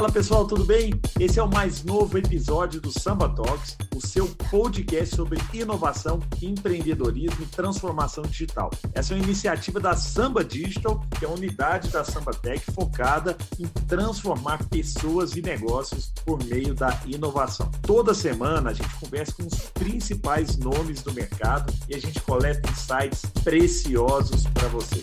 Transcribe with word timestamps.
Fala 0.00 0.10
pessoal, 0.10 0.46
tudo 0.46 0.64
bem? 0.64 0.98
Esse 1.18 1.38
é 1.38 1.42
o 1.42 1.46
mais 1.46 1.84
novo 1.84 2.16
episódio 2.16 2.80
do 2.80 2.90
Samba 2.90 3.28
Talks, 3.28 3.76
o 3.94 4.00
seu 4.00 4.26
podcast 4.50 5.14
sobre 5.14 5.38
inovação, 5.52 6.20
empreendedorismo 6.40 7.42
e 7.42 7.46
transformação 7.46 8.24
digital. 8.24 8.70
Essa 8.94 9.12
é 9.12 9.16
uma 9.18 9.24
iniciativa 9.24 9.78
da 9.78 9.94
Samba 9.94 10.42
Digital, 10.42 11.04
que 11.18 11.26
é 11.26 11.28
a 11.28 11.30
unidade 11.30 11.90
da 11.90 12.02
Samba 12.02 12.32
Tech 12.32 12.64
focada 12.72 13.36
em 13.58 13.66
transformar 13.66 14.66
pessoas 14.70 15.36
e 15.36 15.42
negócios 15.42 16.10
por 16.24 16.42
meio 16.44 16.74
da 16.74 16.98
inovação. 17.04 17.70
Toda 17.82 18.14
semana 18.14 18.70
a 18.70 18.72
gente 18.72 18.94
conversa 18.94 19.34
com 19.34 19.42
os 19.42 19.68
principais 19.74 20.56
nomes 20.56 21.02
do 21.02 21.12
mercado 21.12 21.70
e 21.90 21.94
a 21.94 21.98
gente 21.98 22.18
coleta 22.22 22.70
insights 22.70 23.26
preciosos 23.44 24.46
para 24.46 24.68
você. 24.68 25.02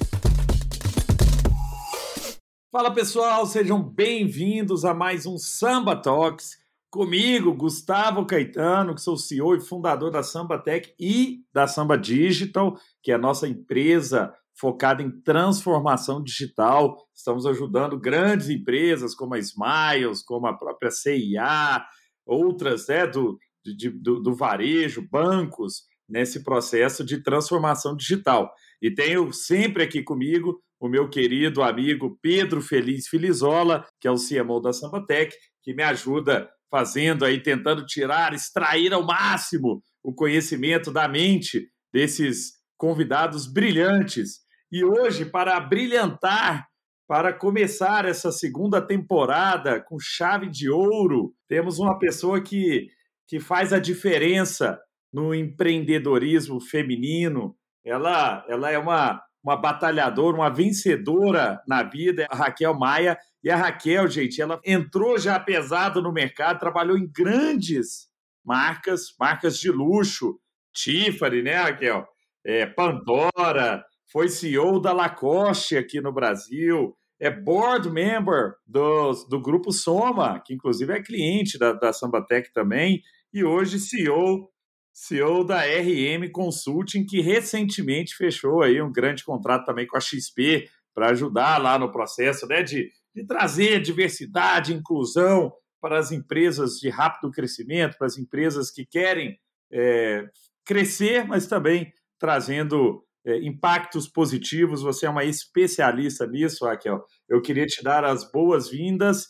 Fala 2.70 2.94
pessoal, 2.94 3.46
sejam 3.46 3.82
bem-vindos 3.82 4.84
a 4.84 4.94
mais 4.94 5.26
um 5.26 5.38
Samba 5.38 5.96
Talks. 5.96 6.58
Comigo, 6.90 7.54
Gustavo 7.54 8.26
Caetano, 8.26 8.94
que 8.94 9.00
sou 9.00 9.16
CEO 9.16 9.56
e 9.56 9.62
fundador 9.62 10.12
da 10.12 10.22
Samba 10.22 10.60
Tech 10.60 10.94
e 11.00 11.46
da 11.54 11.66
Samba 11.66 11.98
Digital, 11.98 12.78
que 13.02 13.10
é 13.10 13.16
a 13.16 13.18
nossa 13.18 13.48
empresa 13.48 14.34
focada 14.54 15.02
em 15.02 15.10
transformação 15.10 16.22
digital. 16.22 16.98
Estamos 17.16 17.46
ajudando 17.46 17.98
grandes 17.98 18.50
empresas 18.50 19.16
como 19.16 19.36
a 19.36 19.40
Smiles, 19.40 20.22
como 20.22 20.46
a 20.46 20.54
própria 20.54 20.92
CIA, 20.92 21.86
outras 22.26 22.86
né, 22.90 23.08
do, 23.08 23.40
de, 23.64 23.90
do, 23.90 24.22
do 24.22 24.36
varejo, 24.36 25.08
bancos, 25.10 25.84
nesse 26.08 26.44
processo 26.44 27.04
de 27.04 27.24
transformação 27.24 27.96
digital. 27.96 28.54
E 28.82 28.92
tenho 28.92 29.32
sempre 29.32 29.84
aqui 29.84 30.04
comigo 30.04 30.62
o 30.80 30.88
meu 30.88 31.10
querido 31.10 31.64
amigo 31.64 32.18
Pedro 32.22 32.62
Feliz 32.62 33.08
Filizola, 33.08 33.86
que 34.00 34.08
é 34.08 34.12
o 34.12 34.16
CMO 34.16 34.60
da 34.60 34.72
Sambatec, 34.72 35.36
que 35.64 35.74
me 35.74 35.84
ajuda 35.84 36.50
fazendo 36.70 37.26
aí, 37.26 37.42
tentando 37.42 37.86
tirar, 37.86 38.34
extrair 38.34 38.94
ao 38.94 39.06
máximo 39.06 39.82
o 40.04 40.14
conhecimento 40.14 40.92
da 40.92 41.08
mente 41.08 41.68
desses 41.92 42.54
convidados 42.78 43.52
brilhantes. 43.52 44.42
E 44.72 44.84
hoje, 44.84 45.26
para 45.26 45.60
brilhantar, 45.60 46.68
para 47.08 47.34
começar 47.34 48.06
essa 48.06 48.32
segunda 48.32 48.82
temporada 48.82 49.82
com 49.82 49.98
chave 50.00 50.50
de 50.50 50.70
ouro, 50.70 51.34
temos 51.48 51.80
uma 51.80 51.98
pessoa 51.98 52.42
que, 52.42 52.88
que 53.28 53.40
faz 53.40 53.72
a 53.72 53.80
diferença 53.80 54.78
no 55.12 55.34
empreendedorismo 55.34 56.60
feminino. 56.60 57.56
Ela, 57.84 58.46
ela 58.50 58.70
é 58.70 58.78
uma 58.78 59.22
uma 59.44 59.56
batalhadora, 59.56 60.36
uma 60.36 60.50
vencedora 60.50 61.62
na 61.68 61.84
vida, 61.84 62.28
a 62.30 62.36
Raquel 62.36 62.74
Maia. 62.74 63.18
E 63.44 63.50
a 63.50 63.56
Raquel, 63.56 64.08
gente, 64.08 64.42
ela 64.42 64.60
entrou 64.66 65.18
já 65.18 65.40
pesado 65.40 66.02
no 66.02 66.12
mercado, 66.12 66.60
trabalhou 66.60 66.98
em 66.98 67.10
grandes 67.10 68.08
marcas, 68.44 69.16
marcas 69.20 69.60
de 69.60 69.72
luxo, 69.72 70.40
Tiffany, 70.74 71.42
né, 71.42 71.56
Raquel? 71.56 72.06
É, 72.46 72.66
Pandora, 72.66 73.84
foi 74.12 74.30
CEO 74.30 74.80
da 74.80 74.94
Lacoste 74.94 75.78
aqui 75.78 76.00
no 76.00 76.14
Brasil, 76.14 76.96
é 77.20 77.30
board 77.30 77.90
member 77.90 78.54
do, 78.66 79.12
do 79.30 79.42
grupo 79.42 79.72
Soma, 79.72 80.42
que 80.46 80.54
inclusive 80.54 80.94
é 80.94 81.02
cliente 81.02 81.58
da, 81.58 81.74
da 81.74 81.92
Sambatec 81.92 82.54
também, 82.54 83.02
e 83.34 83.44
hoje 83.44 83.80
CEO 83.80 84.50
CEO 85.00 85.44
da 85.44 85.62
RM 85.62 86.32
Consulting, 86.32 87.06
que 87.06 87.22
recentemente 87.22 88.16
fechou 88.16 88.64
aí 88.64 88.82
um 88.82 88.92
grande 88.92 89.24
contrato 89.24 89.64
também 89.64 89.86
com 89.86 89.96
a 89.96 90.02
XP 90.02 90.68
para 90.92 91.12
ajudar 91.12 91.62
lá 91.62 91.78
no 91.78 91.92
processo 91.92 92.48
né, 92.48 92.64
de, 92.64 92.90
de 93.14 93.24
trazer 93.24 93.80
diversidade, 93.80 94.74
inclusão 94.74 95.54
para 95.80 96.00
as 96.00 96.12
empresas 96.12 96.80
de 96.80 96.90
rápido 96.90 97.30
crescimento, 97.30 97.96
para 97.96 98.08
as 98.08 98.18
empresas 98.18 98.72
que 98.72 98.88
querem 98.88 99.38
é, 99.72 100.28
crescer, 100.66 101.28
mas 101.28 101.46
também 101.46 101.94
trazendo 102.18 103.06
é, 103.24 103.38
impactos 103.46 104.08
positivos. 104.08 104.82
Você 104.82 105.06
é 105.06 105.10
uma 105.12 105.26
especialista 105.26 106.26
nisso, 106.26 106.66
Raquel. 106.66 107.06
Eu 107.30 107.40
queria 107.40 107.68
te 107.68 107.84
dar 107.84 108.04
as 108.04 108.32
boas-vindas 108.32 109.28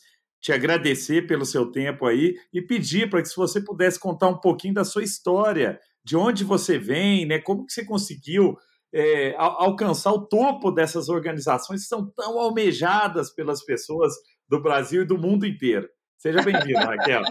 te 0.47 0.53
agradecer 0.53 1.27
pelo 1.27 1.45
seu 1.45 1.69
tempo 1.69 2.05
aí 2.05 2.39
e 2.53 2.61
pedir 2.61 3.09
para 3.09 3.21
que 3.21 3.27
se 3.27 3.35
você 3.35 3.59
pudesse 3.59 3.99
contar 3.99 4.29
um 4.29 4.39
pouquinho 4.39 4.75
da 4.75 4.85
sua 4.85 5.03
história, 5.03 5.77
de 6.05 6.15
onde 6.15 6.45
você 6.45 6.79
vem, 6.79 7.25
né? 7.25 7.37
Como 7.37 7.65
que 7.65 7.73
você 7.73 7.83
conseguiu 7.83 8.57
é, 8.93 9.35
alcançar 9.37 10.13
o 10.13 10.25
topo 10.25 10.71
dessas 10.71 11.09
organizações 11.09 11.81
que 11.81 11.89
são 11.89 12.09
tão 12.11 12.39
almejadas 12.39 13.29
pelas 13.29 13.61
pessoas 13.65 14.13
do 14.47 14.63
Brasil 14.63 15.01
e 15.01 15.05
do 15.05 15.17
mundo 15.17 15.45
inteiro. 15.45 15.89
Seja 16.17 16.41
bem-vindo, 16.41 16.79
Raquel. 16.79 17.23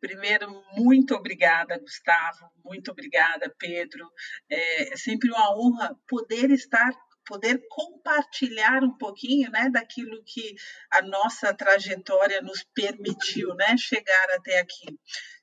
Primeiro, 0.00 0.46
muito 0.76 1.12
obrigada, 1.16 1.76
Gustavo, 1.80 2.52
muito 2.64 2.92
obrigada, 2.92 3.52
Pedro. 3.58 4.06
É, 4.48 4.92
é 4.92 4.96
sempre 4.96 5.28
uma 5.28 5.58
honra 5.58 5.96
poder 6.06 6.52
estar 6.52 6.92
poder 7.26 7.60
compartilhar 7.68 8.82
um 8.82 8.96
pouquinho, 8.96 9.50
né, 9.50 9.70
daquilo 9.70 10.22
que 10.24 10.54
a 10.90 11.02
nossa 11.02 11.52
trajetória 11.54 12.40
nos 12.42 12.64
permitiu, 12.74 13.54
né, 13.54 13.76
chegar 13.76 14.30
até 14.30 14.60
aqui. 14.60 14.86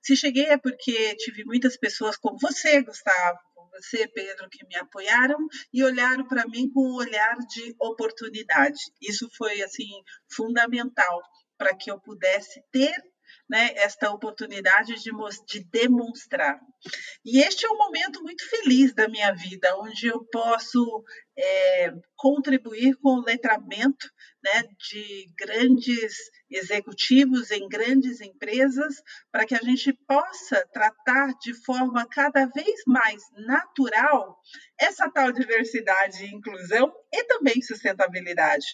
Se 0.01 0.15
cheguei 0.15 0.45
é 0.45 0.57
porque 0.57 1.15
tive 1.15 1.43
muitas 1.45 1.77
pessoas 1.77 2.17
como 2.17 2.37
você, 2.39 2.81
Gustavo, 2.81 3.39
você, 3.71 4.07
Pedro, 4.07 4.49
que 4.49 4.65
me 4.67 4.75
apoiaram 4.75 5.37
e 5.73 5.83
olharam 5.83 6.27
para 6.27 6.45
mim 6.47 6.69
com 6.71 6.81
um 6.81 6.95
olhar 6.95 7.37
de 7.49 7.73
oportunidade. 7.79 8.79
Isso 9.01 9.29
foi 9.37 9.61
assim 9.61 9.89
fundamental 10.29 11.21
para 11.57 11.75
que 11.75 11.89
eu 11.89 11.99
pudesse 11.99 12.61
ter 12.71 12.93
né, 13.49 13.73
esta 13.75 14.11
oportunidade 14.11 14.95
de, 14.95 15.11
de 15.47 15.63
demonstrar. 15.69 16.59
E 17.23 17.39
este 17.39 17.65
é 17.65 17.69
um 17.69 17.77
momento 17.77 18.21
muito 18.23 18.47
feliz 18.49 18.93
da 18.93 19.07
minha 19.07 19.31
vida, 19.33 19.77
onde 19.77 20.07
eu 20.07 20.23
posso 20.25 21.03
é, 21.37 21.93
contribuir 22.15 22.95
com 23.01 23.19
o 23.19 23.23
letramento 23.23 24.07
né, 24.43 24.63
de 24.89 25.27
grandes 25.37 26.15
executivos 26.49 27.51
em 27.51 27.67
grandes 27.69 28.21
empresas, 28.21 28.95
para 29.31 29.45
que 29.45 29.55
a 29.55 29.61
gente 29.61 29.93
possa 30.07 30.67
tratar 30.73 31.33
de 31.39 31.53
forma 31.63 32.07
cada 32.07 32.45
vez 32.47 32.81
mais 32.87 33.21
natural 33.47 34.37
essa 34.79 35.09
tal 35.09 35.31
diversidade 35.31 36.25
e 36.25 36.35
inclusão 36.35 36.91
e 37.13 37.23
também 37.25 37.61
sustentabilidade. 37.61 38.65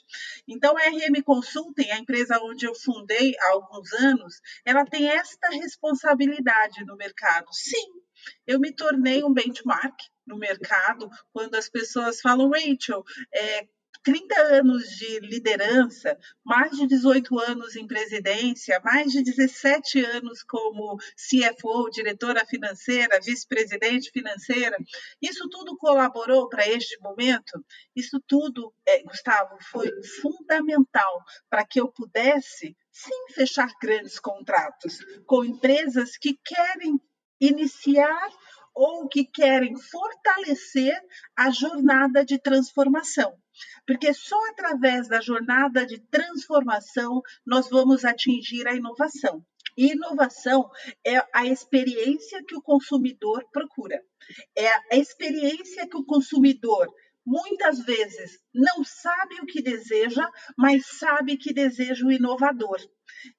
Então, 0.47 0.75
a 0.77 0.89
RM 0.89 1.21
Consulting, 1.23 1.91
a 1.91 1.99
empresa 1.99 2.39
onde 2.41 2.65
eu 2.65 2.73
fundei 2.73 3.35
há 3.39 3.51
alguns 3.51 3.91
anos, 3.93 4.35
ela 4.65 4.85
tem 4.85 5.09
esta 5.09 5.49
responsabilidade 5.49 6.85
no 6.85 6.95
mercado. 6.95 7.47
Sim, 7.51 7.96
eu 8.45 8.59
me 8.59 8.71
tornei 8.71 9.23
um 9.23 9.33
benchmark 9.33 9.95
no 10.25 10.37
mercado 10.37 11.09
quando 11.31 11.55
as 11.55 11.69
pessoas 11.69 12.19
falam, 12.21 12.49
Rachel, 12.49 13.03
é, 13.33 13.67
30 14.07 14.41
anos 14.41 14.87
de 14.95 15.19
liderança, 15.19 16.17
mais 16.41 16.71
de 16.71 16.87
18 16.87 17.37
anos 17.39 17.75
em 17.75 17.85
presidência, 17.85 18.79
mais 18.81 19.11
de 19.11 19.21
17 19.21 19.99
anos 19.99 20.43
como 20.43 20.97
CFO, 21.15 21.89
diretora 21.89 22.45
financeira, 22.45 23.19
vice-presidente 23.19 24.09
financeira. 24.11 24.77
Isso 25.21 25.49
tudo 25.49 25.75
colaborou 25.75 26.47
para 26.47 26.65
este 26.69 26.97
momento? 27.01 27.61
Isso 27.93 28.17
tudo, 28.25 28.73
é, 28.85 29.03
Gustavo, 29.03 29.57
foi 29.71 29.91
fundamental 30.21 31.25
para 31.49 31.65
que 31.65 31.81
eu 31.81 31.89
pudesse, 31.89 32.77
sim, 32.89 33.33
fechar 33.33 33.69
grandes 33.81 34.19
contratos 34.21 34.99
com 35.25 35.43
empresas 35.43 36.17
que 36.17 36.39
querem 36.45 36.97
iniciar 37.39 38.29
ou 38.73 39.07
que 39.07 39.25
querem 39.25 39.75
fortalecer 39.75 40.95
a 41.35 41.49
jornada 41.49 42.23
de 42.23 42.37
transformação. 42.37 43.33
Porque 43.87 44.13
só 44.13 44.39
através 44.51 45.07
da 45.07 45.19
jornada 45.19 45.85
de 45.85 45.99
transformação 45.99 47.21
nós 47.45 47.69
vamos 47.69 48.05
atingir 48.05 48.67
a 48.67 48.75
inovação. 48.75 49.43
E 49.75 49.91
inovação 49.91 50.69
é 51.05 51.17
a 51.33 51.45
experiência 51.45 52.43
que 52.47 52.55
o 52.55 52.61
consumidor 52.61 53.43
procura. 53.51 53.99
É 54.55 54.67
a 54.91 54.97
experiência 54.97 55.87
que 55.87 55.97
o 55.97 56.05
consumidor 56.05 56.87
muitas 57.25 57.79
vezes 57.79 58.39
não 58.57 58.83
sabe 58.83 59.35
o 59.35 59.45
que 59.45 59.61
deseja, 59.61 60.27
mas 60.57 60.85
sabe 60.97 61.37
que 61.37 61.53
deseja 61.53 62.05
o 62.05 62.11
inovador. 62.11 62.79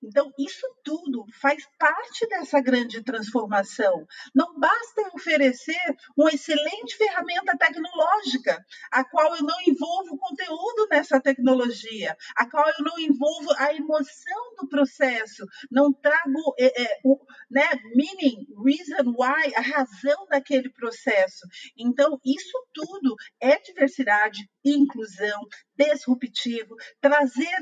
Então, 0.02 0.32
isso 0.38 0.66
tudo 0.84 1.24
faz 1.40 1.64
parte 1.78 2.26
dessa 2.28 2.60
grande 2.60 3.02
transformação. 3.02 4.06
Não 4.34 4.58
basta 4.58 5.10
oferecer 5.14 5.96
uma 6.16 6.30
excelente 6.30 6.96
ferramenta 6.96 7.56
tecnológica, 7.56 8.64
a 8.90 9.04
qual 9.04 9.36
eu 9.36 9.42
não 9.42 9.60
envolvo 9.66 10.18
conteúdo 10.18 10.88
nessa 10.90 11.20
tecnologia, 11.20 12.16
a 12.36 12.48
qual 12.50 12.66
eu 12.68 12.84
não 12.84 12.98
envolvo 12.98 13.52
a 13.58 13.74
emoção 13.74 14.54
do 14.60 14.68
processo, 14.68 15.44
não 15.70 15.92
trago 15.92 16.54
é, 16.58 16.82
é, 16.82 16.98
o 17.04 17.18
né, 17.50 17.68
meaning, 17.94 18.46
reason 18.64 19.14
why, 19.16 19.54
a 19.54 19.60
razão 19.60 20.26
daquele 20.28 20.70
processo. 20.70 21.46
Então, 21.76 22.18
isso 22.24 22.66
tudo 22.72 23.14
é 23.40 23.58
diversidade, 23.60 24.48
inclusão, 24.74 25.46
disruptivo, 25.76 26.74
trazer 27.00 27.56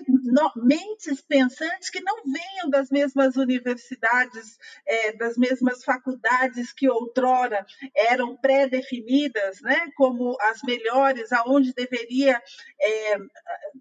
mentes 0.57 1.21
pensantes 1.21 1.91
que 1.91 2.01
não 2.01 2.23
venham 2.25 2.71
das 2.71 2.91
mesmas 2.91 3.37
universidades, 3.37 4.59
é, 4.87 5.13
das 5.13 5.37
mesmas 5.37 5.85
faculdades 5.85 6.73
que 6.73 6.89
outrora 6.89 7.65
eram 7.95 8.37
pré-definidas, 8.37 9.61
né, 9.61 9.91
como 9.97 10.37
as 10.41 10.61
melhores, 10.63 11.33
aonde 11.33 11.75
deveria 11.75 12.43
é, 12.81 13.17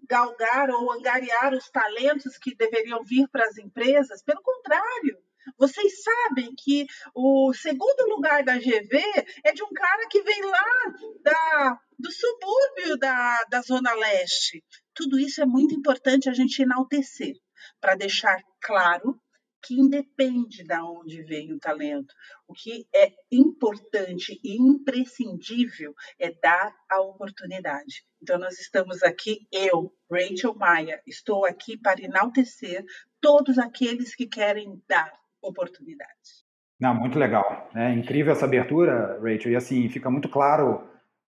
galgar 0.08 0.70
ou 0.70 0.92
angariar 0.92 1.54
os 1.54 1.70
talentos 1.70 2.36
que 2.36 2.54
deveriam 2.54 3.02
vir 3.04 3.28
para 3.28 3.46
as 3.46 3.56
empresas. 3.56 4.22
Pelo 4.22 4.42
contrário, 4.42 5.18
vocês 5.58 6.02
sabem 6.02 6.54
que 6.56 6.86
o 7.14 7.52
segundo 7.54 8.08
lugar 8.08 8.44
da 8.44 8.56
GV 8.56 9.02
é 9.44 9.52
de 9.52 9.62
um 9.62 9.72
cara 9.72 10.06
que 10.08 10.22
vem 10.22 10.42
lá 10.42 10.94
da, 11.22 11.80
do 11.98 12.10
subúrbio 12.10 12.96
da, 12.98 13.44
da 13.44 13.60
Zona 13.62 13.92
Leste. 13.94 14.64
Tudo 14.94 15.18
isso 15.18 15.42
é 15.42 15.46
muito 15.46 15.74
importante 15.74 16.28
a 16.28 16.32
gente 16.32 16.62
enaltecer, 16.62 17.34
para 17.80 17.94
deixar 17.94 18.42
claro 18.60 19.20
que 19.66 19.74
independe 19.74 20.62
de 20.62 20.78
onde 20.80 21.22
vem 21.22 21.52
o 21.52 21.58
talento. 21.58 22.14
O 22.46 22.54
que 22.54 22.86
é 22.94 23.12
importante 23.32 24.38
e 24.44 24.56
imprescindível 24.56 25.92
é 26.20 26.32
dar 26.32 26.72
a 26.88 27.00
oportunidade. 27.00 28.04
Então, 28.22 28.38
nós 28.38 28.60
estamos 28.60 29.02
aqui, 29.02 29.46
eu, 29.50 29.92
Rachel 30.10 30.54
Maia, 30.54 31.02
estou 31.04 31.44
aqui 31.44 31.76
para 31.76 32.00
enaltecer 32.00 32.84
todos 33.20 33.58
aqueles 33.58 34.14
que 34.14 34.26
querem 34.26 34.80
dar 34.86 35.12
oportunidades. 35.48 36.44
Não, 36.78 36.94
muito 36.94 37.18
legal. 37.18 37.68
É 37.74 37.92
incrível 37.92 38.32
essa 38.32 38.44
abertura, 38.44 39.18
Rachel. 39.22 39.52
E 39.52 39.56
assim, 39.56 39.88
fica 39.88 40.10
muito 40.10 40.28
claro, 40.28 40.82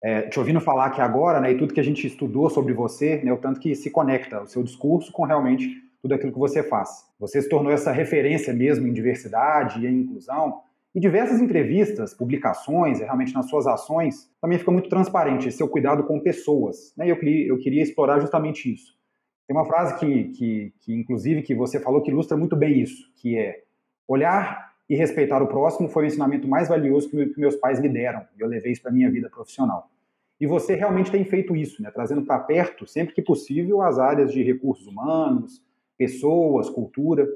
é, 0.02 0.22
te 0.22 0.38
ouvindo 0.38 0.60
falar 0.60 0.86
aqui 0.86 1.00
agora, 1.00 1.40
né, 1.40 1.52
e 1.52 1.58
tudo 1.58 1.74
que 1.74 1.80
a 1.80 1.84
gente 1.84 2.06
estudou 2.06 2.48
sobre 2.48 2.72
você, 2.72 3.22
né, 3.22 3.32
o 3.32 3.36
tanto 3.36 3.60
que 3.60 3.74
se 3.74 3.90
conecta 3.90 4.42
o 4.42 4.46
seu 4.46 4.62
discurso 4.62 5.12
com 5.12 5.24
realmente 5.24 5.68
tudo 6.00 6.14
aquilo 6.14 6.32
que 6.32 6.38
você 6.38 6.62
faz. 6.62 7.04
Você 7.18 7.40
se 7.40 7.48
tornou 7.48 7.72
essa 7.72 7.92
referência 7.92 8.52
mesmo 8.52 8.86
em 8.86 8.92
diversidade 8.92 9.80
e 9.80 9.86
em 9.86 10.00
inclusão. 10.00 10.60
E 10.94 11.00
diversas 11.00 11.40
entrevistas, 11.40 12.14
publicações, 12.14 13.00
realmente 13.00 13.34
nas 13.34 13.48
suas 13.48 13.66
ações, 13.66 14.30
também 14.40 14.58
fica 14.58 14.70
muito 14.70 14.88
transparente 14.88 15.50
seu 15.50 15.68
cuidado 15.68 16.04
com 16.04 16.20
pessoas. 16.20 16.94
Né? 16.96 17.06
E 17.06 17.10
eu 17.10 17.18
queria, 17.18 17.48
eu 17.48 17.58
queria 17.58 17.82
explorar 17.82 18.20
justamente 18.20 18.72
isso. 18.72 18.94
Tem 19.46 19.56
uma 19.56 19.66
frase 19.66 19.98
que, 19.98 20.24
que, 20.32 20.74
que, 20.80 20.94
inclusive, 20.94 21.42
que 21.42 21.54
você 21.54 21.80
falou 21.80 22.00
que 22.00 22.10
ilustra 22.10 22.36
muito 22.36 22.54
bem 22.54 22.80
isso, 22.80 23.10
que 23.16 23.36
é 23.36 23.62
Olhar 24.06 24.72
e 24.88 24.94
respeitar 24.94 25.42
o 25.42 25.46
próximo 25.46 25.88
foi 25.88 26.04
o 26.04 26.06
ensinamento 26.06 26.46
mais 26.46 26.68
valioso 26.68 27.08
que 27.08 27.40
meus 27.40 27.56
pais 27.56 27.80
me 27.80 27.88
deram, 27.88 28.22
e 28.36 28.40
eu 28.40 28.48
levei 28.48 28.72
isso 28.72 28.82
para 28.82 28.92
minha 28.92 29.10
vida 29.10 29.30
profissional. 29.30 29.90
E 30.40 30.46
você 30.46 30.74
realmente 30.74 31.10
tem 31.10 31.24
feito 31.24 31.56
isso, 31.56 31.82
né? 31.82 31.90
trazendo 31.90 32.22
para 32.22 32.38
perto, 32.40 32.86
sempre 32.86 33.14
que 33.14 33.22
possível, 33.22 33.80
as 33.80 33.98
áreas 33.98 34.32
de 34.32 34.42
recursos 34.42 34.86
humanos, 34.86 35.62
pessoas, 35.96 36.68
cultura. 36.68 37.26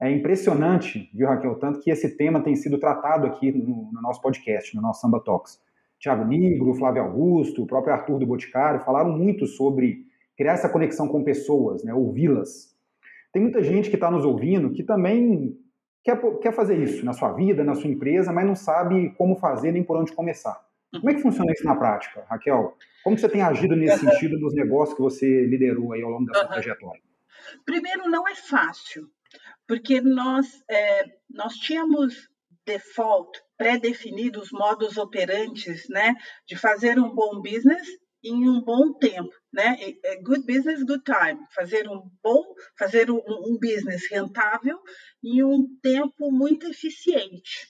É 0.00 0.10
impressionante, 0.10 1.10
viu, 1.14 1.28
Raquel, 1.28 1.54
tanto 1.56 1.80
que 1.80 1.90
esse 1.90 2.16
tema 2.16 2.40
tem 2.40 2.54
sido 2.54 2.78
tratado 2.78 3.26
aqui 3.26 3.50
no, 3.50 3.90
no 3.92 4.02
nosso 4.02 4.20
podcast, 4.20 4.74
no 4.76 4.82
nosso 4.82 5.00
Samba 5.00 5.20
Talks. 5.20 5.60
Tiago 5.98 6.24
Nigro, 6.24 6.74
Flávio 6.74 7.02
Augusto, 7.02 7.62
o 7.62 7.66
próprio 7.66 7.92
Arthur 7.92 8.18
do 8.18 8.26
Boticário 8.26 8.84
falaram 8.84 9.10
muito 9.16 9.46
sobre 9.46 10.06
criar 10.36 10.52
essa 10.52 10.68
conexão 10.68 11.08
com 11.08 11.24
pessoas, 11.24 11.82
né, 11.82 11.92
ouvi-las. 11.92 12.76
Tem 13.32 13.42
muita 13.42 13.62
gente 13.62 13.90
que 13.90 13.96
está 13.96 14.10
nos 14.10 14.24
ouvindo 14.24 14.70
que 14.70 14.84
também 14.84 15.58
quer, 16.02 16.20
quer 16.40 16.52
fazer 16.52 16.76
isso 16.76 17.04
na 17.04 17.12
sua 17.12 17.32
vida, 17.32 17.64
na 17.64 17.74
sua 17.74 17.90
empresa, 17.90 18.32
mas 18.32 18.46
não 18.46 18.56
sabe 18.56 19.14
como 19.16 19.36
fazer 19.36 19.72
nem 19.72 19.82
por 19.82 19.96
onde 19.96 20.12
começar. 20.12 20.60
Como 20.90 21.10
é 21.10 21.14
que 21.14 21.20
funciona 21.22 21.52
isso 21.52 21.64
na 21.64 21.76
prática, 21.76 22.24
Raquel? 22.28 22.76
Como 23.04 23.18
você 23.18 23.28
tem 23.28 23.42
agido 23.42 23.76
nesse 23.76 24.00
sentido 24.00 24.38
nos 24.38 24.54
negócios 24.54 24.96
que 24.96 25.02
você 25.02 25.46
liderou 25.46 25.92
aí 25.92 26.02
ao 26.02 26.10
longo 26.10 26.26
da 26.26 26.40
sua 26.40 26.48
trajetória? 26.48 27.02
Primeiro, 27.64 28.08
não 28.10 28.26
é 28.26 28.34
fácil, 28.34 29.08
porque 29.66 30.00
nós, 30.00 30.46
é, 30.68 31.04
nós 31.30 31.54
tínhamos 31.54 32.28
default, 32.64 33.38
pré-definidos 33.56 34.50
modos 34.52 34.96
operantes, 34.96 35.88
né, 35.88 36.14
de 36.46 36.56
fazer 36.56 36.98
um 36.98 37.14
bom 37.14 37.40
business 37.40 37.86
em 38.22 38.48
um 38.48 38.60
bom 38.60 38.92
tempo, 38.94 39.32
né? 39.52 39.76
É 40.04 40.16
good 40.22 40.44
business, 40.46 40.82
good 40.82 41.02
time. 41.04 41.38
Fazer 41.54 41.88
um 41.88 42.10
bom, 42.22 42.42
fazer 42.78 43.10
um, 43.10 43.22
um 43.26 43.58
business 43.58 44.10
rentável 44.10 44.78
em 45.22 45.42
um 45.42 45.66
tempo 45.82 46.30
muito 46.30 46.66
eficiente. 46.68 47.68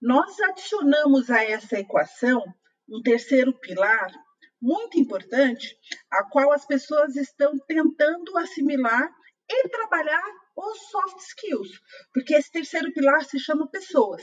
Nós 0.00 0.38
adicionamos 0.40 1.30
a 1.30 1.44
essa 1.44 1.78
equação 1.78 2.42
um 2.88 3.00
terceiro 3.02 3.52
pilar 3.58 4.12
muito 4.60 4.98
importante, 4.98 5.76
a 6.10 6.24
qual 6.24 6.52
as 6.52 6.66
pessoas 6.66 7.16
estão 7.16 7.58
tentando 7.66 8.36
assimilar 8.38 9.10
e 9.50 9.68
trabalhar 9.68 10.22
os 10.56 10.78
soft 10.90 11.18
skills, 11.18 11.80
porque 12.12 12.34
esse 12.34 12.50
terceiro 12.50 12.92
pilar 12.92 13.24
se 13.24 13.40
chama 13.40 13.68
pessoas. 13.68 14.22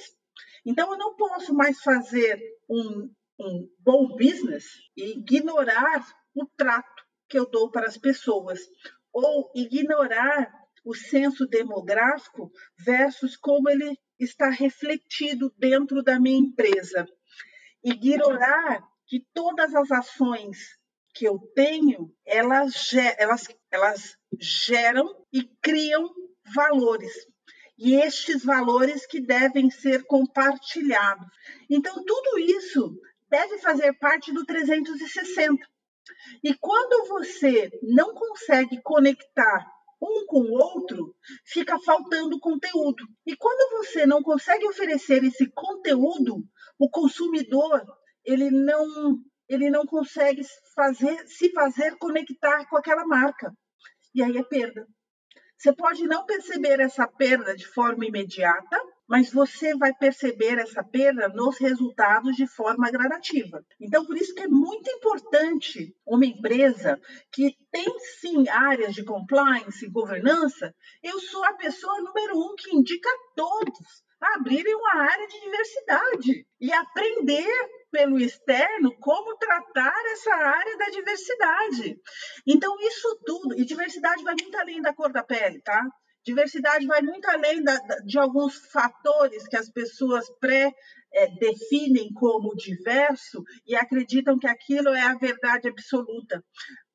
Então, 0.66 0.92
eu 0.92 0.98
não 0.98 1.16
posso 1.16 1.54
mais 1.54 1.82
fazer 1.82 2.40
um 2.70 3.10
um 3.40 3.70
bom 3.80 4.16
business 4.16 4.66
e 4.96 5.20
ignorar 5.20 6.06
o 6.36 6.46
trato 6.58 7.04
que 7.28 7.38
eu 7.38 7.50
dou 7.50 7.72
para 7.72 7.88
as 7.88 7.98
pessoas, 7.98 8.60
ou 9.14 9.52
ignorar 9.56 10.52
o 10.84 10.94
censo 10.96 11.46
demográfico 11.46 12.52
versus 12.78 13.38
como 13.38 13.70
ele 13.70 13.98
está 14.20 14.50
refletido 14.50 15.54
dentro 15.58 16.04
da 16.04 16.20
minha 16.20 16.40
empresa. 16.40 17.06
Ignorar 17.84 18.84
que 19.06 19.26
todas 19.34 19.74
as 19.74 19.92
ações 19.92 20.58
que 21.14 21.26
eu 21.26 21.40
tenho, 21.56 22.14
elas, 22.26 22.92
elas, 23.18 23.48
elas 23.72 24.18
geram 24.40 25.08
e 25.32 25.44
criam 25.62 26.10
valores. 26.54 27.14
E 27.78 27.96
estes 27.96 28.44
valores 28.44 29.06
que 29.06 29.22
devem 29.22 29.70
ser 29.70 30.04
compartilhados. 30.06 31.26
Então, 31.70 32.04
tudo 32.04 32.40
isso 32.40 33.00
deve 33.30 33.58
fazer 33.60 33.94
parte 34.00 34.34
do 34.34 34.46
360. 34.46 35.58
E 36.44 36.54
quando 36.56 37.08
você 37.08 37.70
não 37.84 38.14
consegue 38.14 38.82
conectar 38.82 39.66
um 40.02 40.26
com 40.26 40.40
o 40.40 40.54
outro, 40.54 41.16
fica 41.46 41.78
faltando 41.80 42.40
conteúdo. 42.40 43.06
E 43.26 43.36
quando 43.36 43.78
você 43.78 44.06
não 44.06 44.24
consegue 44.24 44.66
oferecer 44.66 45.24
esse 45.24 45.52
conteúdo, 45.52 46.44
o 46.78 46.90
consumidor 46.90 47.86
ele 48.26 48.50
não 48.50 49.20
ele 49.48 49.70
não 49.72 49.84
consegue 49.84 50.44
fazer 50.76 51.28
se 51.28 51.52
fazer 51.52 51.98
conectar 51.98 52.68
com 52.70 52.78
aquela 52.78 53.06
marca. 53.06 53.52
E 54.14 54.22
aí 54.22 54.38
é 54.38 54.44
perda. 54.44 54.88
Você 55.58 55.74
pode 55.74 56.04
não 56.04 56.26
perceber 56.26 56.80
essa 56.80 57.08
perda 57.08 57.56
de 57.56 57.66
forma 57.66 58.06
imediata, 58.06 58.80
mas 59.10 59.32
você 59.32 59.76
vai 59.76 59.92
perceber 59.92 60.60
essa 60.60 60.84
perda 60.84 61.28
nos 61.30 61.58
resultados 61.58 62.36
de 62.36 62.46
forma 62.46 62.92
gradativa. 62.92 63.66
Então, 63.82 64.06
por 64.06 64.16
isso 64.16 64.36
que 64.36 64.44
é 64.44 64.48
muito 64.48 64.88
importante 64.92 65.96
uma 66.06 66.26
empresa 66.26 67.02
que 67.32 67.58
tem 67.72 67.88
sim 68.20 68.48
áreas 68.48 68.94
de 68.94 69.04
compliance 69.04 69.84
e 69.84 69.90
governança, 69.90 70.74
eu 71.02 71.20
sou 71.20 71.44
a 71.44 71.54
pessoa 71.54 72.02
número 72.02 72.38
um 72.38 72.56
que 72.56 72.76
indica 72.76 73.10
a 73.10 73.36
todos 73.36 74.04
a 74.22 74.36
abrirem 74.36 74.76
uma 74.76 74.96
área 74.96 75.28
de 75.28 75.40
diversidade 75.40 76.46
e 76.60 76.74
aprender 76.74 77.70
pelo 77.90 78.20
externo 78.20 78.96
como 79.00 79.38
tratar 79.38 80.06
essa 80.12 80.36
área 80.36 80.78
da 80.78 80.86
diversidade. 80.90 81.98
Então, 82.46 82.76
isso 82.82 83.20
tudo, 83.26 83.58
e 83.58 83.66
diversidade 83.66 84.24
vai 84.24 84.36
muito 84.40 84.58
além 84.58 84.82
da 84.82 84.94
cor 84.94 85.12
da 85.12 85.24
pele, 85.24 85.62
tá? 85.62 85.84
Diversidade 86.30 86.86
vai 86.86 87.02
muito 87.02 87.28
além 87.28 87.64
da, 87.64 87.76
de 88.06 88.20
alguns 88.20 88.56
fatores 88.72 89.48
que 89.48 89.58
as 89.58 89.68
pessoas 89.72 90.30
pré-definem 90.40 92.14
como 92.14 92.56
diverso 92.56 93.44
e 93.66 93.76
acreditam 93.76 94.38
que 94.38 94.46
aquilo 94.46 94.90
é 94.90 95.02
a 95.02 95.16
verdade 95.16 95.68
absoluta. 95.68 96.44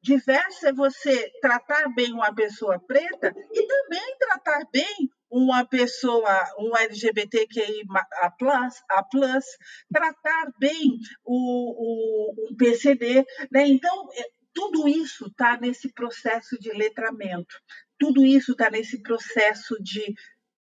Diverso 0.00 0.69
é 0.69 0.73
você 0.73 1.33
tratar 1.41 1.93
bem 1.97 2.12
uma 2.12 2.33
pessoa 2.33 2.79
preta 2.87 3.35
e 3.53 3.67
também 3.67 4.17
tratar 4.21 4.69
bem 4.71 5.11
uma 5.29 5.67
pessoa, 5.67 6.45
um 6.61 6.76
LGBTQI 6.76 7.83
a 8.23 8.31
plus, 8.31 8.75
a 8.88 9.03
plus 9.03 9.45
tratar 9.93 10.53
bem 10.61 10.97
o, 11.25 11.33
o, 11.35 12.53
o 12.53 12.57
PCD. 12.57 13.26
Né? 13.50 13.67
Então, 13.67 14.09
é, 14.17 14.29
tudo 14.55 14.88
isso 14.88 15.26
está 15.26 15.59
nesse 15.61 15.93
processo 15.93 16.57
de 16.59 16.71
letramento, 16.73 17.57
tudo 17.99 18.25
isso 18.25 18.53
está 18.53 18.71
nesse 18.71 19.01
processo 19.03 19.77
de 19.83 20.15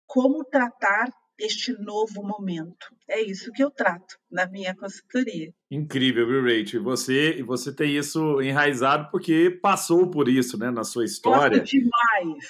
como 0.05 0.43
tratar 0.45 1.09
este 1.39 1.71
novo 1.73 2.23
momento. 2.23 2.87
É 3.07 3.21
isso 3.21 3.51
que 3.51 3.63
eu 3.63 3.69
trato 3.69 4.17
na 4.31 4.47
minha 4.47 4.75
consultoria. 4.75 5.51
Incrível, 5.69 6.27
viu, 6.27 6.43
Rachel? 6.43 6.83
Você, 6.83 7.43
você 7.43 7.73
tem 7.73 7.95
isso 7.95 8.41
enraizado 8.41 9.09
porque 9.11 9.51
passou 9.61 10.09
por 10.09 10.27
isso, 10.27 10.57
né, 10.57 10.71
na 10.71 10.83
sua 10.83 11.05
história. 11.05 11.59
Gosto 11.59 11.71
demais. 11.71 12.45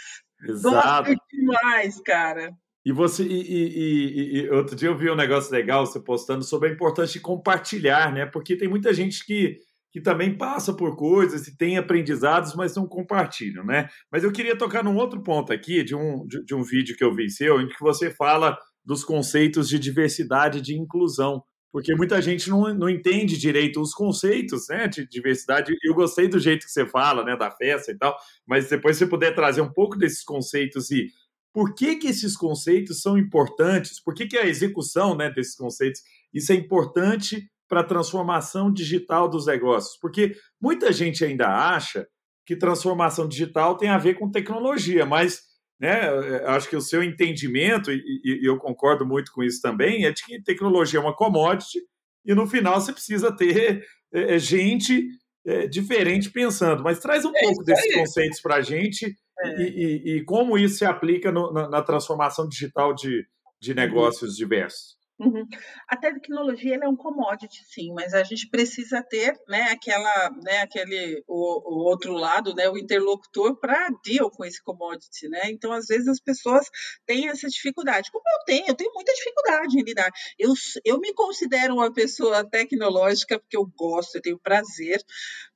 Exato. 0.47 1.09
Gosto 1.09 1.25
demais, 1.31 2.01
cara. 2.01 2.53
E 2.85 2.91
você, 2.93 3.23
e, 3.23 3.41
e, 3.41 4.39
e, 4.39 4.49
outro 4.49 4.73
dia 4.73 4.87
eu 4.87 4.97
vi 4.97 5.11
um 5.11 5.15
negócio 5.15 5.51
legal 5.51 5.85
você 5.85 5.99
postando 5.99 6.43
sobre 6.45 6.69
a 6.69 6.71
importância 6.71 7.13
de 7.13 7.19
compartilhar, 7.19 8.13
né? 8.13 8.25
Porque 8.25 8.55
tem 8.55 8.69
muita 8.69 8.93
gente 8.93 9.25
que 9.25 9.59
que 9.97 10.03
também 10.03 10.37
passa 10.37 10.71
por 10.73 10.95
coisas 10.95 11.47
e 11.47 11.57
tem 11.57 11.75
aprendizados, 11.75 12.53
mas 12.53 12.75
não 12.75 12.87
compartilham, 12.87 13.65
né? 13.65 13.89
Mas 14.11 14.23
eu 14.23 14.31
queria 14.31 14.55
tocar 14.55 14.83
num 14.83 14.95
outro 14.95 15.23
ponto 15.23 15.51
aqui, 15.51 15.83
de 15.83 15.95
um, 15.95 16.23
de, 16.27 16.45
de 16.45 16.53
um 16.53 16.61
vídeo 16.61 16.95
que 16.95 17.03
eu 17.03 17.13
vi 17.15 17.31
seu, 17.31 17.59
em 17.59 17.67
que 17.67 17.79
você 17.79 18.11
fala 18.11 18.55
dos 18.85 19.03
conceitos 19.03 19.67
de 19.67 19.79
diversidade 19.79 20.59
e 20.59 20.61
de 20.61 20.77
inclusão, 20.77 21.41
porque 21.71 21.95
muita 21.95 22.21
gente 22.21 22.47
não, 22.47 22.71
não 22.75 22.87
entende 22.87 23.39
direito 23.39 23.81
os 23.81 23.91
conceitos 23.91 24.67
né, 24.69 24.87
de 24.87 25.07
diversidade. 25.07 25.75
Eu 25.83 25.95
gostei 25.95 26.27
do 26.27 26.39
jeito 26.39 26.67
que 26.67 26.71
você 26.71 26.85
fala, 26.85 27.23
né, 27.23 27.35
da 27.35 27.49
festa 27.49 27.91
e 27.91 27.97
tal, 27.97 28.15
mas 28.47 28.69
depois 28.69 28.97
você 28.97 29.07
puder 29.07 29.33
trazer 29.33 29.61
um 29.61 29.73
pouco 29.73 29.97
desses 29.97 30.23
conceitos 30.23 30.91
e 30.91 31.07
por 31.51 31.73
que, 31.73 31.95
que 31.95 32.07
esses 32.07 32.37
conceitos 32.37 33.01
são 33.01 33.17
importantes, 33.17 33.99
por 33.99 34.13
que, 34.13 34.27
que 34.27 34.37
a 34.37 34.45
execução 34.45 35.17
né, 35.17 35.31
desses 35.31 35.55
conceitos, 35.55 36.01
isso 36.31 36.51
é 36.51 36.55
importante 36.55 37.49
para 37.67 37.81
a 37.81 37.85
transformação 37.85 38.71
digital 38.71 39.29
dos 39.29 39.45
negócios? 39.45 39.97
Porque 39.99 40.35
muita 40.61 40.91
gente 40.91 41.23
ainda 41.23 41.47
acha 41.47 42.07
que 42.45 42.55
transformação 42.55 43.27
digital 43.27 43.75
tem 43.75 43.89
a 43.89 43.97
ver 43.97 44.15
com 44.15 44.31
tecnologia, 44.31 45.05
mas 45.05 45.41
né, 45.79 46.09
acho 46.45 46.69
que 46.69 46.75
o 46.75 46.81
seu 46.81 47.03
entendimento, 47.03 47.91
e, 47.91 48.01
e, 48.23 48.47
eu 48.47 48.57
concordo 48.57 49.05
muito 49.05 49.31
com 49.31 49.43
isso 49.43 49.61
também, 49.61 50.05
é 50.05 50.11
de 50.11 50.23
que 50.23 50.41
tecnologia 50.41 50.99
é 50.99 51.03
uma 51.03 51.15
commodity 51.15 51.79
e 52.25 52.33
no 52.33 52.47
final 52.47 52.79
você 52.79 52.91
precisa 52.91 53.35
ter 53.35 53.85
é, 54.13 54.35
é 54.35 54.39
gente 54.39 55.07
é, 55.45 55.67
diferente 55.67 56.31
pensando. 56.31 56.83
Mas 56.83 56.99
traz 56.99 57.25
um 57.25 57.31
é 57.35 57.39
pouco 57.41 57.63
desses 57.63 57.93
conceitos 57.93 58.41
para 58.41 58.55
a 58.55 58.61
gente 58.61 59.15
é. 59.39 59.61
e, 59.61 60.17
e, 60.17 60.25
como 60.25 60.57
isso 60.57 60.79
se 60.79 60.85
aplica 60.85 61.31
no, 61.31 61.53
na, 61.53 61.69
na, 61.69 61.81
transformação 61.81 62.47
digital 62.47 62.93
de, 62.93 63.25
de 63.59 63.71
uhum. 63.71 63.77
negócios 63.77 64.35
diversos. 64.35 64.97
Uhum. 65.19 65.47
A 65.87 65.97
tecnologia 65.97 66.77
é 66.79 66.87
um 66.87 66.95
commodity, 66.95 67.63
sim, 67.65 67.91
mas 67.91 68.13
a 68.13 68.23
gente 68.23 68.47
precisa 68.49 69.01
ter, 69.01 69.33
né, 69.47 69.71
aquela, 69.71 70.29
né, 70.43 70.59
aquele 70.61 71.23
o, 71.27 71.73
o 71.73 71.89
outro 71.89 72.13
lado, 72.13 72.53
né, 72.53 72.69
o 72.69 72.77
interlocutor 72.77 73.59
para 73.59 73.89
deal 74.05 74.29
com 74.29 74.45
esse 74.45 74.61
commodity, 74.63 75.27
né? 75.27 75.49
Então, 75.49 75.71
às 75.71 75.87
vezes 75.87 76.07
as 76.07 76.19
pessoas 76.19 76.69
têm 77.07 77.29
essa 77.29 77.47
dificuldade. 77.47 78.11
Como 78.11 78.23
eu 78.27 78.45
tenho, 78.45 78.67
eu 78.67 78.75
tenho 78.75 78.93
muita 78.93 79.11
dificuldade 79.13 79.79
em 79.79 79.83
lidar. 79.83 80.11
Eu, 80.37 80.53
eu 80.85 80.99
me 80.99 81.11
considero 81.13 81.73
uma 81.73 81.91
pessoa 81.91 82.47
tecnológica 82.47 83.39
porque 83.39 83.57
eu 83.57 83.65
gosto, 83.75 84.15
eu 84.15 84.21
tenho 84.21 84.39
prazer, 84.39 85.03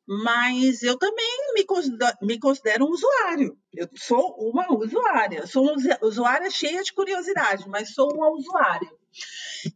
mas 0.08 0.82
eu 0.82 0.98
também 0.98 1.54
me 1.54 1.64
considero, 1.66 2.18
me 2.24 2.40
considero 2.40 2.86
um 2.86 2.90
usuário. 2.90 3.56
Eu 3.74 3.88
sou 3.96 4.36
uma 4.40 4.74
usuária, 4.74 5.46
sou 5.46 5.64
uma 5.64 5.76
usuária 6.02 6.50
cheia 6.50 6.82
de 6.82 6.94
curiosidade, 6.94 7.70
mas 7.70 7.94
sou 7.94 8.12
uma 8.12 8.30
usuária. 8.32 8.90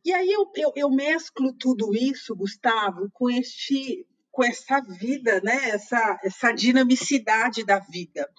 E 0.04 0.13
aí 0.13 0.32
eu, 0.32 0.50
eu, 0.56 0.72
eu 0.75 0.89
mesclo 0.89 1.54
tudo 1.54 1.94
isso, 1.94 2.36
Gustavo, 2.36 3.10
com 3.13 3.30
este 3.30 4.06
com 4.36 4.44
essa 4.44 4.82
vida, 4.82 5.39
né? 5.42 5.70
essa, 5.70 6.20
essa 6.22 6.51
dinamicidade 6.51 7.63
da 7.63 7.80
vida. 7.80 8.30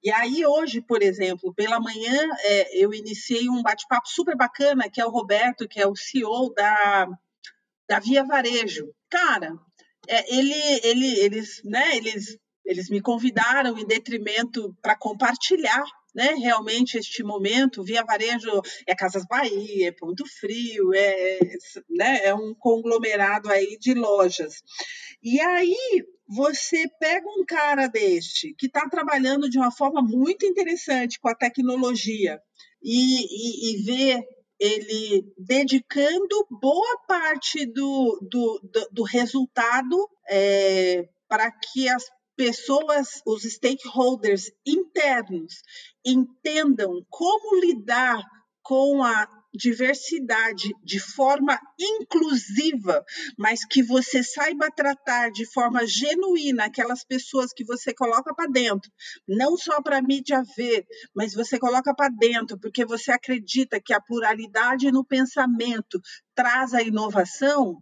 E 0.00 0.08
aí, 0.12 0.46
hoje, 0.46 0.80
por 0.80 1.02
exemplo, 1.02 1.52
pela 1.52 1.80
manhã, 1.80 2.28
é, 2.44 2.84
eu 2.84 2.94
iniciei 2.94 3.50
um 3.50 3.60
bate-papo 3.60 4.08
super 4.08 4.36
bacana, 4.36 4.88
que 4.88 5.00
é 5.00 5.04
o 5.04 5.10
Roberto, 5.10 5.66
que 5.66 5.80
é 5.80 5.86
o 5.88 5.96
CEO 5.96 6.54
da, 6.54 7.08
da 7.88 7.98
Via 7.98 8.22
Varejo. 8.22 8.94
Cara, 9.10 9.52
é, 10.06 10.32
ele, 10.32 10.54
ele, 10.84 11.18
eles, 11.18 11.60
né, 11.64 11.96
eles, 11.96 12.38
eles 12.64 12.88
me 12.88 13.00
convidaram 13.00 13.76
em 13.76 13.84
detrimento 13.84 14.72
para 14.80 14.96
compartilhar 14.96 15.82
né, 16.14 16.34
realmente 16.34 16.98
este 16.98 17.22
momento, 17.22 17.82
Via 17.82 18.04
Varejo 18.04 18.60
é 18.86 18.94
Casas 18.94 19.24
Bahia, 19.26 19.88
é 19.88 19.92
Ponto 19.92 20.24
Frio, 20.26 20.92
é, 20.94 21.38
né, 21.88 22.24
é 22.24 22.34
um 22.34 22.54
conglomerado 22.54 23.50
aí 23.50 23.76
de 23.78 23.94
lojas. 23.94 24.62
E 25.22 25.40
aí 25.40 26.04
você 26.26 26.88
pega 27.00 27.26
um 27.28 27.44
cara 27.44 27.88
deste 27.88 28.54
que 28.56 28.66
está 28.66 28.88
trabalhando 28.88 29.50
de 29.50 29.58
uma 29.58 29.70
forma 29.70 30.00
muito 30.00 30.46
interessante 30.46 31.18
com 31.18 31.28
a 31.28 31.34
tecnologia 31.34 32.40
e, 32.82 33.24
e, 33.24 33.72
e 33.72 33.82
vê 33.82 34.24
ele 34.60 35.24
dedicando 35.38 36.46
boa 36.50 36.98
parte 37.08 37.64
do, 37.66 38.20
do, 38.30 38.60
do, 38.62 38.88
do 38.92 39.02
resultado 39.02 40.08
é, 40.28 41.08
para 41.26 41.50
que 41.50 41.88
as 41.88 42.04
pessoas, 42.40 43.20
os 43.26 43.42
stakeholders 43.42 44.50
internos, 44.66 45.56
entendam 46.02 47.04
como 47.10 47.60
lidar 47.60 48.18
com 48.62 49.04
a 49.04 49.28
diversidade 49.52 50.70
de 50.82 50.98
forma 50.98 51.60
inclusiva, 51.78 53.04
mas 53.36 53.62
que 53.62 53.82
você 53.82 54.22
saiba 54.22 54.70
tratar 54.74 55.30
de 55.30 55.44
forma 55.52 55.86
genuína 55.86 56.64
aquelas 56.64 57.04
pessoas 57.04 57.52
que 57.52 57.62
você 57.62 57.92
coloca 57.92 58.34
para 58.34 58.50
dentro, 58.50 58.90
não 59.28 59.58
só 59.58 59.82
para 59.82 59.98
a 59.98 60.02
mídia 60.02 60.42
ver, 60.56 60.86
mas 61.14 61.34
você 61.34 61.58
coloca 61.58 61.94
para 61.94 62.08
dentro, 62.08 62.58
porque 62.58 62.86
você 62.86 63.12
acredita 63.12 63.78
que 63.84 63.92
a 63.92 64.00
pluralidade 64.00 64.90
no 64.90 65.04
pensamento 65.04 66.00
traz 66.34 66.72
a 66.72 66.80
inovação, 66.80 67.76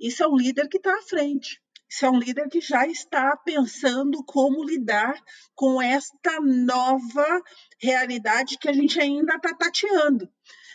isso 0.00 0.22
é 0.22 0.28
um 0.28 0.36
líder 0.36 0.68
que 0.68 0.76
está 0.76 0.94
à 0.96 1.02
frente. 1.02 1.60
Isso 1.90 2.04
é 2.04 2.10
um 2.10 2.18
líder 2.18 2.48
que 2.48 2.60
já 2.60 2.86
está 2.86 3.36
pensando 3.36 4.22
como 4.24 4.64
lidar 4.64 5.18
com 5.54 5.80
esta 5.80 6.38
nova 6.40 7.42
realidade 7.80 8.58
que 8.58 8.68
a 8.68 8.72
gente 8.72 9.00
ainda 9.00 9.36
está 9.36 9.54
tateando. 9.54 10.28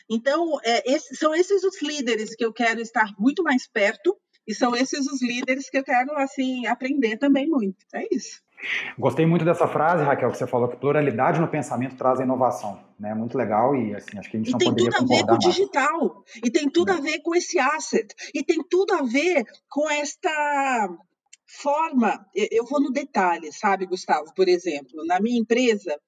Então, 0.09 0.59
é, 0.63 0.91
esses, 0.91 1.17
são 1.17 1.33
esses 1.33 1.63
os 1.63 1.81
líderes 1.81 2.35
que 2.35 2.43
eu 2.43 2.51
quero 2.51 2.81
estar 2.81 3.13
muito 3.17 3.43
mais 3.43 3.67
perto 3.67 4.17
e 4.45 4.53
são 4.53 4.75
esses 4.75 5.07
os 5.07 5.21
líderes 5.21 5.69
que 5.69 5.77
eu 5.77 5.83
quero 5.83 6.11
assim 6.17 6.65
aprender 6.65 7.17
também 7.17 7.47
muito. 7.47 7.85
É 7.93 8.05
isso. 8.11 8.42
Gostei 8.97 9.25
muito 9.25 9.45
dessa 9.45 9.67
frase, 9.67 10.03
Raquel, 10.03 10.31
que 10.31 10.37
você 10.37 10.47
falou 10.47 10.67
que 10.67 10.77
pluralidade 10.77 11.39
no 11.39 11.47
pensamento 11.47 11.95
traz 11.95 12.19
inovação. 12.19 12.79
Né? 12.99 13.13
Muito 13.13 13.37
legal 13.37 13.75
e 13.75 13.95
assim, 13.95 14.17
acho 14.17 14.29
que 14.29 14.37
a 14.37 14.39
gente 14.39 14.49
e 14.49 14.51
não 14.51 14.59
poderia 14.59 14.91
concordar 14.91 15.03
tem 15.03 15.09
tudo 15.09 15.11
a 15.11 15.15
ver 15.15 15.25
com 15.25 15.33
o 15.33 15.51
digital, 15.51 16.23
e 16.43 16.51
tem 16.51 16.69
tudo 16.69 16.91
a 16.91 16.99
ver 16.99 17.19
com 17.19 17.35
esse 17.35 17.59
asset, 17.59 18.15
e 18.33 18.43
tem 18.43 18.63
tudo 18.69 18.93
a 18.93 19.01
ver 19.01 19.45
com 19.69 19.89
esta 19.89 20.89
forma. 21.45 22.25
Eu 22.33 22.65
vou 22.65 22.81
no 22.81 22.91
detalhe, 22.91 23.51
sabe, 23.51 23.85
Gustavo? 23.85 24.33
Por 24.33 24.47
exemplo, 24.47 25.05
na 25.05 25.19
minha 25.19 25.39
empresa, 25.39 25.99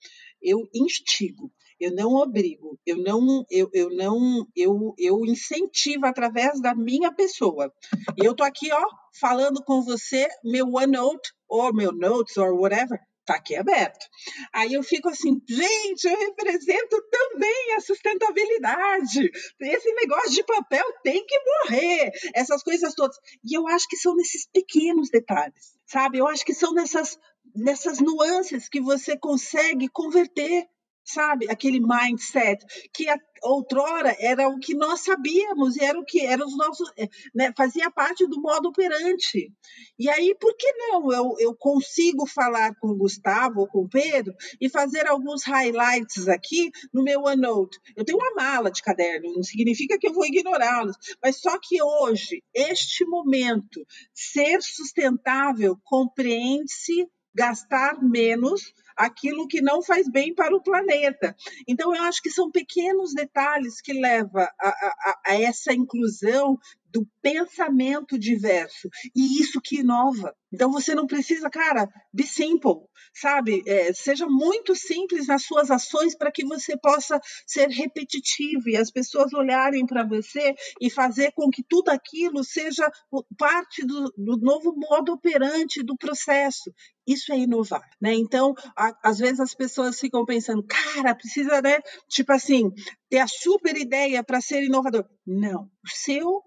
eu 0.41 0.67
instigo 0.73 1.51
eu 1.79 1.93
não 1.93 2.13
obrigo, 2.13 2.79
eu 2.85 2.97
não, 2.97 3.45
eu, 3.49 3.69
eu 3.73 3.89
não, 3.89 4.47
eu, 4.55 4.93
eu 4.97 5.25
incentivo 5.25 6.05
através 6.05 6.61
da 6.61 6.73
minha 6.73 7.11
pessoa. 7.11 7.71
E 8.17 8.25
eu 8.25 8.35
tô 8.35 8.43
aqui, 8.43 8.71
ó, 8.71 8.83
falando 9.19 9.63
com 9.63 9.81
você, 9.81 10.27
meu 10.43 10.67
OneNote, 10.67 11.33
ou 11.47 11.73
meu 11.73 11.91
Notes, 11.91 12.37
or 12.37 12.53
whatever, 12.53 12.99
tá 13.25 13.35
aqui 13.35 13.55
aberto. 13.55 14.05
Aí 14.53 14.73
eu 14.73 14.83
fico 14.83 15.09
assim, 15.09 15.41
gente, 15.47 16.05
eu 16.05 16.17
represento 16.17 17.01
também 17.09 17.73
a 17.73 17.81
sustentabilidade. 17.81 19.31
Esse 19.59 19.93
negócio 19.93 20.31
de 20.31 20.43
papel 20.43 20.85
tem 21.03 21.25
que 21.25 21.39
morrer. 21.39 22.11
Essas 22.33 22.63
coisas 22.63 22.93
todas. 22.93 23.17
E 23.43 23.57
eu 23.57 23.67
acho 23.67 23.87
que 23.87 23.97
são 23.97 24.15
nesses 24.15 24.47
pequenos 24.47 25.09
detalhes, 25.09 25.75
sabe? 25.85 26.19
Eu 26.19 26.27
acho 26.27 26.45
que 26.45 26.53
são 26.53 26.73
nessas 26.73 27.17
nessas 27.55 27.99
nuances 27.99 28.67
que 28.67 28.81
você 28.81 29.17
consegue 29.17 29.87
converter 29.87 30.67
sabe? 31.05 31.49
Aquele 31.49 31.79
mindset 31.79 32.65
que 32.91 33.05
outrora 33.43 34.15
era 34.19 34.47
o 34.47 34.59
que 34.59 34.73
nós 34.73 35.01
sabíamos, 35.01 35.77
era 35.77 35.99
o 35.99 36.03
que 36.03 36.25
era 36.25 36.43
os 36.43 36.57
nossos, 36.57 36.91
eh, 36.97 37.07
né, 37.33 37.53
fazia 37.55 37.91
parte 37.91 38.25
do 38.27 38.41
modo 38.41 38.69
operante. 38.69 39.53
E 39.99 40.09
aí, 40.09 40.35
por 40.39 40.55
que 40.57 40.71
não? 40.73 41.11
Eu, 41.11 41.35
eu 41.39 41.55
consigo 41.55 42.25
falar 42.25 42.73
com 42.75 42.87
o 42.89 42.97
Gustavo 42.97 43.61
ou 43.61 43.67
com 43.67 43.83
o 43.83 43.89
Pedro 43.89 44.33
e 44.59 44.67
fazer 44.67 45.07
alguns 45.07 45.43
highlights 45.43 46.27
aqui 46.27 46.71
no 46.91 47.03
meu 47.03 47.21
OneNote. 47.21 47.79
Eu 47.95 48.03
tenho 48.03 48.17
uma 48.17 48.33
mala 48.33 48.71
de 48.71 48.81
caderno, 48.81 49.33
não 49.33 49.43
significa 49.43 49.97
que 49.97 50.07
eu 50.07 50.13
vou 50.13 50.25
ignorá-los, 50.25 50.97
mas 51.21 51.39
só 51.39 51.57
que 51.59 51.81
hoje, 51.81 52.43
este 52.53 53.05
momento, 53.05 53.85
ser 54.13 54.61
sustentável 54.61 55.77
compreende-se 55.83 57.07
gastar 57.33 58.01
menos 58.01 58.73
aquilo 58.95 59.47
que 59.47 59.61
não 59.61 59.81
faz 59.81 60.09
bem 60.09 60.33
para 60.33 60.55
o 60.55 60.61
planeta. 60.61 61.35
Então, 61.67 61.95
eu 61.95 62.03
acho 62.03 62.21
que 62.21 62.29
são 62.29 62.51
pequenos 62.51 63.13
detalhes 63.13 63.81
que 63.81 63.93
levam 63.93 64.41
a, 64.41 64.49
a, 64.61 65.19
a 65.27 65.41
essa 65.41 65.73
inclusão 65.73 66.57
do 66.95 67.05
pensamento 67.21 68.17
diverso. 68.17 68.87
E 69.13 69.41
isso 69.41 69.59
que 69.61 69.81
inova. 69.81 70.33
Então 70.53 70.71
você 70.71 70.95
não 70.95 71.05
precisa, 71.05 71.49
cara, 71.49 71.89
be 72.13 72.23
simple, 72.23 72.87
sabe? 73.13 73.61
É, 73.67 73.91
seja 73.91 74.25
muito 74.25 74.73
simples 74.73 75.27
nas 75.27 75.43
suas 75.43 75.69
ações 75.69 76.15
para 76.15 76.31
que 76.31 76.45
você 76.45 76.77
possa 76.77 77.19
ser 77.45 77.67
repetitivo 77.67 78.69
e 78.69 78.77
as 78.77 78.89
pessoas 78.89 79.33
olharem 79.33 79.85
para 79.85 80.07
você 80.07 80.55
e 80.79 80.89
fazer 80.89 81.33
com 81.33 81.49
que 81.49 81.61
tudo 81.67 81.89
aquilo 81.89 82.41
seja 82.45 82.89
parte 83.37 83.85
do, 83.85 84.13
do 84.17 84.37
novo 84.37 84.73
modo 84.77 85.11
operante 85.11 85.83
do 85.83 85.97
processo. 85.97 86.71
Isso 87.05 87.33
é 87.33 87.37
inovar, 87.37 87.83
né? 88.01 88.13
Então, 88.13 88.53
a, 88.77 88.93
às 89.03 89.17
vezes 89.17 89.41
as 89.41 89.53
pessoas 89.53 89.99
ficam 89.99 90.23
pensando, 90.23 90.63
cara, 90.63 91.13
precisa, 91.13 91.61
né? 91.61 91.79
Tipo 92.07 92.31
assim, 92.31 92.71
ter 93.09 93.19
a 93.19 93.27
super 93.27 93.75
ideia 93.75 94.23
para 94.23 94.39
ser 94.39 94.63
inovador. 94.63 95.05
Não, 95.27 95.63
o 95.63 95.89
seu 95.89 96.41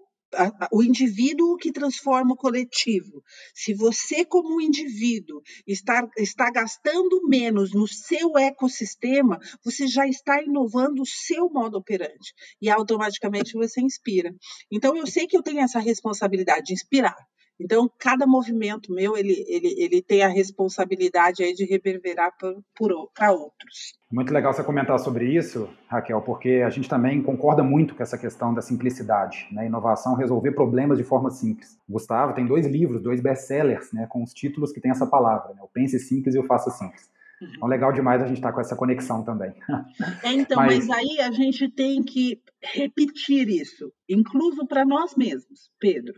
o 0.71 0.83
indivíduo 0.83 1.57
que 1.57 1.71
transforma 1.71 2.33
o 2.33 2.37
coletivo. 2.37 3.23
Se 3.53 3.73
você, 3.73 4.23
como 4.23 4.61
indivíduo, 4.61 5.41
está, 5.65 6.07
está 6.17 6.51
gastando 6.51 7.27
menos 7.27 7.73
no 7.73 7.87
seu 7.87 8.37
ecossistema, 8.37 9.39
você 9.63 9.87
já 9.87 10.07
está 10.07 10.41
inovando 10.41 11.01
o 11.01 11.07
seu 11.07 11.49
modo 11.49 11.77
operante 11.77 12.33
e 12.61 12.69
automaticamente 12.69 13.53
você 13.53 13.81
inspira. 13.81 14.33
Então, 14.71 14.95
eu 14.95 15.07
sei 15.07 15.27
que 15.27 15.37
eu 15.37 15.43
tenho 15.43 15.61
essa 15.61 15.79
responsabilidade 15.79 16.67
de 16.67 16.73
inspirar. 16.73 17.17
Então, 17.59 17.91
cada 17.99 18.25
movimento 18.25 18.93
meu, 18.93 19.17
ele, 19.17 19.45
ele, 19.47 19.75
ele 19.77 20.01
tem 20.01 20.23
a 20.23 20.29
responsabilidade 20.29 21.43
aí 21.43 21.53
de 21.53 21.65
reverberar 21.65 22.33
para 22.37 23.31
outros. 23.33 23.99
Muito 24.09 24.33
legal 24.33 24.53
você 24.53 24.63
comentar 24.63 24.97
sobre 24.97 25.25
isso, 25.25 25.69
Raquel, 25.87 26.21
porque 26.21 26.63
a 26.65 26.69
gente 26.69 26.87
também 26.87 27.21
concorda 27.21 27.61
muito 27.61 27.95
com 27.95 28.01
essa 28.01 28.17
questão 28.17 28.53
da 28.53 28.61
simplicidade, 28.61 29.47
né? 29.51 29.65
Inovação, 29.65 30.15
resolver 30.15 30.53
problemas 30.53 30.97
de 30.97 31.03
forma 31.03 31.29
simples. 31.29 31.77
O 31.87 31.93
Gustavo 31.93 32.33
tem 32.33 32.47
dois 32.47 32.65
livros, 32.65 33.03
dois 33.03 33.19
best-sellers, 33.19 33.91
né, 33.91 34.07
com 34.09 34.23
os 34.23 34.33
títulos 34.33 34.71
que 34.71 34.79
tem 34.79 34.91
essa 34.91 35.05
palavra, 35.05 35.53
né? 35.53 35.61
o 35.61 35.67
Pense 35.67 35.99
Simples 35.99 36.35
e 36.35 36.39
o 36.39 36.45
Faça 36.45 36.71
Simples. 36.71 37.09
Uhum. 37.41 37.51
Então, 37.55 37.67
legal 37.67 37.91
demais 37.91 38.21
a 38.21 38.25
gente 38.25 38.37
estar 38.37 38.49
tá 38.49 38.55
com 38.55 38.61
essa 38.61 38.75
conexão 38.75 39.23
também. 39.23 39.53
É, 40.23 40.31
então, 40.31 40.57
mas... 40.57 40.87
mas 40.87 40.97
aí 40.97 41.19
a 41.19 41.31
gente 41.31 41.69
tem 41.69 42.01
que 42.01 42.41
repetir 42.61 43.49
isso, 43.49 43.91
incluso 44.07 44.65
para 44.65 44.85
nós 44.85 45.15
mesmos, 45.15 45.71
Pedro 45.79 46.13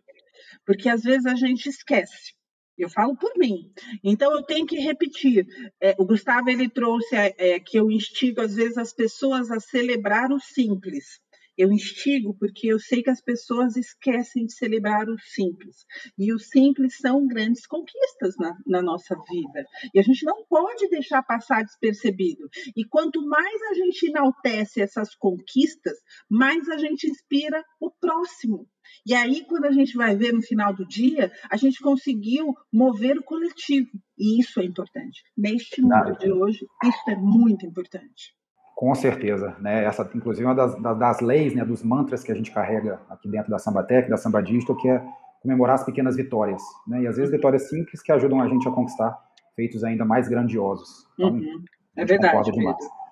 porque 0.65 0.89
às 0.89 1.01
vezes 1.01 1.25
a 1.25 1.35
gente 1.35 1.67
esquece. 1.67 2.33
Eu 2.77 2.89
falo 2.89 3.15
por 3.15 3.31
mim. 3.37 3.71
Então 4.03 4.31
eu 4.33 4.43
tenho 4.43 4.65
que 4.65 4.79
repetir. 4.79 5.45
É, 5.79 5.95
o 5.99 6.05
Gustavo 6.05 6.49
ele 6.49 6.69
trouxe 6.69 7.15
é, 7.15 7.33
é 7.37 7.59
que 7.59 7.77
eu 7.77 7.91
instigo 7.91 8.41
às 8.41 8.55
vezes 8.55 8.77
as 8.77 8.93
pessoas 8.93 9.51
a 9.51 9.59
celebrar 9.59 10.31
o 10.31 10.39
simples. 10.39 11.19
Eu 11.61 11.71
instigo 11.71 12.35
porque 12.39 12.73
eu 12.73 12.79
sei 12.79 13.03
que 13.03 13.11
as 13.11 13.21
pessoas 13.21 13.77
esquecem 13.77 14.47
de 14.47 14.53
celebrar 14.55 15.07
o 15.07 15.15
simples. 15.19 15.85
E 16.17 16.33
o 16.33 16.39
simples 16.39 16.97
são 16.97 17.27
grandes 17.27 17.67
conquistas 17.67 18.35
na, 18.39 18.57
na, 18.65 18.81
nossa 18.81 19.15
vida. 19.29 19.67
E 19.93 19.99
a 19.99 20.01
gente 20.01 20.25
não 20.25 20.43
pode 20.49 20.89
deixar 20.89 21.21
passar 21.21 21.63
despercebido. 21.63 22.49
E 22.75 22.83
quanto 22.83 23.21
mais 23.23 23.61
a 23.69 23.75
gente 23.75 24.07
enaltece 24.07 24.81
essas 24.81 25.13
conquistas, 25.13 25.99
mais 26.27 26.67
a 26.67 26.79
gente 26.79 27.07
inspira 27.07 27.63
o 27.79 27.91
próximo. 27.91 28.67
E 29.05 29.13
aí, 29.13 29.45
quando 29.45 29.65
a 29.65 29.71
gente 29.71 29.95
vai 29.95 30.15
ver 30.15 30.33
no 30.33 30.41
final 30.41 30.73
do 30.73 30.87
dia, 30.87 31.31
a 31.47 31.57
gente 31.57 31.79
conseguiu 31.79 32.55
mover 32.73 33.19
o 33.19 33.23
coletivo. 33.23 33.91
E 34.17 34.41
isso 34.41 34.59
é 34.59 34.65
importante. 34.65 35.21
Neste 35.37 35.79
mundo 35.79 36.17
de 36.17 36.31
hoje, 36.31 36.65
isso 36.83 37.09
é 37.11 37.15
muito 37.15 37.67
importante. 37.67 38.33
Com 38.81 38.95
certeza, 38.95 39.55
né? 39.59 39.83
Essa, 39.83 40.09
inclusive, 40.15 40.43
é 40.43 40.49
uma 40.49 40.55
das, 40.55 40.97
das, 40.97 41.21
leis, 41.21 41.53
né, 41.53 41.63
dos 41.63 41.83
mantras 41.83 42.23
que 42.23 42.31
a 42.31 42.35
gente 42.35 42.49
carrega 42.49 42.99
aqui 43.07 43.29
dentro 43.29 43.51
da 43.51 43.59
Sambatec, 43.59 44.09
da 44.09 44.17
Samba 44.17 44.41
Digital, 44.41 44.75
que 44.75 44.89
é 44.89 45.05
comemorar 45.39 45.75
as 45.75 45.83
pequenas 45.83 46.15
vitórias, 46.15 46.63
né? 46.87 47.03
E 47.03 47.05
às 47.05 47.15
vezes 47.15 47.29
vitórias 47.29 47.69
simples 47.69 48.01
que 48.01 48.11
ajudam 48.11 48.41
a 48.41 48.47
gente 48.47 48.67
a 48.67 48.71
conquistar 48.71 49.15
feitos 49.55 49.83
ainda 49.83 50.03
mais 50.03 50.27
grandiosos. 50.27 51.07
Então, 51.13 51.29
uhum. 51.29 51.63
É 51.95 52.03
verdade. 52.03 52.51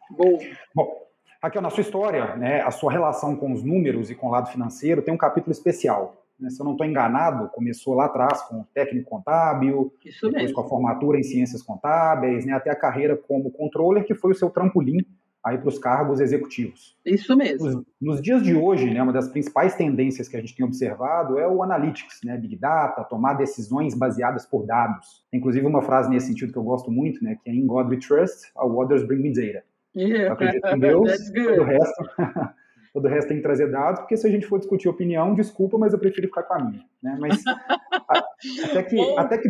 Bom. 0.09 0.39
Bom, 0.73 1.07
Raquel, 1.39 1.61
na 1.61 1.69
sua 1.69 1.81
história, 1.81 2.35
né, 2.35 2.61
a 2.61 2.71
sua 2.71 2.91
relação 2.91 3.35
com 3.35 3.53
os 3.53 3.61
números 3.61 4.09
e 4.09 4.15
com 4.15 4.25
o 4.25 4.31
lado 4.31 4.49
financeiro 4.49 5.03
tem 5.03 5.13
um 5.13 5.17
capítulo 5.17 5.51
especial. 5.51 6.25
Né? 6.39 6.49
Se 6.49 6.59
eu 6.59 6.65
não 6.65 6.71
estou 6.71 6.87
enganado, 6.87 7.47
começou 7.49 7.93
lá 7.93 8.05
atrás 8.05 8.41
com 8.41 8.65
técnico 8.73 9.07
contábil, 9.07 9.93
Isso 10.03 10.25
depois 10.25 10.45
mesmo. 10.45 10.55
com 10.55 10.61
a 10.61 10.67
formatura 10.67 11.19
em 11.19 11.23
ciências 11.23 11.61
contábeis, 11.61 12.43
né, 12.43 12.53
até 12.53 12.71
a 12.71 12.75
carreira 12.75 13.15
como 13.15 13.51
controller, 13.51 14.03
que 14.03 14.15
foi 14.15 14.31
o 14.31 14.35
seu 14.35 14.49
trampolim 14.49 15.05
aí 15.45 15.57
para 15.57 15.69
os 15.69 15.79
cargos 15.79 16.19
executivos. 16.19 16.97
Isso 17.05 17.35
mesmo. 17.35 17.65
Nos, 17.65 17.85
nos, 18.01 18.21
dias 18.21 18.43
de 18.43 18.55
hoje, 18.55 18.93
né, 18.93 19.01
uma 19.01 19.13
das 19.13 19.29
principais 19.29 19.75
tendências 19.75 20.27
que 20.27 20.35
a 20.35 20.39
gente 20.39 20.55
tem 20.55 20.65
observado 20.65 21.39
é 21.39 21.47
o 21.47 21.63
analytics, 21.63 22.19
né, 22.23 22.37
big 22.37 22.57
data, 22.57 23.03
tomar 23.03 23.35
decisões 23.35 23.93
baseadas 23.93 24.45
por 24.45 24.65
dados. 24.65 25.25
Inclusive 25.31 25.65
uma 25.65 25.81
frase 25.81 26.09
nesse 26.09 26.27
sentido 26.27 26.51
que 26.51 26.57
eu 26.57 26.63
gosto 26.63 26.91
muito, 26.91 27.23
né, 27.23 27.37
que 27.41 27.49
é 27.49 27.53
in 27.53 27.65
God 27.65 27.89
we 27.89 27.97
trust, 27.97 28.51
all 28.55 28.77
others 28.77 29.03
bring 29.03 29.21
me 29.21 29.33
data. 29.33 29.63
Yeah. 29.95 30.27
Eu 30.27 30.33
acredito 30.33 30.67
em 30.67 30.79
Deus, 30.79 31.31
todo 31.31 31.61
o 31.61 31.63
resto, 31.63 32.03
todo 32.93 33.05
o 33.05 33.09
resto 33.09 33.27
tem 33.29 33.37
que 33.37 33.43
trazer 33.43 33.71
dados, 33.71 34.01
porque 34.01 34.17
se 34.17 34.27
a 34.27 34.29
gente 34.29 34.45
for 34.45 34.59
discutir 34.59 34.89
opinião, 34.89 35.33
desculpa, 35.33 35.77
mas 35.77 35.93
eu 35.93 35.99
prefiro 35.99 36.27
ficar 36.27 36.43
com 36.43 36.53
a 36.55 36.63
minha. 36.63 36.85
Né? 37.01 37.17
Mas 37.19 37.41
até 38.69 38.83
que, 38.83 38.95
bom, 38.95 39.17
até 39.17 39.37
que 39.37 39.49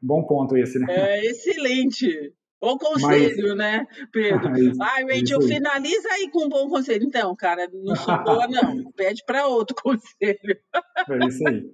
bom 0.00 0.22
ponto 0.22 0.56
esse, 0.56 0.78
né? 0.78 0.86
É 0.88 1.26
excelente. 1.26 2.32
Bom 2.60 2.78
conselho, 2.78 3.48
mas, 3.48 3.56
né, 3.56 3.86
Pedro? 4.10 4.48
Ai, 4.80 5.04
Rachel, 5.04 5.42
finaliza 5.42 6.08
aí 6.12 6.30
com 6.30 6.46
um 6.46 6.48
bom 6.48 6.68
conselho. 6.68 7.04
Então, 7.04 7.34
cara, 7.36 7.68
não 7.72 7.94
sou 7.96 8.22
boa, 8.24 8.46
não. 8.48 8.90
Pede 8.92 9.22
para 9.26 9.46
outro 9.46 9.76
conselho. 9.82 10.58
É 11.08 11.26
isso 11.26 11.46
aí. 11.46 11.70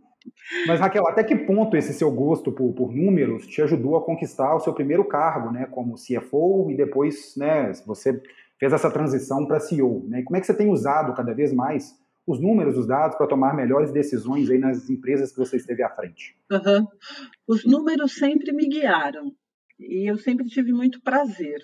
Mas, 0.66 0.80
Raquel, 0.80 1.06
até 1.08 1.24
que 1.24 1.34
ponto 1.34 1.76
esse 1.76 1.92
seu 1.92 2.10
gosto 2.10 2.52
por, 2.52 2.72
por, 2.74 2.92
números 2.92 3.46
te 3.46 3.62
ajudou 3.62 3.96
a 3.96 4.04
conquistar 4.04 4.54
o 4.54 4.60
seu 4.60 4.72
primeiro 4.72 5.04
cargo, 5.04 5.50
né, 5.50 5.66
como 5.66 5.96
CFO, 5.96 6.70
e 6.70 6.76
depois, 6.76 7.34
né, 7.36 7.72
você 7.84 8.20
fez 8.58 8.72
essa 8.72 8.90
transição 8.90 9.46
para 9.46 9.58
CEO, 9.58 10.06
né? 10.08 10.22
Como 10.22 10.36
é 10.36 10.40
que 10.40 10.46
você 10.46 10.54
tem 10.54 10.70
usado 10.70 11.14
cada 11.14 11.32
vez 11.34 11.52
mais 11.52 12.00
os 12.24 12.40
números, 12.40 12.78
os 12.78 12.86
dados, 12.86 13.16
para 13.16 13.26
tomar 13.26 13.54
melhores 13.56 13.90
decisões 13.90 14.48
aí 14.48 14.58
nas 14.58 14.88
empresas 14.88 15.32
que 15.32 15.38
você 15.38 15.56
esteve 15.56 15.82
à 15.82 15.90
frente? 15.90 16.36
Uhum. 16.50 16.86
Os 17.48 17.64
números 17.64 18.14
sempre 18.14 18.52
me 18.52 18.68
guiaram 18.68 19.32
e 19.82 20.08
eu 20.10 20.16
sempre 20.18 20.46
tive 20.46 20.72
muito 20.72 21.00
prazer. 21.02 21.58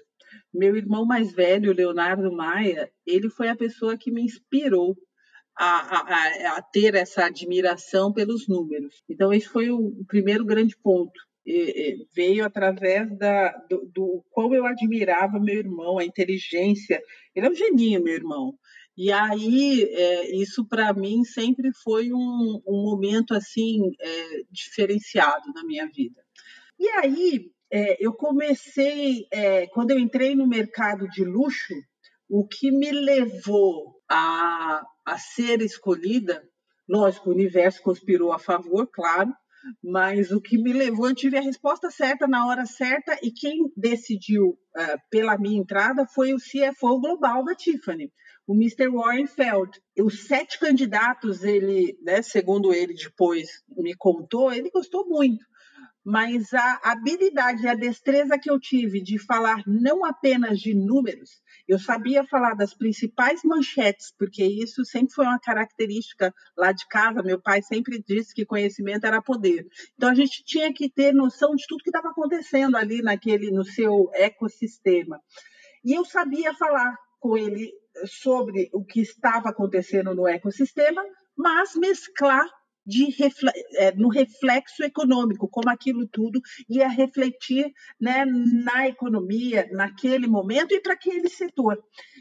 Meu 0.52 0.76
irmão 0.76 1.04
mais 1.04 1.32
velho, 1.32 1.72
Leonardo 1.72 2.30
Maia, 2.32 2.90
ele 3.06 3.30
foi 3.30 3.48
a 3.48 3.56
pessoa 3.56 3.96
que 3.96 4.10
me 4.10 4.22
inspirou 4.22 4.96
a, 5.56 5.66
a, 5.66 6.58
a, 6.58 6.62
ter 6.62 6.94
essa 6.94 7.24
admiração 7.26 8.12
pelos 8.12 8.46
números. 8.46 9.02
Então, 9.08 9.32
esse 9.32 9.48
foi 9.48 9.70
o 9.70 10.04
primeiro 10.06 10.44
grande 10.44 10.76
ponto. 10.76 11.18
E, 11.44 11.52
e, 11.52 12.06
veio 12.14 12.44
através 12.44 13.16
da, 13.18 13.50
do, 13.70 13.90
do 13.92 14.24
qual 14.30 14.54
eu 14.54 14.66
admirava 14.66 15.40
meu 15.40 15.56
irmão, 15.56 15.98
a 15.98 16.04
inteligência. 16.04 17.02
Ele 17.34 17.46
é 17.46 17.50
um 17.50 17.54
geninho, 17.54 18.02
meu 18.02 18.14
irmão. 18.14 18.54
E 18.96 19.10
aí, 19.10 19.84
é, 19.84 20.36
isso 20.36 20.66
para 20.66 20.92
mim 20.92 21.24
sempre 21.24 21.70
foi 21.82 22.12
um, 22.12 22.60
um 22.66 22.82
momento 22.82 23.32
assim 23.32 23.80
é, 24.00 24.42
diferenciado 24.50 25.52
na 25.54 25.64
minha 25.64 25.86
vida. 25.88 26.20
E 26.78 26.88
aí, 26.88 27.50
é, 27.70 27.96
eu 28.04 28.12
comecei, 28.12 29.26
é, 29.30 29.66
quando 29.68 29.90
eu 29.90 29.98
entrei 29.98 30.34
no 30.34 30.46
mercado 30.46 31.08
de 31.08 31.24
luxo, 31.24 31.74
o 32.28 32.46
que 32.46 32.70
me 32.70 32.90
levou 32.90 33.94
a, 34.08 34.82
a 35.04 35.18
ser 35.18 35.60
escolhida, 35.62 36.42
lógico, 36.88 37.28
o 37.30 37.32
universo 37.32 37.82
conspirou 37.82 38.32
a 38.32 38.38
favor, 38.38 38.86
claro, 38.92 39.32
mas 39.82 40.30
o 40.30 40.40
que 40.40 40.56
me 40.56 40.72
levou, 40.72 41.08
eu 41.08 41.14
tive 41.14 41.36
a 41.36 41.42
resposta 41.42 41.90
certa 41.90 42.26
na 42.26 42.46
hora 42.46 42.64
certa 42.64 43.18
e 43.22 43.30
quem 43.30 43.70
decidiu 43.76 44.50
uh, 44.50 44.98
pela 45.10 45.36
minha 45.36 45.58
entrada 45.58 46.06
foi 46.06 46.32
o 46.32 46.38
CFO 46.38 47.00
global 47.00 47.44
da 47.44 47.54
Tiffany, 47.54 48.10
o 48.46 48.54
Mr. 48.54 48.88
Warren 48.88 49.26
Feld. 49.26 49.70
Os 50.00 50.26
sete 50.26 50.58
candidatos, 50.58 51.42
ele, 51.42 51.98
né, 52.02 52.22
segundo 52.22 52.72
ele 52.72 52.94
depois 52.94 53.48
me 53.76 53.94
contou, 53.94 54.52
ele 54.52 54.70
gostou 54.70 55.06
muito 55.06 55.44
mas 56.10 56.54
a 56.54 56.80
habilidade 56.84 57.64
e 57.64 57.68
a 57.68 57.74
destreza 57.74 58.38
que 58.38 58.50
eu 58.50 58.58
tive 58.58 58.98
de 59.02 59.18
falar 59.18 59.62
não 59.66 60.06
apenas 60.06 60.58
de 60.58 60.72
números, 60.72 61.42
eu 61.68 61.78
sabia 61.78 62.24
falar 62.24 62.54
das 62.54 62.72
principais 62.72 63.42
manchetes, 63.44 64.10
porque 64.18 64.42
isso 64.42 64.86
sempre 64.86 65.12
foi 65.12 65.26
uma 65.26 65.38
característica 65.38 66.34
lá 66.56 66.72
de 66.72 66.88
casa. 66.88 67.22
Meu 67.22 67.38
pai 67.38 67.60
sempre 67.60 68.02
disse 68.02 68.34
que 68.34 68.46
conhecimento 68.46 69.04
era 69.04 69.20
poder. 69.20 69.66
Então 69.96 70.08
a 70.08 70.14
gente 70.14 70.42
tinha 70.46 70.72
que 70.72 70.88
ter 70.88 71.12
noção 71.12 71.54
de 71.54 71.66
tudo 71.68 71.84
que 71.84 71.90
estava 71.90 72.08
acontecendo 72.08 72.78
ali 72.78 73.02
naquele 73.02 73.50
no 73.50 73.62
seu 73.62 74.10
ecossistema. 74.14 75.20
E 75.84 75.92
eu 75.92 76.06
sabia 76.06 76.54
falar 76.54 76.96
com 77.20 77.36
ele 77.36 77.70
sobre 78.06 78.70
o 78.72 78.82
que 78.82 79.02
estava 79.02 79.50
acontecendo 79.50 80.14
no 80.14 80.26
ecossistema, 80.26 81.04
mas 81.36 81.74
mesclar 81.76 82.48
de 82.88 83.06
é, 83.74 83.92
no 83.92 84.08
reflexo 84.08 84.82
econômico, 84.82 85.46
como 85.46 85.68
aquilo 85.68 86.08
tudo 86.08 86.40
ia 86.70 86.88
refletir 86.88 87.70
né, 88.00 88.24
na 88.24 88.88
economia, 88.88 89.68
naquele 89.72 90.26
momento 90.26 90.72
e 90.72 90.80
para 90.80 90.94
aquele 90.94 91.28
setor. 91.28 91.78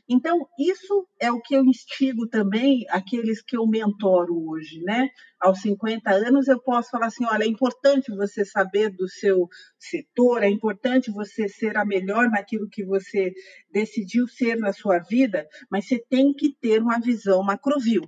Então, 0.09 0.45
isso 0.59 1.07
é 1.21 1.31
o 1.31 1.39
que 1.39 1.55
eu 1.55 1.63
instigo 1.63 2.27
também 2.27 2.85
aqueles 2.89 3.41
que 3.41 3.55
eu 3.55 3.65
mentoro 3.65 4.49
hoje, 4.49 4.81
né? 4.81 5.09
Aos 5.39 5.61
50 5.61 6.09
anos, 6.11 6.47
eu 6.49 6.61
posso 6.61 6.89
falar 6.89 7.07
assim: 7.07 7.25
olha, 7.25 7.45
é 7.45 7.47
importante 7.47 8.13
você 8.13 8.43
saber 8.43 8.89
do 8.89 9.07
seu 9.07 9.47
setor, 9.79 10.43
é 10.43 10.49
importante 10.49 11.11
você 11.11 11.47
ser 11.47 11.77
a 11.77 11.85
melhor 11.85 12.29
naquilo 12.29 12.67
que 12.69 12.83
você 12.83 13.31
decidiu 13.71 14.27
ser 14.27 14.57
na 14.57 14.73
sua 14.73 14.99
vida, 14.99 15.47
mas 15.71 15.87
você 15.87 16.03
tem 16.09 16.33
que 16.33 16.53
ter 16.59 16.81
uma 16.81 16.99
visão 16.99 17.41
macrovil 17.41 18.01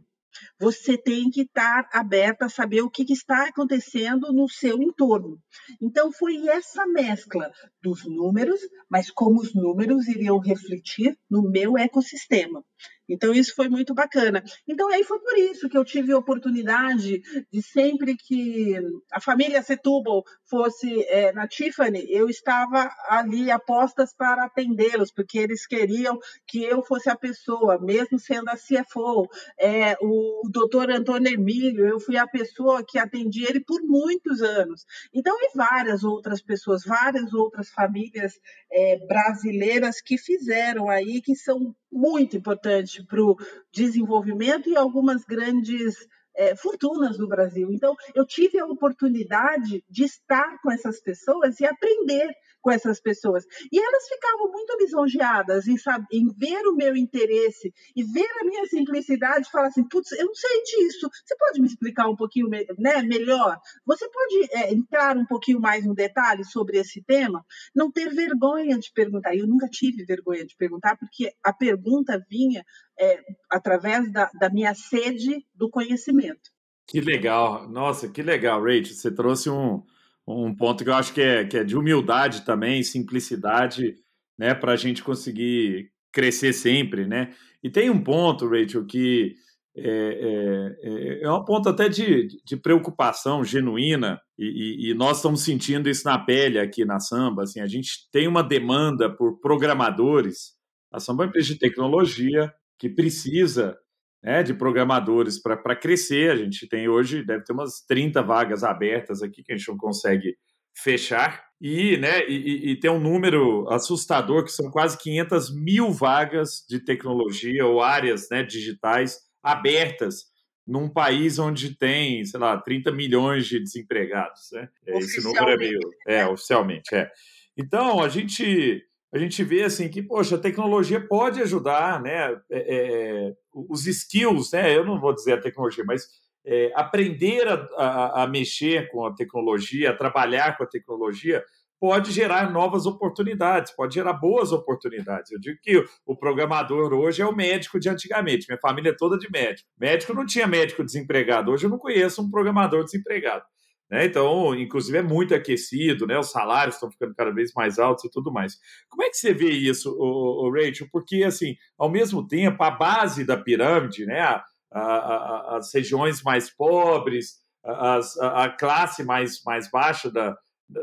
você 0.60 0.98
tem 0.98 1.30
que 1.30 1.42
estar 1.42 1.90
aberta 1.94 2.46
a 2.46 2.50
saber 2.50 2.82
o 2.82 2.90
que, 2.90 3.06
que 3.06 3.14
está 3.14 3.48
acontecendo 3.48 4.32
no 4.34 4.48
seu 4.48 4.82
entorno. 4.82 5.40
Então, 5.82 6.12
foi 6.12 6.48
essa 6.48 6.86
mescla 6.88 7.52
dos 7.82 8.06
números, 8.06 8.60
mas 8.90 9.10
como 9.10 9.40
os 9.40 9.54
números 9.54 10.08
iriam 10.08 10.40
refletir 10.40 11.18
no 11.30 11.50
meu 11.50 11.78
ecossistema. 11.78 12.64
Então, 13.10 13.34
isso 13.34 13.56
foi 13.56 13.68
muito 13.68 13.94
bacana. 13.94 14.44
Então, 14.68 14.88
aí 14.90 15.04
foi 15.04 15.20
por 15.20 15.38
isso 15.38 15.68
que 15.68 15.78
eu 15.78 15.84
tive 15.84 16.14
a 16.14 16.18
oportunidade 16.18 17.22
de 17.52 17.62
sempre 17.62 18.16
que 18.16 18.76
a 19.12 19.20
família 19.20 19.64
Setúbal 19.64 20.24
fosse 20.48 21.04
é, 21.06 21.32
na 21.34 21.48
Tiffany, 21.48 22.06
eu 22.10 22.30
estava 22.30 22.90
ali 23.08 23.50
a 23.50 23.58
postas 23.58 24.14
para 24.16 24.46
atendê-los, 24.46 25.12
porque 25.12 25.40
eles 25.40 25.66
queriam 25.66 26.20
que 26.48 26.64
eu 26.64 26.84
fosse 26.84 27.10
a 27.10 27.16
pessoa, 27.16 27.80
mesmo 27.82 28.20
sendo 28.20 28.50
a 28.50 28.56
CFO. 28.56 29.28
É, 29.60 29.96
o 30.02 30.48
doutor 30.52 30.92
Antônio 30.92 31.34
Emílio, 31.34 31.88
eu 31.88 32.00
fui 32.00 32.18
a 32.18 32.28
pessoa 32.28 32.84
que 32.88 33.00
atendia 33.00 33.50
ele 33.50 33.62
por 33.62 33.82
muitos 33.82 34.42
anos. 34.42 34.86
Então, 35.14 35.36
e 35.40 35.58
várias 35.58 36.04
outras 36.04 36.42
pessoas, 36.42 36.84
várias 36.86 37.34
outras 37.34 37.70
famílias 37.70 38.34
é, 38.72 38.98
brasileiras 39.08 40.02
que 40.02 40.18
fizeram 40.18 40.90
aí, 40.90 41.22
que 41.22 41.36
são 41.36 41.76
muito 41.92 42.38
importantes 42.38 43.04
para 43.06 43.22
o 43.24 43.38
desenvolvimento 43.72 44.70
e 44.70 44.76
algumas 44.76 45.24
grandes 45.24 45.96
é, 46.36 46.56
fortunas 46.56 47.18
no 47.18 47.28
Brasil. 47.28 47.70
Então, 47.72 47.96
eu 48.16 48.26
tive 48.26 48.60
a 48.60 48.66
oportunidade 48.66 49.84
de 49.90 50.04
estar 50.04 50.60
com 50.62 50.72
essas 50.72 51.00
pessoas 51.02 51.60
e 51.60 51.66
aprender 51.66 52.34
com 52.62 52.72
essas 52.72 53.00
pessoas. 53.00 53.46
E 53.72 53.80
elas 53.80 54.08
ficavam 54.08 54.52
muito 54.52 54.78
lisonjeadas 54.80 55.68
em, 55.68 55.76
em 56.12 56.28
ver 56.28 56.68
o 56.68 56.76
meu 56.76 56.96
interesse 56.96 57.74
e 57.96 58.04
ver 58.04 58.28
a 58.42 58.46
minha 58.46 58.66
simplicidade 58.66 59.48
e 59.48 59.52
falar 59.52 59.68
assim: 59.68 59.88
putz, 59.88 60.12
eu 60.12 60.26
não 60.26 60.36
sei 60.36 60.64
disso, 60.64 61.10
você 61.26 61.36
pode 61.38 61.62
me 61.62 61.68
explicar 61.68 62.10
um 62.10 62.16
pouquinho 62.16 62.50
né, 62.50 63.02
melhor? 63.04 63.58
Você 63.86 64.10
pode 64.10 64.50
é, 64.52 64.74
entrar 64.74 65.18
um 65.18 65.26
pouquinho 65.26 65.60
mais 65.60 65.86
no 65.86 65.96
detalhe 65.96 66.44
sobre 66.44 66.78
esse 66.78 67.02
tema? 67.04 67.46
Não 67.74 67.92
ter 67.92 68.10
vergonha 68.10 68.78
de 68.78 68.92
perguntar. 68.94 69.36
Eu 69.36 69.48
nunca 69.48 69.68
tive 69.68 70.04
vergonha 70.04 70.46
de 70.46 70.56
perguntar, 70.56 70.98
porque 70.98 71.34
a 71.44 71.54
pergunta 71.54 72.24
vinha 72.30 72.64
é, 73.00 73.20
através 73.50 74.12
da, 74.12 74.30
da 74.40 74.50
minha 74.50 74.74
sede 74.74 75.46
do 75.56 75.70
conhecimento. 75.70 76.50
Que 76.88 77.00
legal, 77.00 77.70
nossa, 77.70 78.10
que 78.10 78.22
legal, 78.22 78.62
Rachel. 78.64 78.96
Você 78.96 79.12
trouxe 79.12 79.50
um, 79.50 79.84
um 80.28 80.56
ponto 80.56 80.84
que 80.84 80.90
eu 80.90 80.96
acho 80.96 81.14
que 81.14 81.22
é, 81.22 81.46
que 81.46 81.58
é 81.58 81.64
de 81.64 81.78
humildade 81.78 82.44
também, 82.46 82.84
simplicidade, 82.84 83.96
né, 84.38 84.54
para 84.54 84.74
a 84.74 84.76
gente 84.76 85.04
conseguir 85.04 85.92
crescer 86.12 86.54
sempre, 86.54 87.06
né? 87.06 87.34
E 87.64 87.70
tem 87.70 87.90
um 87.90 88.04
ponto, 88.04 88.48
Rachel, 88.48 88.86
que 88.86 89.36
é, 89.78 90.78
é, 90.82 91.24
é 91.24 91.32
um 91.32 91.44
ponto 91.44 91.70
até 91.70 91.88
de, 91.88 92.28
de 92.44 92.58
preocupação 92.58 93.44
genuína, 93.44 94.20
e, 94.38 94.46
e, 94.88 94.92
e, 94.92 94.94
nós 94.94 95.18
estamos 95.18 95.44
sentindo 95.44 95.90
isso 95.90 96.06
na 96.06 96.18
pele 96.18 96.60
aqui 96.60 96.86
na 96.86 97.00
Samba. 97.00 97.44
Assim, 97.44 97.60
a 97.60 97.68
gente 97.68 98.10
tem 98.12 98.28
uma 98.28 98.42
demanda 98.42 99.10
por 99.10 99.40
programadores. 99.40 100.54
A 100.92 101.00
Samba 101.00 101.24
é 101.24 101.26
uma 101.26 101.30
empresa 101.30 101.48
de 101.50 101.60
tecnologia 101.60 102.52
que 102.80 102.90
precisa 102.90 103.78
né, 104.24 104.42
de 104.42 104.54
programadores 104.54 105.42
para 105.42 105.76
crescer. 105.76 106.32
A 106.32 106.36
gente 106.36 106.68
tem 106.68 106.88
hoje, 106.88 107.26
deve 107.26 107.44
ter 107.44 107.54
umas 107.54 107.82
30 107.88 108.22
vagas 108.24 108.64
abertas 108.64 109.22
aqui 109.22 109.44
que 109.44 109.52
a 109.52 109.58
gente 109.58 109.68
não 109.68 109.78
consegue 109.78 110.36
fechar. 110.76 111.44
E, 111.62 111.98
né, 111.98 112.26
e, 112.28 112.72
e 112.72 112.80
tem 112.80 112.90
um 112.90 113.00
número 113.00 113.68
assustador, 113.70 114.46
que 114.46 114.52
são 114.52 114.72
quase 114.72 114.98
500 114.98 115.54
mil 115.54 115.92
vagas 115.92 116.66
de 116.70 116.84
tecnologia 116.84 117.66
ou 117.66 117.82
áreas 117.82 118.28
né, 118.32 118.44
digitais 118.44 119.18
abertas 119.44 120.30
num 120.66 120.88
país 120.88 121.40
onde 121.40 121.76
tem, 121.76 122.24
sei 122.24 122.40
lá, 122.40 122.58
30 122.58 122.92
milhões 122.92 123.48
de 123.48 123.60
desempregados. 123.60 124.50
Né? 124.54 124.70
Esse 124.86 125.22
número 125.24 125.50
é 125.50 125.58
meio. 125.58 125.80
É, 126.08 126.28
oficialmente, 126.28 126.94
é. 126.94 127.10
Então, 127.58 128.02
a 128.02 128.08
gente 128.08 128.82
a 129.12 129.18
gente 129.18 129.44
vê 129.44 129.64
assim 129.64 129.90
que, 129.90 130.04
poxa, 130.04 130.36
a 130.36 130.40
tecnologia 130.40 131.06
pode 131.06 131.42
ajudar, 131.42 132.02
né? 132.02 132.40
É, 132.50 132.76
é, 132.76 133.34
os 133.54 133.88
skills, 133.88 134.52
né? 134.52 134.76
Eu 134.76 134.86
não 134.86 135.00
vou 135.00 135.14
dizer 135.14 135.34
a 135.34 135.42
tecnologia, 135.42 135.84
mas 135.86 136.08
é, 136.46 136.72
aprender 136.76 137.48
a, 137.48 137.54
a, 137.76 138.24
a, 138.24 138.28
mexer 138.28 138.90
com 138.92 139.06
a 139.06 139.14
tecnologia, 139.14 139.90
a 139.90 139.96
trabalhar 139.96 140.58
com 140.58 140.64
a 140.64 140.68
tecnologia, 140.68 141.44
pode 141.80 142.12
gerar 142.12 142.52
novas 142.52 142.86
oportunidades, 142.86 143.72
pode 143.72 143.96
gerar 143.96 144.14
boas 144.14 144.52
oportunidades. 144.52 145.32
Eu 145.32 145.40
digo 145.40 145.58
que 145.62 145.84
o 146.06 146.16
programador 146.16 146.94
hoje 146.94 147.22
é 147.22 147.26
o 147.26 147.36
médico 147.36 147.80
de 147.80 147.90
antigamente. 147.90 148.46
Minha 148.48 148.60
família 148.60 148.90
é 148.90 148.96
toda 148.96 149.18
de 149.18 149.32
médico. 149.32 149.68
Médico 149.80 150.14
não 150.14 150.26
tinha 150.26 150.46
médico 150.46 150.84
desempregado. 150.84 151.52
Hoje 151.52 151.66
eu 151.66 151.70
não 151.70 151.80
conheço 151.80 152.22
um 152.22 152.30
programador 152.30 152.84
desempregado. 152.84 153.44
Né? 153.90 154.06
Então, 154.06 154.54
inclusive, 154.56 154.98
é 154.98 155.02
muito 155.02 155.34
aquecido, 155.34 156.06
né? 156.06 156.18
os 156.18 156.32
salários 156.32 156.76
estão 156.76 156.92
ficando 156.92 157.16
cada 157.16 157.32
vez 157.32 157.52
mais 157.54 157.80
altos 157.80 158.06
e 158.06 158.12
tudo 158.12 158.32
mais. 158.32 158.58
Como 158.88 159.04
é 159.04 159.10
que 159.10 159.18
você 159.18 159.34
vê 159.34 159.50
isso, 159.50 159.92
o, 159.98 160.48
o 160.48 160.52
Rachel? 160.54 160.88
Porque, 160.92 161.24
assim, 161.24 161.56
ao 161.78 161.90
mesmo 161.90 162.28
tempo, 162.28 162.64
a 162.64 162.70
base 162.70 163.26
da 163.26 163.36
pirâmide, 163.36 164.06
né? 164.06 164.20
A, 164.22 164.44
a, 164.72 164.82
a, 164.82 165.58
as 165.58 165.74
regiões 165.74 166.22
mais 166.22 166.50
pobres, 166.50 167.40
a, 167.64 168.50
classe 168.50 169.04
mais, 169.04 169.42
mais 169.44 169.70
baixa 169.70 170.12
da, 170.12 170.38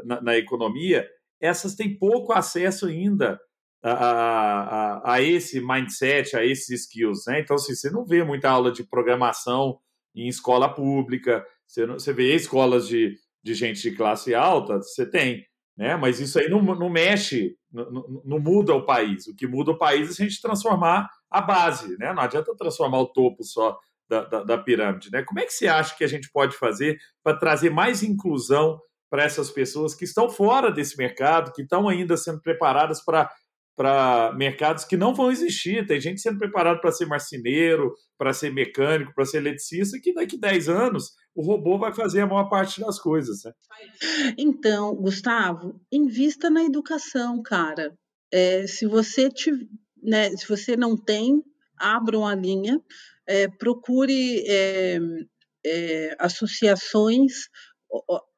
na, 0.05 0.21
na, 0.21 0.37
economia, 0.37 1.09
essas 1.41 1.75
têm 1.75 1.97
pouco 1.97 2.33
acesso 2.33 2.87
ainda 2.87 3.41
a, 3.83 3.93
a, 3.93 5.13
a, 5.15 5.23
esse 5.23 5.61
mindset, 5.61 6.37
a 6.37 6.45
esses 6.45 6.83
skills. 6.83 7.27
Né? 7.27 7.41
Então, 7.41 7.57
assim, 7.57 7.75
você 7.75 7.91
não 7.91 8.05
vê 8.05 8.25
muita 8.25 8.51
aula 8.51 8.73
de 8.73 8.85
programação 8.85 9.79
em 10.15 10.29
escola 10.29 10.73
pública, 10.73 11.47
você, 11.67 11.87
você 11.87 12.13
vê 12.13 12.35
escolas 12.35 12.87
de, 12.89 13.17
de 13.43 13.55
gente 13.55 13.83
de 13.83 13.97
classe 13.97 14.35
alta, 14.35 14.79
você 14.79 15.05
tem, 15.05 15.45
né? 15.77 15.97
mas 15.97 16.21
isso 16.21 16.39
aí 16.39 16.49
não, 16.49 16.63
não 16.63 16.89
mexe, 16.89 17.57
não, 17.73 18.23
não, 18.25 18.39
muda 18.39 18.75
o 18.75 18.87
país. 18.87 19.27
O 19.27 19.35
que 19.35 19.47
muda 19.47 19.73
o 19.73 19.79
país 19.79 20.09
é 20.09 20.13
se 20.13 20.23
a 20.23 20.29
gente 20.29 20.41
transformar 20.41 21.09
a 21.31 21.41
base, 21.41 21.97
né? 21.99 22.13
não 22.13 22.23
adianta 22.23 22.57
transformar 22.57 23.01
o 23.01 23.13
topo 23.13 23.45
só 23.45 23.79
da, 24.09 24.25
da, 24.25 24.43
da 24.45 24.59
pirâmide. 24.59 25.11
Né? 25.13 25.23
Como 25.23 25.41
é 25.41 25.45
que 25.45 25.53
você 25.53 25.67
acha 25.67 25.97
que 25.97 26.05
a 26.05 26.09
gente 26.09 26.31
pode 26.33 26.57
fazer 26.57 26.99
para 27.23 27.37
trazer 27.37 27.71
mais 27.71 28.03
inclusão 28.03 28.81
para 29.11 29.25
essas 29.25 29.51
pessoas 29.51 29.95
que 29.95 30.05
estão 30.05 30.29
fora 30.29 30.71
desse 30.71 30.97
mercado, 30.97 31.53
que 31.53 31.63
estão 31.63 31.89
ainda 31.89 32.17
sendo 32.17 32.41
preparadas 32.41 33.05
para 33.05 33.31
para 33.77 34.33
mercados 34.33 34.85
que 34.85 34.97
não 34.97 35.15
vão 35.15 35.31
existir. 35.31 35.87
Tem 35.87 36.01
gente 36.01 36.21
sendo 36.21 36.39
preparado 36.39 36.81
para 36.81 36.91
ser 36.91 37.05
marceneiro, 37.07 37.95
para 38.17 38.33
ser 38.33 38.51
mecânico, 38.51 39.13
para 39.15 39.27
ser 39.27 39.37
eletricista, 39.37 40.01
que 40.03 40.15
daqui 40.15 40.37
a 40.37 40.49
10 40.49 40.69
anos 40.71 41.13
o 41.35 41.43
robô 41.43 41.79
vai 41.79 41.95
fazer 41.95 42.23
a 42.23 42.27
maior 42.27 42.49
parte 42.49 42.81
das 42.81 42.99
coisas. 42.99 43.45
Né? 43.45 43.53
Então, 44.39 44.95
Gustavo, 44.95 45.79
invista 45.93 46.49
na 46.49 46.65
educação, 46.65 47.43
cara. 47.43 47.95
É, 48.33 48.67
se 48.67 48.87
você 48.87 49.29
te, 49.29 49.53
né, 50.03 50.31
se 50.31 50.49
você 50.49 50.77
não 50.77 50.97
tem, 50.97 51.43
abra 51.79 52.19
uma 52.19 52.35
linha, 52.35 52.81
é, 53.29 53.47
procure 53.47 54.43
é, 54.49 54.99
é 55.65 56.17
associações, 56.19 57.33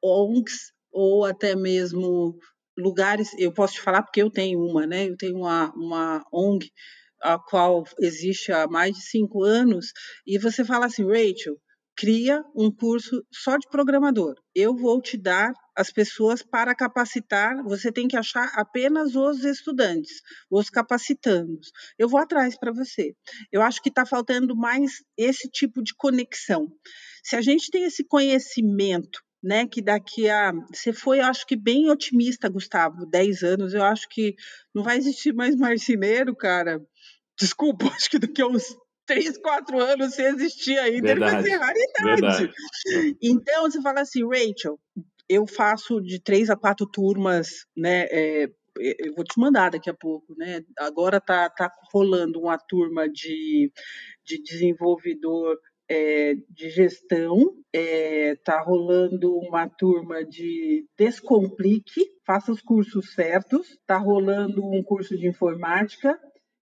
ONGs 0.03 0.73
ou 0.91 1.25
até 1.25 1.55
mesmo 1.55 2.37
lugares, 2.79 3.31
eu 3.37 3.53
posso 3.53 3.75
te 3.75 3.81
falar 3.81 4.03
porque 4.03 4.21
eu 4.21 4.31
tenho 4.31 4.59
uma, 4.59 4.87
né? 4.87 5.07
Eu 5.07 5.17
tenho 5.17 5.37
uma, 5.37 5.71
uma 5.75 6.23
ONG 6.33 6.71
a 7.21 7.37
qual 7.37 7.83
existe 7.99 8.51
há 8.51 8.67
mais 8.67 8.95
de 8.95 9.01
cinco 9.01 9.43
anos, 9.43 9.91
e 10.25 10.37
você 10.37 10.63
fala 10.63 10.85
assim, 10.85 11.03
Rachel, 11.03 11.57
cria 11.99 12.41
um 12.55 12.71
curso 12.71 13.21
só 13.29 13.57
de 13.57 13.67
programador. 13.69 14.35
Eu 14.55 14.73
vou 14.73 15.01
te 15.01 15.17
dar 15.17 15.51
as 15.75 15.91
pessoas 15.91 16.41
para 16.41 16.73
capacitar, 16.73 17.61
você 17.63 17.91
tem 17.91 18.07
que 18.07 18.15
achar 18.15 18.49
apenas 18.55 19.15
os 19.15 19.43
estudantes, 19.43 20.21
os 20.49 20.69
capacitandos. 20.69 21.71
Eu 21.97 22.07
vou 22.07 22.19
atrás 22.19 22.57
para 22.57 22.71
você. 22.71 23.13
Eu 23.51 23.61
acho 23.61 23.81
que 23.81 23.89
está 23.89 24.05
faltando 24.05 24.55
mais 24.55 25.03
esse 25.17 25.49
tipo 25.49 25.83
de 25.83 25.93
conexão. 25.93 26.67
Se 27.21 27.35
a 27.35 27.41
gente 27.41 27.69
tem 27.69 27.83
esse 27.83 28.05
conhecimento 28.05 29.19
né, 29.41 29.65
que 29.65 29.81
daqui 29.81 30.29
a. 30.29 30.51
Você 30.73 30.91
foi, 30.91 31.19
acho 31.19 31.45
que, 31.45 31.55
bem 31.55 31.89
otimista, 31.89 32.49
Gustavo, 32.49 33.05
10 33.05 33.43
anos. 33.43 33.73
Eu 33.73 33.83
acho 33.83 34.07
que 34.09 34.35
não 34.73 34.83
vai 34.83 34.97
existir 34.97 35.33
mais 35.33 35.55
marceneiro, 35.55 36.35
cara. 36.35 36.81
Desculpa, 37.39 37.85
acho 37.95 38.09
que 38.09 38.19
daqui 38.19 38.41
a 38.41 38.47
uns 38.47 38.75
3, 39.05 39.37
4 39.37 39.79
anos, 39.79 40.13
se 40.13 40.23
existir 40.23 40.77
ainda, 40.77 41.07
Verdade. 41.07 41.35
ele 41.35 41.41
vai 41.41 41.43
ser 41.43 41.57
raridade. 41.57 42.21
Verdade. 42.21 42.53
Então, 43.21 43.63
você 43.63 43.81
fala 43.81 44.01
assim, 44.01 44.23
Rachel, 44.23 44.79
eu 45.27 45.45
faço 45.45 46.01
de 46.01 46.19
três 46.19 46.49
a 46.49 46.55
quatro 46.55 46.85
turmas, 46.85 47.65
né? 47.75 48.07
É, 48.09 48.49
eu 48.77 49.13
vou 49.15 49.23
te 49.23 49.39
mandar 49.39 49.71
daqui 49.71 49.89
a 49.89 49.93
pouco, 49.93 50.35
né? 50.37 50.61
Agora 50.77 51.19
tá, 51.19 51.49
tá 51.49 51.71
rolando 51.93 52.39
uma 52.39 52.57
turma 52.57 53.07
de, 53.07 53.71
de 54.25 54.41
desenvolvedor 54.41 55.57
é, 55.89 56.35
de 56.49 56.69
gestão, 56.69 57.55
está 57.73 57.79
é, 57.79 58.35
tá 58.35 58.61
rolando 58.61 59.35
uma 59.37 59.67
turma 59.67 60.23
de 60.23 60.85
Descomplique, 60.97 62.05
faça 62.25 62.51
os 62.51 62.61
cursos 62.61 63.13
certos, 63.13 63.71
está 63.71 63.97
rolando 63.97 64.63
um 64.63 64.83
curso 64.83 65.17
de 65.17 65.27
informática 65.27 66.17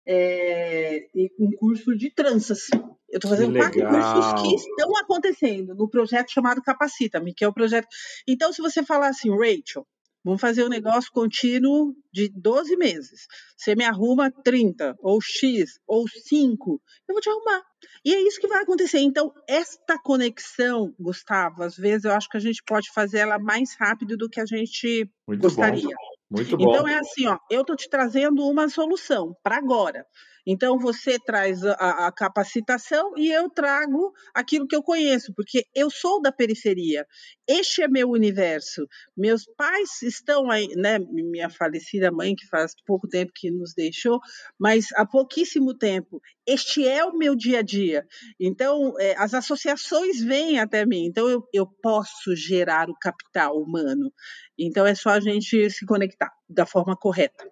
é, 0.06 1.08
e 1.16 1.32
um 1.40 1.52
curso 1.54 1.96
de 1.96 2.10
tranças. 2.10 2.68
Eu 3.10 3.18
estou 3.18 3.30
fazendo 3.30 3.58
quatro 3.58 3.88
cursos 3.88 4.42
que 4.42 4.56
estão 4.56 4.98
acontecendo 4.98 5.76
no 5.76 5.90
projeto 5.90 6.32
chamado 6.32 6.62
Capacita-me, 6.62 7.34
que 7.34 7.46
é 7.46 7.48
o 7.48 7.54
projeto. 7.54 7.88
Então, 8.28 8.52
se 8.52 8.62
você 8.62 8.84
falar 8.84 9.10
assim, 9.10 9.30
Rachel, 9.30 9.86
Vamos 10.24 10.40
fazer 10.40 10.64
um 10.64 10.70
negócio 10.70 11.12
contínuo 11.12 11.94
de 12.12 12.30
12 12.30 12.78
meses. 12.78 13.28
Você 13.58 13.76
me 13.76 13.84
arruma 13.84 14.32
30, 14.32 14.96
ou 15.00 15.20
X, 15.22 15.80
ou 15.86 16.06
5, 16.08 16.82
eu 17.08 17.14
vou 17.14 17.22
te 17.22 17.30
arrumar. 17.30 17.62
E 18.06 18.14
é 18.14 18.22
isso 18.22 18.40
que 18.40 18.48
vai 18.48 18.62
acontecer. 18.64 19.00
Então, 19.00 19.34
esta 19.48 19.98
conexão, 20.00 20.94
Gustavo, 21.00 21.64
às 21.64 21.76
vezes 21.76 22.06
eu 22.06 22.14
acho 22.14 22.30
que 22.30 22.38
a 22.38 22.40
gente 22.40 22.64
pode 22.66 22.92
fazer 22.94 23.20
ela 23.20 23.38
mais 23.38 23.76
rápido 23.78 24.16
do 24.16 24.30
que 24.30 24.40
a 24.40 24.46
gente 24.46 25.10
Muito 25.28 25.42
gostaria. 25.42 25.84
Bom. 25.84 26.14
Muito 26.34 26.58
bom. 26.58 26.72
Então 26.74 26.88
é 26.88 26.98
assim, 26.98 27.28
ó, 27.28 27.38
eu 27.50 27.62
estou 27.62 27.76
te 27.76 27.88
trazendo 27.88 28.44
uma 28.48 28.68
solução 28.68 29.36
para 29.44 29.58
agora. 29.58 30.04
Então, 30.46 30.78
você 30.78 31.18
traz 31.18 31.64
a, 31.64 32.08
a, 32.08 32.12
capacitação 32.12 33.14
e 33.18 33.32
eu 33.32 33.50
trago 33.50 34.12
aquilo 34.34 34.68
que 34.68 34.76
eu 34.76 34.84
conheço, 34.84 35.34
porque 35.34 35.66
eu 35.74 35.90
sou 35.90 36.22
da 36.22 36.32
periferia. 36.32 37.06
Este 37.48 37.84
é 37.84 37.88
meu 37.88 38.10
universo. 38.10 38.86
Meus 39.16 39.46
pais 39.58 40.02
estão 40.02 40.52
aí, 40.52 40.68
né? 40.76 41.00
Minha 41.00 41.50
falecida 41.50 42.12
mãe, 42.12 42.36
que 42.36 42.46
faz 42.48 42.74
pouco 42.86 43.08
tempo 43.08 43.32
que 43.34 43.50
nos 43.50 43.74
deixou, 43.74 44.20
mas 44.60 44.88
há 44.96 45.06
pouquíssimo 45.06 45.74
tempo. 45.78 46.22
Este 46.46 46.86
é 46.88 47.06
o 47.06 47.18
meu 47.18 47.36
dia 47.36 47.60
a 47.60 47.62
dia. 47.62 48.06
Então, 48.40 48.94
é, 49.00 49.16
as 49.18 49.34
associações 49.34 50.22
vêm 50.22 50.60
até 50.60 50.86
mim. 50.86 51.06
Então, 51.06 51.30
eu, 51.30 51.48
eu 51.54 51.66
posso 51.82 52.36
gerar 52.36 52.90
o 52.90 52.98
capital 53.00 53.56
humano. 53.58 54.12
Então, 54.60 54.86
é 54.86 54.94
só 54.94 55.10
a 55.12 55.20
gente 55.20 55.70
se 55.70 55.86
conectar 55.86 56.32
da 56.50 56.66
forma 56.66 56.98
correta. 56.98 57.46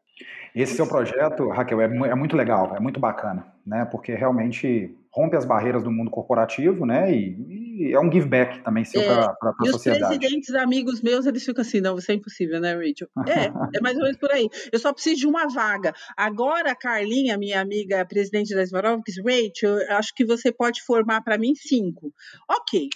Esse 0.54 0.76
seu 0.76 0.86
projeto, 0.86 1.48
Raquel, 1.50 1.82
é, 1.82 1.86
é, 1.86 2.16
muito 2.16 2.36
legal, 2.36 2.76
é 2.76 2.80
muito 2.80 3.00
bacana, 3.00 3.46
né? 3.66 3.86
Porque 3.86 4.14
realmente 4.14 4.94
rompe 5.14 5.36
as 5.36 5.46
barreiras 5.46 5.84
do 5.84 5.92
mundo 5.92 6.12
corporativo, 6.12 6.86
né? 6.86 7.14
E, 7.14 7.90
e 7.90 7.94
é 7.94 8.00
um 8.00 8.12
give 8.12 8.28
back 8.28 8.60
também 8.60 8.84
seu 8.84 9.02
é, 9.02 9.06
para 9.06 9.54
a 9.60 9.66
sociedade. 9.66 10.04
Os 10.04 10.18
presidentes 10.18 10.54
amigos 10.56 11.02
meus, 11.02 11.26
eles 11.26 11.44
ficam 11.44 11.62
assim, 11.62 11.80
não, 11.80 11.98
isso 11.98 12.12
é 12.12 12.16
impossível, 12.16 12.60
né, 12.60 12.74
Rachel? 12.74 13.08
É, 13.28 13.78
é 13.78 13.82
mais 13.82 13.96
ou 13.96 14.04
menos 14.04 14.18
por 14.18 14.32
aí. 14.32 14.50
Eu 14.72 14.80
só 14.80 14.94
preciso 14.94 15.22
de 15.22 15.28
uma 15.28 15.48
vaga. 15.48 15.94
Agora, 16.18 16.76
Carlinha, 16.76 17.38
minha 17.38 17.62
amiga 17.62 18.06
presidente 18.06 18.54
da 18.54 18.66
Svarovix, 18.66 19.16
Rachel, 19.18 19.78
acho 19.98 20.14
que 20.14 20.26
você 20.26 20.52
pode 20.52 20.82
formar 20.82 21.22
para 21.22 21.38
mim 21.38 21.54
cinco. 21.56 22.14
Ok. 22.50 22.90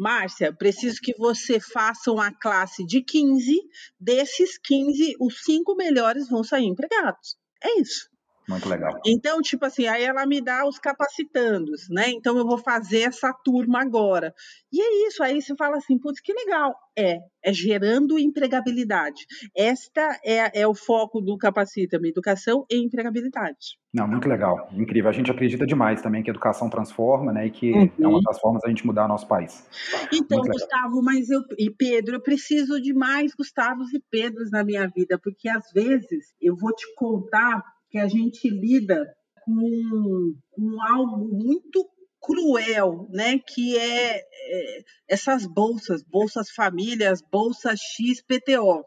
Márcia, 0.00 0.50
preciso 0.50 0.98
que 1.02 1.14
você 1.18 1.60
faça 1.60 2.10
uma 2.10 2.32
classe 2.32 2.86
de 2.86 3.02
15, 3.02 3.60
desses 4.00 4.56
15, 4.56 5.14
os 5.20 5.44
cinco 5.44 5.76
melhores 5.76 6.26
vão 6.26 6.42
sair 6.42 6.64
empregados. 6.64 7.36
É 7.62 7.78
isso. 7.78 8.08
Muito 8.50 8.68
legal. 8.68 9.00
Então, 9.06 9.40
tipo 9.40 9.64
assim, 9.64 9.86
aí 9.86 10.02
ela 10.02 10.26
me 10.26 10.40
dá 10.40 10.66
os 10.66 10.76
capacitandos, 10.76 11.88
né? 11.88 12.10
Então 12.10 12.36
eu 12.36 12.44
vou 12.44 12.58
fazer 12.58 13.02
essa 13.02 13.32
turma 13.32 13.80
agora. 13.80 14.34
E 14.72 14.80
é 14.80 15.06
isso, 15.06 15.22
aí 15.22 15.40
você 15.40 15.54
fala 15.54 15.76
assim, 15.76 15.96
putz, 15.96 16.20
que 16.20 16.32
legal. 16.32 16.74
É, 16.98 17.18
é 17.44 17.52
gerando 17.52 18.18
empregabilidade. 18.18 19.24
Esta 19.56 20.18
é, 20.24 20.60
é 20.62 20.66
o 20.66 20.74
foco 20.74 21.20
do 21.20 21.38
Capacita-me, 21.38 22.08
educação 22.08 22.66
e 22.68 22.76
empregabilidade. 22.84 23.78
Não, 23.94 24.06
muito 24.06 24.28
legal, 24.28 24.68
incrível. 24.72 25.08
A 25.08 25.12
gente 25.12 25.30
acredita 25.30 25.64
demais 25.64 26.02
também 26.02 26.22
que 26.22 26.30
a 26.30 26.32
educação 26.32 26.68
transforma, 26.68 27.32
né? 27.32 27.46
E 27.46 27.50
que 27.50 27.72
uhum. 27.72 27.90
é 28.00 28.06
uma 28.06 28.16
uhum. 28.18 28.22
das 28.22 28.40
formas 28.40 28.62
da 28.62 28.68
gente 28.68 28.84
mudar 28.84 29.04
o 29.04 29.08
nosso 29.08 29.28
país. 29.28 29.64
Então, 30.12 30.40
Gustavo, 30.40 31.00
mas 31.02 31.30
eu 31.30 31.42
e 31.56 31.70
Pedro, 31.70 32.16
eu 32.16 32.20
preciso 32.20 32.80
de 32.80 32.92
mais 32.92 33.32
Gustavos 33.32 33.94
e 33.94 34.02
Pedros 34.10 34.50
na 34.50 34.64
minha 34.64 34.88
vida, 34.88 35.18
porque 35.18 35.48
às 35.48 35.70
vezes 35.72 36.34
eu 36.40 36.56
vou 36.56 36.74
te 36.74 36.84
contar 36.96 37.62
que 37.90 37.98
a 37.98 38.08
gente 38.08 38.48
lida 38.48 39.04
com, 39.44 40.34
com 40.52 40.82
algo 40.82 41.28
muito 41.28 41.88
cruel, 42.20 43.08
né? 43.10 43.38
Que 43.38 43.76
é, 43.76 44.18
é, 44.18 44.84
essas 45.08 45.46
bolsas, 45.46 46.02
bolsas 46.02 46.50
famílias, 46.50 47.22
bolsa 47.22 47.74
XPTO. 47.74 48.84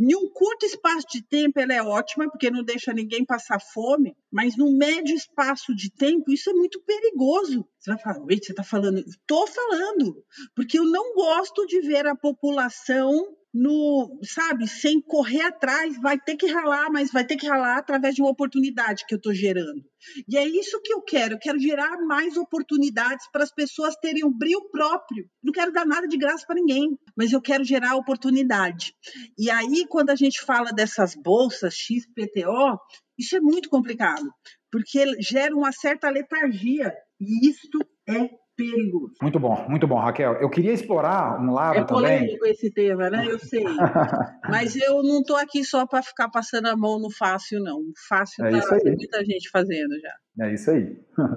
Em 0.00 0.16
um 0.16 0.28
curto 0.32 0.64
espaço 0.64 1.06
de 1.12 1.22
tempo 1.22 1.60
ela 1.60 1.74
é 1.74 1.82
ótima, 1.82 2.28
porque 2.30 2.50
não 2.50 2.64
deixa 2.64 2.92
ninguém 2.92 3.24
passar 3.24 3.60
fome, 3.60 4.16
mas 4.30 4.56
no 4.56 4.76
médio 4.76 5.14
espaço 5.14 5.74
de 5.74 5.90
tempo 5.90 6.32
isso 6.32 6.50
é 6.50 6.54
muito 6.54 6.80
perigoso. 6.82 7.66
Você 7.78 7.90
vai 7.90 8.00
falar, 8.00 8.20
você 8.20 8.52
está 8.52 8.64
falando? 8.64 8.98
Estou 8.98 9.46
falando, 9.46 10.24
porque 10.56 10.78
eu 10.78 10.84
não 10.84 11.14
gosto 11.14 11.66
de 11.66 11.80
ver 11.82 12.06
a 12.06 12.16
população 12.16 13.36
no, 13.54 14.18
sabe, 14.22 14.66
sem 14.66 15.00
correr 15.00 15.42
atrás, 15.42 16.00
vai 16.00 16.18
ter 16.18 16.36
que 16.36 16.46
ralar, 16.46 16.90
mas 16.90 17.12
vai 17.12 17.24
ter 17.24 17.36
que 17.36 17.46
ralar 17.46 17.76
através 17.76 18.14
de 18.14 18.22
uma 18.22 18.30
oportunidade 18.30 19.04
que 19.06 19.14
eu 19.14 19.18
estou 19.18 19.34
gerando. 19.34 19.84
E 20.26 20.38
é 20.38 20.48
isso 20.48 20.80
que 20.82 20.92
eu 20.92 21.02
quero. 21.02 21.34
Eu 21.34 21.38
quero 21.38 21.58
gerar 21.58 21.98
mais 22.06 22.36
oportunidades 22.36 23.26
para 23.30 23.44
as 23.44 23.52
pessoas 23.52 23.94
terem 23.96 24.24
um 24.24 24.32
brilho 24.32 24.68
próprio. 24.70 25.28
Não 25.42 25.52
quero 25.52 25.70
dar 25.70 25.86
nada 25.86 26.08
de 26.08 26.16
graça 26.16 26.46
para 26.46 26.56
ninguém, 26.56 26.96
mas 27.16 27.32
eu 27.32 27.42
quero 27.42 27.62
gerar 27.62 27.94
oportunidade. 27.96 28.94
E 29.38 29.50
aí, 29.50 29.86
quando 29.88 30.10
a 30.10 30.16
gente 30.16 30.40
fala 30.40 30.72
dessas 30.72 31.14
bolsas 31.14 31.74
XPTO, 31.74 32.78
isso 33.18 33.36
é 33.36 33.40
muito 33.40 33.68
complicado, 33.68 34.32
porque 34.70 35.20
gera 35.20 35.54
uma 35.54 35.72
certa 35.72 36.08
letargia. 36.08 36.92
E 37.20 37.48
isto 37.48 37.78
é 38.08 38.30
perigoso. 38.70 39.14
Muito 39.20 39.40
bom, 39.40 39.66
muito 39.68 39.86
bom, 39.86 39.98
Raquel. 39.98 40.34
Eu 40.34 40.50
queria 40.50 40.72
explorar 40.72 41.40
um 41.40 41.52
lado 41.52 41.78
é 41.78 41.84
também. 41.84 42.04
É 42.04 42.18
polêmico 42.18 42.46
esse 42.46 42.70
tema, 42.72 43.10
né? 43.10 43.26
Eu 43.28 43.38
sei. 43.38 43.64
Mas 44.48 44.76
eu 44.76 45.02
não 45.02 45.20
estou 45.20 45.36
aqui 45.36 45.64
só 45.64 45.86
para 45.86 46.02
ficar 46.02 46.28
passando 46.28 46.66
a 46.66 46.76
mão 46.76 46.98
no 46.98 47.10
fácil, 47.10 47.60
não. 47.60 47.78
O 47.78 47.92
fácil 48.08 48.44
é 48.44 48.60
tá, 48.60 48.78
muita 48.84 49.24
gente 49.24 49.50
fazendo 49.50 49.94
já. 50.00 50.46
É 50.46 50.54
isso 50.54 50.70
aí. 50.70 50.96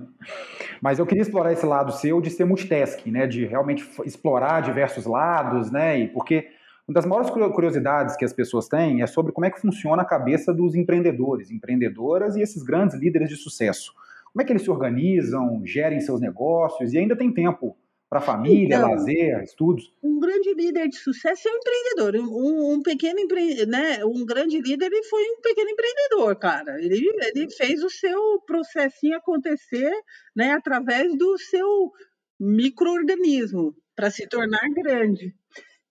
Mas 0.81 0.99
eu 0.99 1.05
queria 1.05 1.21
explorar 1.21 1.51
esse 1.53 1.65
lado 1.65 1.91
seu 1.91 2.21
de 2.21 2.29
ser 2.29 2.45
multitasking, 2.45 3.11
né? 3.11 3.27
De 3.27 3.45
realmente 3.45 3.89
explorar 4.05 4.61
diversos 4.61 5.05
lados, 5.05 5.71
né? 5.71 5.99
E 5.99 6.07
porque 6.07 6.47
uma 6.87 6.93
das 6.93 7.05
maiores 7.05 7.31
curiosidades 7.31 8.15
que 8.15 8.23
as 8.23 8.31
pessoas 8.31 8.67
têm 8.67 9.01
é 9.01 9.07
sobre 9.07 9.31
como 9.31 9.45
é 9.45 9.49
que 9.49 9.59
funciona 9.59 10.03
a 10.03 10.05
cabeça 10.05 10.53
dos 10.53 10.75
empreendedores, 10.75 11.49
empreendedoras 11.49 12.35
e 12.35 12.41
esses 12.41 12.61
grandes 12.61 12.95
líderes 12.95 13.29
de 13.29 13.35
sucesso. 13.35 13.91
Como 14.35 14.43
é 14.43 14.45
que 14.45 14.51
eles 14.51 14.63
se 14.63 14.69
organizam, 14.69 15.61
gerem 15.65 16.01
seus 16.01 16.19
negócios 16.19 16.91
e 16.91 16.97
ainda 16.97 17.15
tem 17.15 17.33
tempo 17.33 17.77
para 18.09 18.19
família, 18.19 18.75
então, 18.75 18.91
lazer, 18.91 19.41
estudos? 19.41 19.93
Um 20.03 20.19
grande 20.19 20.53
líder 20.53 20.89
de 20.89 20.97
sucesso 20.97 21.47
é 21.47 21.51
um 21.51 21.55
empreendedor. 21.55 22.15
Um, 22.17 22.73
um 22.73 22.81
pequeno 22.83 23.17
empre... 23.21 23.65
né? 23.65 24.03
Um 24.03 24.25
grande 24.25 24.59
líder 24.59 24.87
ele 24.87 25.03
foi 25.03 25.23
um 25.23 25.39
pequeno 25.39 25.69
empreendedor, 25.69 26.35
cara. 26.35 26.77
Ele, 26.83 27.01
ele 27.33 27.49
fez 27.49 27.81
o 27.81 27.89
seu 27.89 28.41
processinho 28.45 29.15
acontecer 29.15 29.89
né? 30.35 30.51
através 30.51 31.17
do 31.17 31.37
seu 31.37 31.93
microorganismo 32.37 33.73
para 33.95 34.11
se 34.11 34.27
tornar 34.27 34.67
grande. 34.75 35.33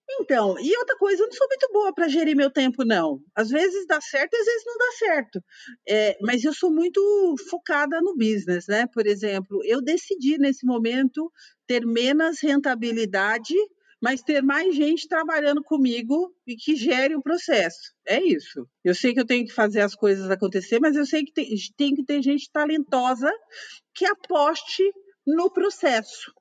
Então, 0.07 0.55
e 0.59 0.77
outra 0.77 0.95
coisa, 0.97 1.23
eu 1.23 1.27
não 1.27 1.33
sou 1.33 1.47
muito 1.47 1.67
boa 1.71 1.93
para 1.93 2.07
gerir 2.07 2.35
meu 2.35 2.51
tempo, 2.51 2.85
não. 2.85 3.19
Às 3.35 3.49
vezes 3.49 3.87
dá 3.87 3.99
certo, 3.99 4.35
às 4.35 4.45
vezes 4.45 4.63
não 4.65 4.77
dá 4.77 4.91
certo. 4.99 5.43
É, 5.87 6.17
mas 6.21 6.43
eu 6.43 6.53
sou 6.53 6.71
muito 6.71 7.35
focada 7.49 7.99
no 8.01 8.15
business, 8.15 8.67
né? 8.67 8.87
Por 8.87 9.07
exemplo, 9.07 9.61
eu 9.65 9.81
decidi 9.81 10.37
nesse 10.37 10.65
momento 10.65 11.31
ter 11.67 11.85
menos 11.85 12.39
rentabilidade, 12.39 13.55
mas 14.01 14.21
ter 14.21 14.43
mais 14.43 14.75
gente 14.75 15.07
trabalhando 15.07 15.63
comigo 15.63 16.31
e 16.45 16.55
que 16.55 16.75
gere 16.75 17.15
o 17.15 17.21
processo. 17.21 17.91
É 18.07 18.21
isso. 18.21 18.67
Eu 18.83 18.93
sei 18.93 19.13
que 19.13 19.19
eu 19.19 19.25
tenho 19.25 19.45
que 19.45 19.53
fazer 19.53 19.81
as 19.81 19.95
coisas 19.95 20.29
acontecer, 20.29 20.79
mas 20.79 20.95
eu 20.95 21.05
sei 21.05 21.23
que 21.23 21.33
tem, 21.33 21.49
tem 21.75 21.95
que 21.95 22.05
ter 22.05 22.21
gente 22.21 22.51
talentosa 22.51 23.31
que 23.95 24.05
aposte 24.05 24.83
no 25.25 25.49
processo. 25.51 26.31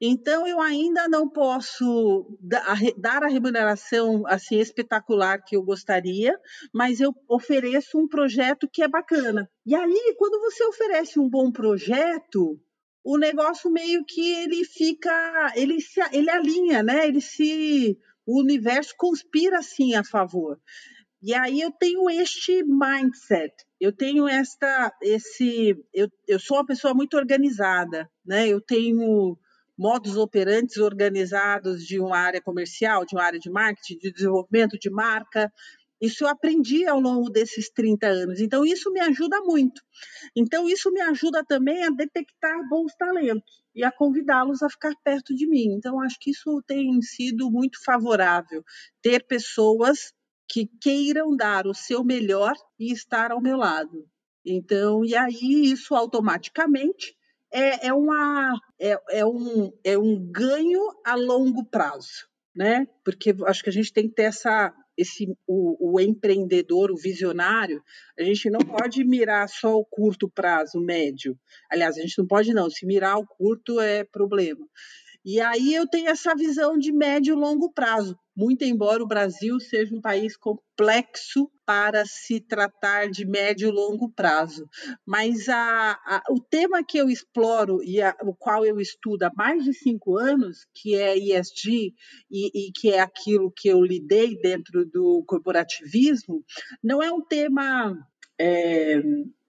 Então, 0.00 0.46
eu 0.46 0.60
ainda 0.60 1.08
não 1.08 1.28
posso 1.28 2.38
dar 2.40 3.22
a 3.22 3.28
remuneração 3.28 4.26
assim 4.26 4.58
espetacular 4.58 5.42
que 5.42 5.56
eu 5.56 5.62
gostaria, 5.62 6.38
mas 6.72 7.00
eu 7.00 7.14
ofereço 7.28 7.98
um 7.98 8.06
projeto 8.06 8.68
que 8.70 8.82
é 8.82 8.88
bacana. 8.88 9.50
E 9.64 9.74
aí, 9.74 10.14
quando 10.18 10.38
você 10.40 10.64
oferece 10.64 11.18
um 11.18 11.28
bom 11.28 11.50
projeto, 11.50 12.60
o 13.02 13.16
negócio 13.16 13.70
meio 13.70 14.04
que 14.04 14.34
ele 14.34 14.64
fica, 14.64 15.52
ele 15.54 15.80
se, 15.80 16.00
ele 16.12 16.28
alinha, 16.28 16.82
né? 16.82 17.06
Ele 17.06 17.20
se, 17.20 17.98
o 18.26 18.40
universo 18.40 18.92
conspira 18.98 19.58
assim 19.58 19.94
a 19.94 20.04
favor. 20.04 20.60
E 21.22 21.32
aí 21.32 21.60
eu 21.60 21.70
tenho 21.70 22.10
este 22.10 22.62
mindset, 22.64 23.54
eu 23.80 23.90
tenho 23.92 24.28
esta, 24.28 24.92
esse, 25.00 25.74
eu, 25.92 26.08
eu 26.28 26.38
sou 26.38 26.58
uma 26.58 26.66
pessoa 26.66 26.92
muito 26.92 27.16
organizada, 27.16 28.10
né? 28.24 28.46
Eu 28.46 28.60
tenho 28.60 29.38
modos 29.76 30.16
operantes 30.16 30.78
organizados 30.78 31.84
de 31.84 32.00
uma 32.00 32.16
área 32.16 32.40
comercial, 32.40 33.04
de 33.04 33.14
uma 33.14 33.24
área 33.24 33.38
de 33.38 33.50
marketing, 33.50 33.98
de 33.98 34.12
desenvolvimento 34.12 34.78
de 34.78 34.90
marca. 34.90 35.52
Isso 36.00 36.24
eu 36.24 36.28
aprendi 36.28 36.86
ao 36.86 37.00
longo 37.00 37.30
desses 37.30 37.70
30 37.70 38.06
anos. 38.06 38.40
Então, 38.40 38.64
isso 38.64 38.90
me 38.92 39.00
ajuda 39.00 39.40
muito. 39.42 39.80
Então, 40.34 40.68
isso 40.68 40.90
me 40.90 41.00
ajuda 41.00 41.44
também 41.44 41.84
a 41.84 41.90
detectar 41.90 42.68
bons 42.68 42.94
talentos 42.96 43.64
e 43.74 43.82
a 43.84 43.90
convidá-los 43.90 44.62
a 44.62 44.68
ficar 44.68 44.92
perto 45.02 45.34
de 45.34 45.46
mim. 45.46 45.74
Então, 45.74 46.00
acho 46.00 46.16
que 46.20 46.30
isso 46.30 46.62
tem 46.66 47.00
sido 47.02 47.50
muito 47.50 47.82
favorável. 47.82 48.62
Ter 49.02 49.26
pessoas 49.26 50.12
que 50.48 50.68
queiram 50.80 51.34
dar 51.34 51.66
o 51.66 51.74
seu 51.74 52.04
melhor 52.04 52.54
e 52.78 52.92
estar 52.92 53.32
ao 53.32 53.40
meu 53.40 53.56
lado. 53.56 54.06
Então, 54.44 55.04
e 55.04 55.14
aí 55.16 55.72
isso 55.72 55.94
automaticamente 55.94 57.15
é, 57.56 57.86
é, 57.86 57.92
uma, 57.94 58.60
é, 58.78 59.00
é, 59.10 59.24
um, 59.24 59.72
é 59.82 59.96
um 59.96 60.30
ganho 60.30 60.82
a 61.02 61.14
longo 61.14 61.64
prazo, 61.64 62.28
né? 62.54 62.86
Porque 63.02 63.34
acho 63.46 63.62
que 63.62 63.70
a 63.70 63.72
gente 63.72 63.90
tem 63.90 64.06
que 64.06 64.14
ter 64.14 64.24
essa, 64.24 64.74
esse 64.94 65.34
o, 65.46 65.94
o, 65.94 65.98
empreendedor, 65.98 66.90
o 66.90 66.96
visionário, 66.98 67.82
a 68.18 68.22
gente 68.22 68.50
não 68.50 68.60
pode 68.60 69.02
mirar 69.04 69.48
só 69.48 69.74
o 69.74 69.86
curto 69.86 70.28
prazo, 70.28 70.78
médio. 70.78 71.38
Aliás, 71.70 71.96
a 71.96 72.02
gente 72.02 72.18
não 72.18 72.26
pode 72.26 72.52
não, 72.52 72.68
se 72.68 72.84
mirar 72.84 73.16
o 73.16 73.26
curto 73.26 73.80
é 73.80 74.04
problema. 74.04 74.66
E 75.24 75.40
aí 75.40 75.74
eu 75.74 75.88
tenho 75.88 76.10
essa 76.10 76.34
visão 76.34 76.76
de 76.76 76.92
médio 76.92 77.34
e 77.34 77.40
longo 77.40 77.72
prazo, 77.72 78.18
muito 78.36 78.64
embora 78.64 79.02
o 79.02 79.06
Brasil 79.06 79.58
seja 79.58 79.94
um 79.94 80.00
país 80.00 80.36
complexo 80.36 81.50
para 81.64 82.04
se 82.04 82.38
tratar 82.38 83.10
de 83.10 83.26
médio 83.26 83.68
e 83.68 83.72
longo 83.72 84.10
prazo. 84.12 84.68
Mas 85.06 85.48
a, 85.48 85.92
a, 85.92 86.22
o 86.30 86.40
tema 86.40 86.84
que 86.84 86.98
eu 86.98 87.08
exploro 87.08 87.82
e 87.82 88.00
a, 88.02 88.14
o 88.22 88.34
qual 88.34 88.64
eu 88.64 88.78
estudo 88.78 89.22
há 89.22 89.32
mais 89.34 89.64
de 89.64 89.72
cinco 89.72 90.18
anos, 90.18 90.66
que 90.74 90.94
é 90.94 91.16
ESG 91.16 91.94
e, 92.30 92.68
e 92.68 92.72
que 92.72 92.90
é 92.90 93.00
aquilo 93.00 93.50
que 93.50 93.68
eu 93.68 93.82
lidei 93.82 94.38
dentro 94.38 94.84
do 94.84 95.24
corporativismo, 95.26 96.44
não 96.82 97.02
é 97.02 97.10
um 97.10 97.22
tema 97.22 97.96
é, 98.38 98.98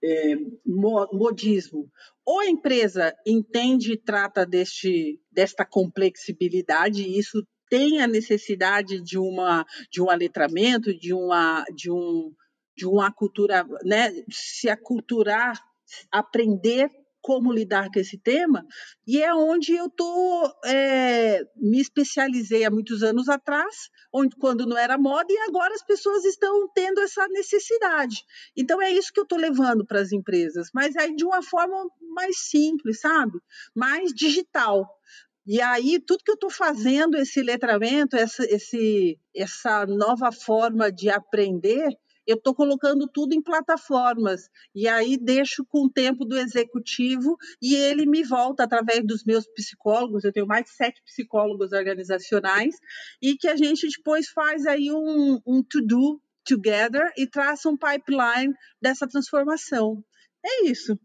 é, 0.02 0.36
modismo. 0.66 1.90
Ou 2.24 2.40
a 2.40 2.46
empresa 2.46 3.14
entende 3.26 3.92
e 3.92 3.96
trata 3.96 4.44
deste, 4.44 5.20
desta 5.30 5.64
complexibilidade, 5.64 7.02
e 7.02 7.18
isso 7.18 7.46
tem 7.68 8.00
a 8.00 8.06
necessidade 8.06 9.02
de, 9.02 9.18
uma, 9.18 9.64
de 9.90 10.02
um 10.02 10.10
aletramento, 10.10 10.96
de 10.98 11.12
uma, 11.12 11.64
de 11.74 11.90
um, 11.90 12.32
de 12.76 12.86
uma 12.86 13.12
cultura, 13.12 13.66
né, 13.84 14.12
se 14.30 14.68
aculturar, 14.68 15.60
aprender 16.10 16.90
como 17.20 17.52
lidar 17.52 17.90
com 17.92 17.98
esse 17.98 18.16
tema, 18.16 18.64
e 19.06 19.20
é 19.22 19.34
onde 19.34 19.74
eu 19.74 19.90
tô, 19.90 20.50
é, 20.64 21.44
me 21.56 21.80
especializei 21.80 22.64
há 22.64 22.70
muitos 22.70 23.02
anos 23.02 23.28
atrás, 23.28 23.90
onde, 24.12 24.34
quando 24.36 24.64
não 24.64 24.78
era 24.78 24.96
moda, 24.96 25.26
e 25.28 25.38
agora 25.48 25.74
as 25.74 25.84
pessoas 25.84 26.24
estão 26.24 26.68
tendo 26.74 27.00
essa 27.00 27.26
necessidade. 27.28 28.24
Então 28.56 28.80
é 28.80 28.90
isso 28.90 29.12
que 29.12 29.20
eu 29.20 29.24
estou 29.24 29.38
levando 29.38 29.84
para 29.84 30.00
as 30.00 30.12
empresas, 30.12 30.68
mas 30.72 30.96
aí 30.96 31.14
de 31.14 31.24
uma 31.24 31.42
forma 31.42 31.76
mais 32.14 32.38
simples, 32.38 33.00
sabe? 33.00 33.38
Mais 33.74 34.12
digital. 34.14 34.88
E 35.50 35.62
aí, 35.62 35.98
tudo 35.98 36.22
que 36.22 36.30
eu 36.30 36.34
estou 36.34 36.50
fazendo, 36.50 37.16
esse 37.16 37.40
letramento, 37.40 38.14
essa, 38.14 38.44
esse, 38.44 39.18
essa 39.34 39.86
nova 39.86 40.30
forma 40.30 40.92
de 40.92 41.08
aprender, 41.08 41.88
eu 42.26 42.36
estou 42.36 42.54
colocando 42.54 43.08
tudo 43.08 43.32
em 43.32 43.40
plataformas. 43.40 44.50
E 44.74 44.86
aí 44.86 45.16
deixo 45.16 45.64
com 45.64 45.86
o 45.86 45.90
tempo 45.90 46.26
do 46.26 46.38
executivo 46.38 47.34
e 47.62 47.74
ele 47.74 48.04
me 48.04 48.22
volta 48.22 48.64
através 48.64 49.02
dos 49.06 49.24
meus 49.24 49.46
psicólogos. 49.46 50.22
Eu 50.22 50.34
tenho 50.34 50.46
mais 50.46 50.66
de 50.66 50.72
sete 50.72 51.02
psicólogos 51.02 51.72
organizacionais 51.72 52.74
e 53.22 53.34
que 53.34 53.48
a 53.48 53.56
gente 53.56 53.88
depois 53.88 54.28
faz 54.28 54.66
aí 54.66 54.92
um, 54.92 55.40
um 55.46 55.62
to-do 55.62 56.20
together 56.44 57.10
e 57.16 57.26
traça 57.26 57.70
um 57.70 57.76
pipeline 57.78 58.52
dessa 58.82 59.08
transformação. 59.08 60.04
É 60.44 60.66
isso. 60.66 60.98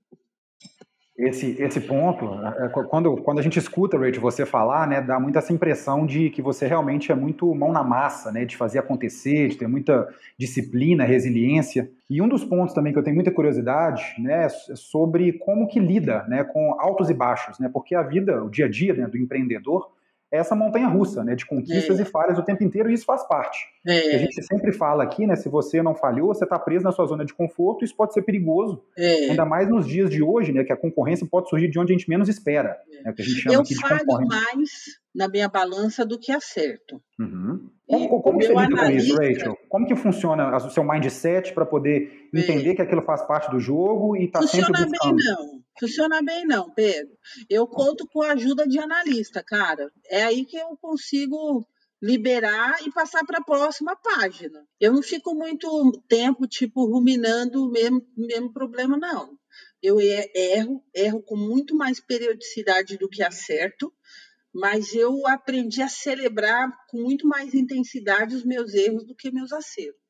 Esse, 1.28 1.56
esse 1.62 1.80
ponto, 1.80 2.26
é, 2.26 2.66
é, 2.66 2.70
quando, 2.70 3.16
quando 3.18 3.40
a 3.40 3.42
gente 3.42 3.58
escuta, 3.58 3.98
Rachel, 3.98 4.22
você 4.22 4.46
falar, 4.46 4.88
né, 4.88 5.02
dá 5.02 5.20
muito 5.20 5.38
essa 5.38 5.54
impressão 5.54 6.06
de 6.06 6.30
que 6.30 6.42
você 6.42 6.68
realmente 6.68 7.12
é 7.12 7.16
muito 7.16 7.54
mão 7.56 7.72
na 7.72 7.84
massa, 7.84 8.32
né, 8.32 8.44
de 8.44 8.58
fazer 8.58 8.80
acontecer, 8.80 9.48
de 9.48 9.56
ter 9.56 9.68
muita 9.68 10.08
disciplina, 10.38 11.06
resiliência. 11.06 11.90
E 12.10 12.22
um 12.22 12.28
dos 12.28 12.44
pontos 12.44 12.74
também 12.74 12.92
que 12.92 13.00
eu 13.00 13.04
tenho 13.04 13.16
muita 13.16 13.32
curiosidade, 13.32 14.16
né, 14.20 14.46
é 14.46 14.50
sobre 14.50 15.34
como 15.34 15.68
que 15.68 15.80
lida, 15.80 16.26
né, 16.28 16.44
com 16.44 16.76
altos 16.80 17.10
e 17.10 17.14
baixos, 17.14 17.58
né, 17.58 17.70
porque 17.72 17.96
a 17.96 18.02
vida, 18.02 18.44
o 18.44 18.50
dia 18.50 18.66
a 18.66 18.70
dia 18.70 18.94
né, 18.94 19.08
do 19.08 19.18
empreendedor, 19.18 19.88
é 19.88 20.03
essa 20.38 20.56
montanha 20.56 20.88
russa, 20.88 21.24
né, 21.24 21.36
de 21.36 21.46
conquistas 21.46 22.00
é. 22.00 22.02
e 22.02 22.06
falhas 22.06 22.38
o 22.38 22.44
tempo 22.44 22.64
inteiro, 22.64 22.90
e 22.90 22.94
isso 22.94 23.06
faz 23.06 23.28
parte. 23.28 23.60
É. 23.86 24.16
A 24.16 24.18
gente 24.18 24.42
sempre 24.44 24.72
fala 24.72 25.04
aqui, 25.04 25.28
né, 25.28 25.36
se 25.36 25.48
você 25.48 25.82
não 25.82 25.94
falhou, 25.94 26.34
você 26.34 26.44
está 26.44 26.58
preso 26.58 26.84
na 26.84 26.92
sua 26.92 27.06
zona 27.06 27.24
de 27.24 27.34
conforto, 27.34 27.86
isso 27.86 27.96
pode 27.96 28.14
ser 28.14 28.24
perigoso, 28.24 28.84
é. 28.98 29.30
ainda 29.30 29.46
mais 29.46 29.70
nos 29.70 29.88
dias 29.88 30.10
de 30.10 30.24
hoje, 30.24 30.52
né, 30.52 30.64
que 30.64 30.74
a 30.74 30.78
concorrência 30.78 31.28
pode 31.30 31.50
surgir 31.50 31.70
de 31.70 31.80
onde 31.80 31.94
a 31.94 31.98
gente 31.98 32.10
menos 32.10 32.28
espera, 32.28 32.78
é. 32.92 33.04
né, 33.04 33.14
que 33.14 33.22
a 33.22 33.26
gente 33.26 33.42
chama 33.42 33.56
Eu 33.56 33.62
aqui 33.62 33.76
de 33.76 33.80
falho 33.80 34.28
mais 34.28 34.70
na 35.14 35.28
minha 35.28 35.48
balança 35.48 36.06
do 36.06 36.20
que 36.20 36.32
acerto. 36.32 37.02
Uhum. 37.20 37.70
Como, 37.94 38.22
como 38.22 38.42
você 38.42 38.54
lida 38.54 38.76
com 38.76 38.90
isso, 38.92 39.16
Rachel? 39.16 39.58
Como 39.70 39.88
que 39.88 39.96
funciona 39.96 40.56
o 40.56 40.70
seu 40.70 40.84
mindset 40.84 41.54
para 41.54 41.66
poder 41.66 42.30
é. 42.34 42.40
entender 42.40 42.76
que 42.76 42.82
aquilo 42.82 43.04
faz 43.04 43.22
parte 43.26 43.52
do 43.52 43.60
jogo 43.60 44.16
e 44.16 44.26
está 44.26 44.42
sempre 44.42 44.72
buscando? 44.72 44.90
Funciona 44.90 45.16
bem, 45.16 45.26
não. 45.26 45.64
Funciona 45.80 46.22
bem 46.22 46.46
não, 46.46 46.70
Pedro. 46.72 47.14
Eu 47.50 47.68
conto 47.68 48.08
com 48.08 48.22
a 48.22 48.34
ajuda 48.34 48.68
de 48.68 48.80
analista, 48.80 49.44
cara. 49.44 49.92
É 50.10 50.24
aí 50.24 50.46
que 50.46 50.58
eu 50.58 50.78
consigo 50.82 51.66
liberar 52.02 52.86
e 52.86 52.92
passar 52.92 53.26
para 53.26 53.40
a 53.40 53.44
próxima 53.44 53.96
página. 53.96 54.66
Eu 54.78 54.92
não 54.92 55.02
fico 55.02 55.34
muito 55.34 55.92
tempo, 56.08 56.46
tipo, 56.46 56.86
ruminando 56.86 57.66
o 57.66 57.72
mesmo, 57.72 58.06
mesmo 58.18 58.52
problema, 58.52 58.98
não. 58.98 59.38
Eu 59.82 60.00
erro, 60.02 60.84
erro 60.94 61.22
com 61.22 61.38
muito 61.38 61.76
mais 61.76 62.02
periodicidade 62.02 62.98
do 62.98 63.08
que 63.08 63.24
acerto, 63.24 63.92
mas 64.54 64.94
eu 64.94 65.28
aprendi 65.28 65.82
a 65.82 65.88
celebrar 65.88 66.72
com 66.90 67.02
muito 67.02 67.28
mais 67.28 67.54
intensidade 67.54 68.36
os 68.36 68.46
meus 68.46 68.74
erros 68.74 69.06
do 69.06 69.16
que 69.16 69.32
meus 69.32 69.52
acertos 69.52 70.04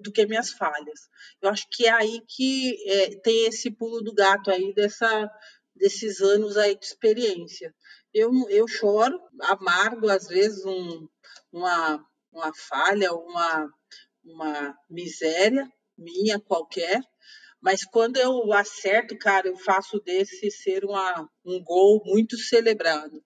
do 0.00 0.12
que 0.12 0.26
minhas 0.26 0.50
falhas. 0.50 1.08
Eu 1.40 1.50
acho 1.50 1.66
que 1.70 1.86
é 1.86 1.90
aí 1.90 2.22
que 2.26 2.76
é, 2.90 3.16
tem 3.20 3.46
esse 3.46 3.70
pulo 3.70 4.00
do 4.02 4.14
gato 4.14 4.50
aí 4.50 4.72
dessa, 4.74 5.30
desses 5.74 6.20
anos 6.20 6.56
aí 6.56 6.76
de 6.76 6.84
experiência. 6.84 7.74
Eu, 8.12 8.30
eu 8.48 8.66
choro, 8.66 9.20
amargo 9.42 10.08
às 10.08 10.26
vezes 10.26 10.64
um, 10.64 11.08
uma, 11.52 12.04
uma 12.32 12.52
falha, 12.54 13.12
uma, 13.12 13.70
uma 14.24 14.78
miséria 14.88 15.70
minha 15.96 16.38
qualquer, 16.38 17.00
mas 17.60 17.84
quando 17.84 18.16
eu 18.16 18.52
acerto, 18.52 19.16
cara, 19.18 19.48
eu 19.48 19.56
faço 19.56 19.98
desse 20.00 20.50
ser 20.50 20.84
uma, 20.84 21.28
um 21.44 21.62
gol 21.62 22.02
muito 22.04 22.36
celebrado. 22.36 23.22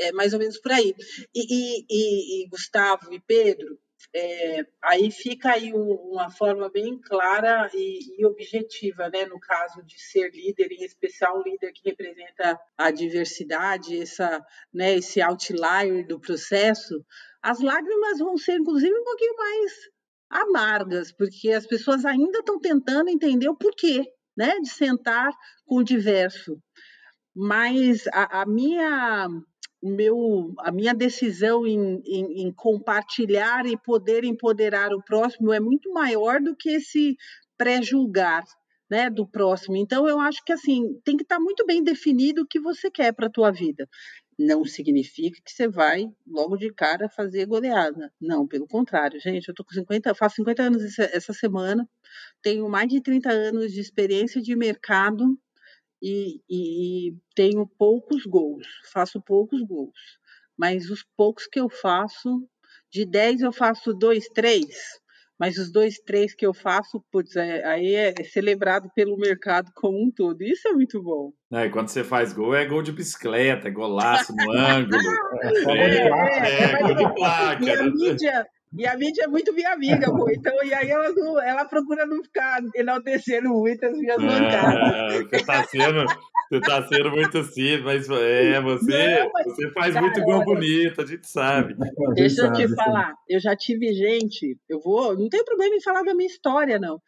É 0.00 0.12
mais 0.12 0.32
ou 0.32 0.38
menos 0.38 0.58
por 0.58 0.72
aí. 0.72 0.94
E, 1.34 1.84
e, 1.90 2.44
e 2.44 2.48
Gustavo 2.48 3.12
e 3.12 3.20
Pedro, 3.20 3.78
é, 4.14 4.66
aí 4.82 5.10
fica 5.10 5.52
aí 5.52 5.72
uma 5.72 6.30
forma 6.30 6.68
bem 6.70 6.98
clara 6.98 7.70
e, 7.74 8.20
e, 8.20 8.26
objetiva, 8.26 9.08
né, 9.08 9.26
no 9.26 9.38
caso 9.38 9.82
de 9.84 10.00
ser 10.00 10.30
líder, 10.32 10.72
em 10.72 10.84
especial 10.84 11.38
um 11.38 11.42
líder 11.42 11.72
que 11.72 11.88
representa 11.88 12.58
a 12.76 12.90
diversidade, 12.90 14.00
essa, 14.00 14.44
né, 14.72 14.96
esse 14.96 15.20
outlier 15.20 16.06
do 16.06 16.18
processo, 16.18 17.04
as 17.42 17.60
lágrimas 17.60 18.18
vão 18.18 18.36
ser, 18.36 18.54
inclusive, 18.54 18.92
um 18.92 19.04
pouquinho 19.04 19.36
mais 19.36 19.72
amargas, 20.28 21.12
porque 21.12 21.50
as 21.50 21.66
pessoas 21.66 22.04
ainda 22.04 22.38
estão 22.38 22.58
tentando 22.58 23.10
entender 23.10 23.48
o 23.48 23.56
porquê, 23.56 24.04
né, 24.36 24.58
de 24.60 24.70
sentar 24.70 25.30
com 25.64 25.76
o 25.76 25.84
diverso. 25.84 26.60
Mas 27.34 28.06
a, 28.08 28.42
a 28.42 28.46
minha 28.46 29.28
meu, 29.82 30.52
a 30.58 30.70
minha 30.70 30.94
decisão 30.94 31.66
em, 31.66 32.02
em, 32.04 32.42
em, 32.42 32.52
compartilhar 32.52 33.66
e 33.66 33.76
poder 33.76 34.24
empoderar 34.24 34.92
o 34.92 35.02
próximo 35.02 35.52
é 35.52 35.60
muito 35.60 35.92
maior 35.92 36.40
do 36.40 36.54
que 36.54 36.70
esse 36.70 37.16
pré-julgar 37.56 38.44
né, 38.90 39.08
do 39.08 39.26
próximo. 39.26 39.76
Então, 39.76 40.08
eu 40.08 40.18
acho 40.18 40.44
que 40.44 40.52
assim 40.52 41.00
tem 41.04 41.16
que 41.16 41.22
estar 41.22 41.38
muito 41.38 41.64
bem 41.64 41.82
definido 41.82 42.42
o 42.42 42.46
que 42.46 42.58
você 42.58 42.90
quer 42.90 43.12
para 43.12 43.28
a 43.28 43.30
tua 43.30 43.50
vida. 43.50 43.88
Não 44.38 44.64
significa 44.64 45.38
que 45.44 45.52
você 45.52 45.68
vai 45.68 46.06
logo 46.26 46.56
de 46.56 46.72
cara 46.72 47.08
fazer 47.08 47.46
goleada. 47.46 48.12
Não, 48.20 48.48
pelo 48.48 48.66
contrário, 48.66 49.20
gente. 49.20 49.48
Eu 49.48 49.54
tô 49.54 49.64
com 49.64 49.72
50, 49.72 50.14
faço 50.14 50.36
50 50.36 50.62
anos 50.62 50.82
essa, 50.82 51.04
essa 51.14 51.32
semana, 51.32 51.88
tenho 52.42 52.68
mais 52.68 52.88
de 52.88 53.00
30 53.00 53.30
anos 53.30 53.72
de 53.72 53.80
experiência 53.80 54.42
de 54.42 54.56
mercado 54.56 55.38
e, 56.02 56.40
e, 56.48 57.16
tenho 57.34 57.66
poucos 57.78 58.24
gols, 58.24 58.66
faço 58.92 59.20
poucos 59.20 59.62
gols, 59.62 60.18
mas 60.56 60.90
os 60.90 61.04
poucos 61.16 61.46
que 61.46 61.60
eu 61.60 61.68
faço, 61.68 62.46
de 62.90 63.04
10 63.04 63.42
eu 63.42 63.52
faço 63.52 63.92
dois, 63.92 64.26
três, 64.28 65.00
mas 65.40 65.56
os 65.56 65.72
dois, 65.72 65.98
três 65.98 66.34
que 66.34 66.44
eu 66.44 66.52
faço, 66.52 67.02
putz, 67.10 67.34
é, 67.34 67.64
aí 67.64 67.94
é 67.94 68.14
celebrado 68.24 68.90
pelo 68.94 69.16
mercado 69.16 69.70
como 69.74 69.98
um 69.98 70.10
todo. 70.10 70.42
Isso 70.42 70.68
é 70.68 70.72
muito 70.72 71.02
bom. 71.02 71.32
É, 71.50 71.64
e 71.64 71.70
quando 71.70 71.88
você 71.88 72.04
faz 72.04 72.34
gol, 72.34 72.54
é 72.54 72.66
gol 72.66 72.82
de 72.82 72.92
bicicleta, 72.92 73.68
é 73.68 73.70
golaço 73.70 74.36
no 74.36 74.52
ângulo. 74.52 75.00
É, 75.70 75.74
é, 75.74 76.08
é, 76.08 76.62
é, 76.62 76.82
gol 76.82 76.94
de 76.94 77.14
placa. 77.14 77.72
A 77.72 77.82
né? 77.82 77.90
mídia, 77.90 78.46
e 78.46 78.59
a 78.86 78.96
mídia 78.96 79.24
é 79.24 79.26
muito 79.26 79.52
minha 79.52 79.72
amiga, 79.72 80.06
pô. 80.06 80.28
Então, 80.30 80.54
e 80.64 80.72
aí 80.72 80.90
ela, 80.90 81.10
não, 81.12 81.40
ela 81.40 81.64
procura 81.64 82.06
não 82.06 82.22
ficar 82.22 82.60
enaltecendo 82.74 83.48
muito 83.48 83.84
as 83.84 83.98
minhas 83.98 84.16
bancadas. 84.16 85.28
você 85.28 85.44
tá 85.44 85.64
sendo, 85.64 86.04
você 86.50 86.60
tá 86.60 86.88
sendo 86.88 87.10
muito 87.10 87.38
assim, 87.38 87.78
mas 87.78 88.08
é, 88.08 88.60
você, 88.60 89.20
não, 89.20 89.30
mas, 89.32 89.46
você 89.46 89.70
faz 89.72 89.94
cara, 89.94 90.06
muito 90.06 90.22
gol 90.22 90.44
bonito, 90.44 91.00
a 91.02 91.06
gente 91.06 91.28
sabe. 91.28 91.74
Deixa 92.14 92.42
eu 92.42 92.52
te 92.52 92.68
falar, 92.74 93.14
eu 93.28 93.40
já 93.40 93.56
tive 93.56 93.92
gente, 93.92 94.56
eu 94.68 94.80
vou, 94.80 95.16
não 95.16 95.28
tem 95.28 95.44
problema 95.44 95.74
em 95.74 95.82
falar 95.82 96.02
da 96.02 96.14
minha 96.14 96.28
história, 96.28 96.78
não. 96.78 97.00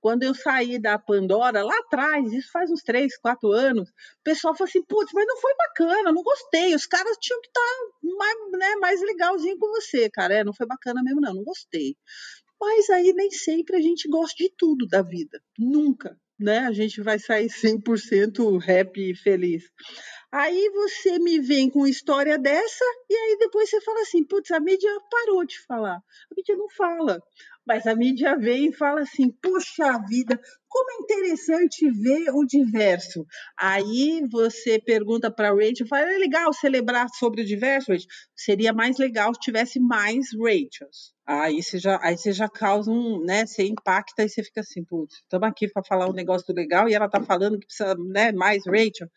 Quando 0.00 0.22
eu 0.22 0.34
saí 0.34 0.78
da 0.78 0.98
Pandora, 0.98 1.62
lá 1.64 1.76
atrás, 1.78 2.32
isso 2.32 2.50
faz 2.52 2.70
uns 2.70 2.82
três, 2.82 3.16
quatro 3.18 3.50
anos, 3.52 3.88
o 3.88 4.22
pessoal 4.24 4.54
falou 4.54 4.68
assim, 4.68 4.82
putz, 4.84 5.12
mas 5.12 5.26
não 5.26 5.36
foi 5.38 5.54
bacana, 5.56 6.12
não 6.12 6.22
gostei, 6.22 6.74
os 6.74 6.86
caras 6.86 7.16
tinham 7.20 7.40
que 7.40 7.48
estar 7.48 7.60
tá 7.60 8.16
mais, 8.16 8.36
né, 8.52 8.76
mais 8.76 9.00
legalzinho 9.02 9.58
com 9.58 9.68
você, 9.68 10.08
cara, 10.08 10.34
é, 10.34 10.44
não 10.44 10.54
foi 10.54 10.66
bacana 10.66 11.02
mesmo 11.02 11.20
não, 11.20 11.34
não 11.34 11.44
gostei. 11.44 11.96
Mas 12.60 12.90
aí 12.90 13.12
nem 13.12 13.30
sempre 13.30 13.76
a 13.76 13.80
gente 13.80 14.08
gosta 14.08 14.34
de 14.36 14.52
tudo 14.56 14.86
da 14.86 15.00
vida, 15.00 15.40
nunca, 15.56 16.18
né? 16.38 16.60
A 16.60 16.72
gente 16.72 17.00
vai 17.00 17.18
sair 17.18 17.48
100% 17.48 18.58
happy 18.62 19.12
e 19.12 19.16
feliz. 19.16 19.64
Aí 20.30 20.68
você 20.70 21.18
me 21.18 21.40
vem 21.40 21.70
com 21.70 21.86
história 21.86 22.38
dessa 22.38 22.84
e 23.08 23.14
aí 23.14 23.36
depois 23.38 23.70
você 23.70 23.80
fala 23.80 24.00
assim, 24.02 24.22
putz, 24.24 24.50
a 24.50 24.60
mídia 24.60 24.90
parou 25.10 25.44
de 25.44 25.58
falar. 25.60 25.96
A 25.96 26.34
mídia 26.36 26.54
não 26.54 26.68
fala. 26.68 27.22
Mas 27.68 27.86
a 27.86 27.94
mídia 27.94 28.34
vem 28.38 28.68
e 28.68 28.72
fala 28.72 29.02
assim: 29.02 29.30
puxa 29.30 29.98
vida, 30.08 30.40
como 30.66 30.90
é 30.90 30.94
interessante 31.02 31.90
ver 31.90 32.30
o 32.32 32.46
diverso. 32.46 33.26
Aí 33.58 34.22
você 34.30 34.78
pergunta 34.78 35.30
para 35.30 35.50
a 35.50 35.54
Rachel, 35.54 35.86
fala, 35.86 36.10
é 36.10 36.16
legal 36.18 36.50
celebrar 36.54 37.08
sobre 37.10 37.42
o 37.42 37.44
diverso, 37.44 37.92
Rachel? 37.92 38.08
Seria 38.34 38.72
mais 38.72 38.96
legal 38.96 39.34
se 39.34 39.40
tivesse 39.40 39.78
mais 39.78 40.28
Rachels. 40.32 41.12
Aí 41.26 41.62
você 41.62 41.78
já, 41.78 41.98
aí 42.02 42.16
você 42.16 42.32
já 42.32 42.48
causa 42.48 42.90
um, 42.90 43.22
né? 43.22 43.44
Você 43.44 43.64
impacta 43.66 44.24
e 44.24 44.30
você 44.30 44.42
fica 44.42 44.62
assim, 44.62 44.82
putz, 44.82 45.16
estamos 45.16 45.46
aqui 45.46 45.68
para 45.68 45.84
falar 45.84 46.08
um 46.08 46.14
negócio 46.14 46.46
do 46.46 46.56
legal 46.56 46.88
e 46.88 46.94
ela 46.94 47.06
tá 47.06 47.22
falando 47.22 47.58
que 47.58 47.66
precisa, 47.66 47.94
né, 47.96 48.32
mais 48.32 48.66
Rachel 48.66 49.08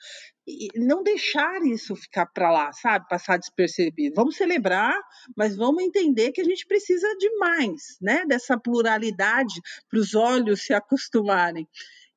e 0.48 0.68
não 0.76 1.04
deixar 1.04 1.62
isso 1.66 1.96
ficar 1.96 2.26
para 2.26 2.52
lá, 2.52 2.74
sabe? 2.74 3.08
Passar 3.08 3.38
despercebido. 3.38 4.16
Vamos 4.16 4.36
celebrar, 4.36 4.96
mas 5.36 5.56
vamos 5.56 5.84
entender 5.84 6.32
que 6.32 6.42
a 6.42 6.44
gente 6.44 6.66
precisa 6.66 7.08
de 7.18 7.30
mais, 7.38 7.98
né? 8.02 8.26
Dessa 8.26 8.41
pluralidade 8.60 9.62
para 9.90 10.00
os 10.00 10.14
olhos 10.16 10.62
se 10.62 10.74
acostumarem. 10.74 11.68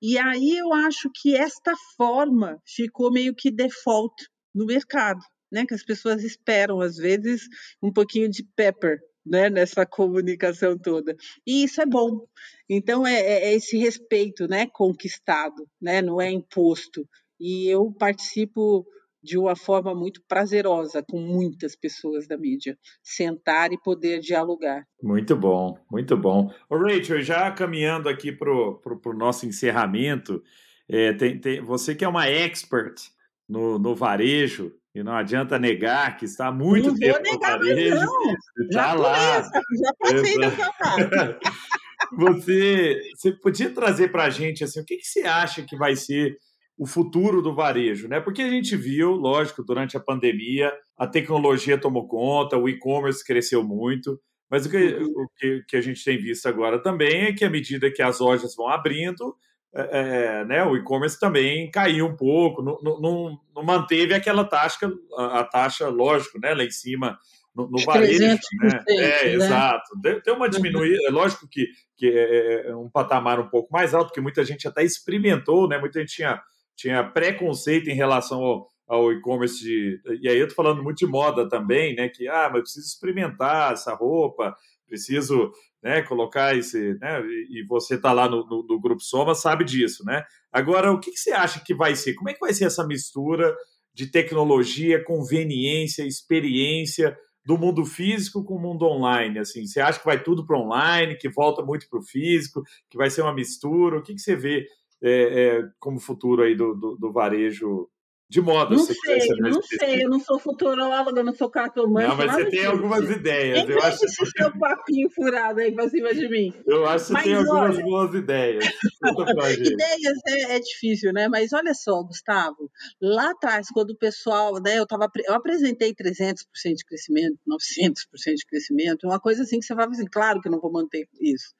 E 0.00 0.18
aí 0.18 0.56
eu 0.56 0.72
acho 0.72 1.10
que 1.14 1.34
esta 1.34 1.72
forma 1.96 2.60
ficou 2.66 3.10
meio 3.10 3.34
que 3.34 3.50
default 3.50 4.14
no 4.54 4.66
mercado, 4.66 5.20
né? 5.50 5.64
Que 5.66 5.74
as 5.74 5.82
pessoas 5.82 6.22
esperam 6.22 6.80
às 6.80 6.96
vezes 6.96 7.48
um 7.82 7.92
pouquinho 7.92 8.28
de 8.28 8.44
pepper, 8.54 8.98
né, 9.24 9.48
nessa 9.48 9.86
comunicação 9.86 10.78
toda. 10.78 11.16
E 11.46 11.64
isso 11.64 11.80
é 11.80 11.86
bom. 11.86 12.26
Então 12.68 13.06
é, 13.06 13.14
é, 13.14 13.44
é 13.46 13.54
esse 13.54 13.78
respeito, 13.78 14.46
né, 14.46 14.66
conquistado, 14.66 15.66
né, 15.80 16.02
não 16.02 16.20
é 16.20 16.30
imposto 16.30 17.08
e 17.38 17.68
eu 17.68 17.92
participo 17.92 18.86
de 19.24 19.38
uma 19.38 19.56
forma 19.56 19.94
muito 19.94 20.20
prazerosa 20.28 21.02
com 21.02 21.18
muitas 21.18 21.74
pessoas 21.74 22.28
da 22.28 22.36
mídia, 22.36 22.78
sentar 23.02 23.72
e 23.72 23.80
poder 23.80 24.20
dialogar. 24.20 24.86
Muito 25.02 25.34
bom, 25.34 25.78
muito 25.90 26.14
bom. 26.14 26.52
Ô 26.68 26.76
Rachel, 26.76 27.22
já 27.22 27.50
caminhando 27.50 28.08
aqui 28.08 28.30
para 28.30 28.52
o 28.52 29.12
nosso 29.16 29.46
encerramento, 29.46 30.42
é, 30.86 31.14
tem, 31.14 31.40
tem, 31.40 31.62
você 31.62 31.94
que 31.94 32.04
é 32.04 32.08
uma 32.08 32.28
expert 32.28 33.00
no, 33.48 33.78
no 33.78 33.94
varejo, 33.94 34.72
e 34.94 35.02
não 35.02 35.14
adianta 35.14 35.58
negar 35.58 36.16
que 36.16 36.26
está 36.26 36.52
muito 36.52 36.88
não 36.88 36.96
tempo 36.96 37.32
no 37.32 37.38
varejo. 37.40 37.96
Não. 37.96 38.36
Está 38.66 38.92
lá. 38.92 39.36
Essa, 39.38 39.50
já 39.50 39.94
passei 39.98 40.38
dessa 40.38 40.72
parte. 40.78 41.50
você, 42.16 43.00
você 43.16 43.32
podia 43.32 43.70
trazer 43.70 44.12
para 44.12 44.24
a 44.24 44.30
gente 44.30 44.62
assim, 44.62 44.80
o 44.80 44.84
que, 44.84 44.98
que 44.98 45.06
você 45.06 45.22
acha 45.22 45.62
que 45.62 45.76
vai 45.76 45.96
ser 45.96 46.36
o 46.76 46.86
futuro 46.86 47.40
do 47.40 47.54
varejo, 47.54 48.08
né? 48.08 48.20
Porque 48.20 48.42
a 48.42 48.50
gente 48.50 48.76
viu, 48.76 49.12
lógico, 49.12 49.62
durante 49.62 49.96
a 49.96 50.00
pandemia, 50.00 50.72
a 50.96 51.06
tecnologia 51.06 51.78
tomou 51.78 52.08
conta, 52.08 52.58
o 52.58 52.68
e-commerce 52.68 53.24
cresceu 53.24 53.62
muito, 53.62 54.20
mas 54.50 54.66
o 54.66 54.70
que, 54.70 54.76
uhum. 54.76 55.04
o 55.04 55.28
que, 55.36 55.64
que, 55.68 55.76
a 55.76 55.80
gente 55.80 56.04
tem 56.04 56.18
visto 56.18 56.46
agora 56.46 56.82
também 56.82 57.26
é 57.26 57.32
que 57.32 57.44
à 57.44 57.50
medida 57.50 57.90
que 57.90 58.02
as 58.02 58.18
lojas 58.18 58.54
vão 58.56 58.68
abrindo, 58.68 59.36
é, 59.74 60.40
é 60.40 60.44
né, 60.44 60.64
o 60.64 60.76
e-commerce 60.76 61.18
também 61.18 61.70
caiu 61.70 62.06
um 62.06 62.16
pouco, 62.16 62.62
não, 62.62 62.78
não, 62.82 63.38
não 63.54 63.62
manteve 63.62 64.12
aquela 64.12 64.44
taxa, 64.44 64.92
a, 65.16 65.44
taxa, 65.44 65.88
lógico, 65.88 66.40
né, 66.40 66.54
lá 66.54 66.64
em 66.64 66.70
cima 66.70 67.18
no, 67.54 67.70
no 67.70 67.84
varejo, 67.84 68.20
né? 68.62 68.80
É, 68.88 68.96
né? 68.96 69.32
exato. 69.34 69.90
Tem 70.24 70.34
uma 70.34 70.48
diminuída, 70.48 70.98
é 71.06 71.10
lógico 71.10 71.48
que, 71.48 71.68
que 71.96 72.08
é, 72.08 72.68
é 72.68 72.76
um 72.76 72.90
patamar 72.90 73.38
um 73.38 73.48
pouco 73.48 73.72
mais 73.72 73.94
alto, 73.94 74.08
porque 74.08 74.20
muita 74.20 74.44
gente 74.44 74.66
até 74.66 74.82
experimentou, 74.82 75.68
né? 75.68 75.78
Muita 75.78 76.00
gente 76.00 76.16
tinha 76.16 76.42
tinha 76.76 77.04
preconceito 77.04 77.88
em 77.88 77.94
relação 77.94 78.42
ao, 78.42 78.68
ao 78.86 79.12
e-commerce 79.12 80.00
e 80.20 80.28
aí 80.28 80.38
eu 80.38 80.48
tô 80.48 80.54
falando 80.54 80.82
muito 80.82 80.98
de 80.98 81.06
moda 81.06 81.48
também, 81.48 81.94
né? 81.94 82.08
Que 82.08 82.28
ah, 82.28 82.50
mas 82.52 82.62
preciso 82.62 82.86
experimentar 82.86 83.72
essa 83.72 83.94
roupa, 83.94 84.54
preciso 84.86 85.52
né, 85.84 86.00
colocar 86.00 86.56
esse, 86.56 86.94
né? 86.98 87.20
E 87.50 87.62
você 87.68 87.98
tá 87.98 88.10
lá 88.10 88.26
no, 88.26 88.46
no, 88.46 88.66
no 88.66 88.80
grupo 88.80 89.02
Soma 89.02 89.34
sabe 89.34 89.64
disso, 89.64 90.02
né? 90.04 90.24
Agora, 90.50 90.90
o 90.90 90.98
que, 90.98 91.10
que, 91.10 91.18
você 91.18 91.32
acha 91.32 91.62
que 91.62 91.74
vai 91.74 91.94
ser? 91.94 92.14
Como 92.14 92.30
é 92.30 92.32
que 92.32 92.40
vai 92.40 92.54
ser 92.54 92.64
essa 92.64 92.86
mistura 92.86 93.54
de 93.92 94.06
tecnologia, 94.06 95.04
conveniência, 95.04 96.06
experiência 96.06 97.14
do 97.44 97.58
mundo 97.58 97.84
físico 97.84 98.42
com 98.42 98.54
o 98.54 98.60
mundo 98.60 98.86
online? 98.86 99.38
Assim, 99.38 99.66
você 99.66 99.78
acha 99.78 99.98
que 99.98 100.06
vai 100.06 100.22
tudo 100.22 100.46
para 100.46 100.58
online, 100.58 101.16
que 101.16 101.28
volta 101.28 101.62
muito 101.62 101.86
para 101.90 101.98
o 101.98 102.02
físico, 102.02 102.62
que 102.88 102.96
vai 102.96 103.10
ser 103.10 103.20
uma 103.20 103.34
mistura? 103.34 103.98
O 103.98 104.02
que, 104.02 104.14
que 104.14 104.20
você 104.20 104.34
vê 104.34 104.66
é, 105.04 105.58
é, 105.58 105.68
como 105.78 106.00
futuro 106.00 106.42
aí 106.42 106.54
do, 106.56 106.74
do, 106.74 106.96
do 106.96 107.12
varejo 107.12 107.88
de 108.28 108.40
moda. 108.40 108.74
Não 108.74 108.84
sei, 108.84 109.28
não 109.38 109.62
sei, 109.62 110.04
eu 110.04 110.08
não 110.08 110.18
sou 110.18 110.38
futuróloga, 110.38 111.22
não 111.22 111.34
sou 111.34 111.50
cartomante. 111.50 112.08
Não, 112.08 112.16
mas 112.16 112.32
você 112.32 112.46
tem 112.46 112.66
algumas 112.66 113.08
ideias. 113.10 113.68
eu 113.68 113.82
acho 113.82 114.04
esse 114.04 114.26
seu 114.26 114.58
papinho 114.58 115.10
furado 115.10 115.60
aí 115.60 115.72
pra 115.72 115.88
cima 115.88 116.14
de 116.14 116.28
mim. 116.28 116.52
Eu 116.66 116.86
acho 116.86 117.06
que 117.06 117.12
você 117.12 117.22
tem 117.22 117.34
algumas 117.34 117.76
olha, 117.76 117.84
boas 117.84 118.14
ideias. 118.14 118.64
ideias 119.60 120.18
é, 120.26 120.56
é, 120.56 120.60
difícil, 120.60 121.12
né? 121.12 121.28
Mas 121.28 121.52
olha 121.52 121.74
só, 121.74 122.02
Gustavo, 122.02 122.70
lá 123.00 123.30
atrás, 123.30 123.68
quando 123.72 123.90
o 123.90 123.98
pessoal, 123.98 124.60
né, 124.60 124.78
eu, 124.78 124.86
tava, 124.86 125.08
eu 125.26 125.34
apresentei 125.34 125.94
300% 125.94 126.34
de 126.76 126.84
crescimento, 126.84 127.38
900% 127.46 128.34
de 128.36 128.46
crescimento, 128.46 129.06
uma 129.06 129.20
coisa 129.20 129.42
assim 129.42 129.58
que 129.58 129.66
você 129.66 129.74
fala 129.74 129.90
assim, 129.90 130.06
claro 130.06 130.40
que 130.40 130.48
eu 130.48 130.52
não 130.52 130.60
vou 130.60 130.72
manter 130.72 131.06
isso. 131.20 131.54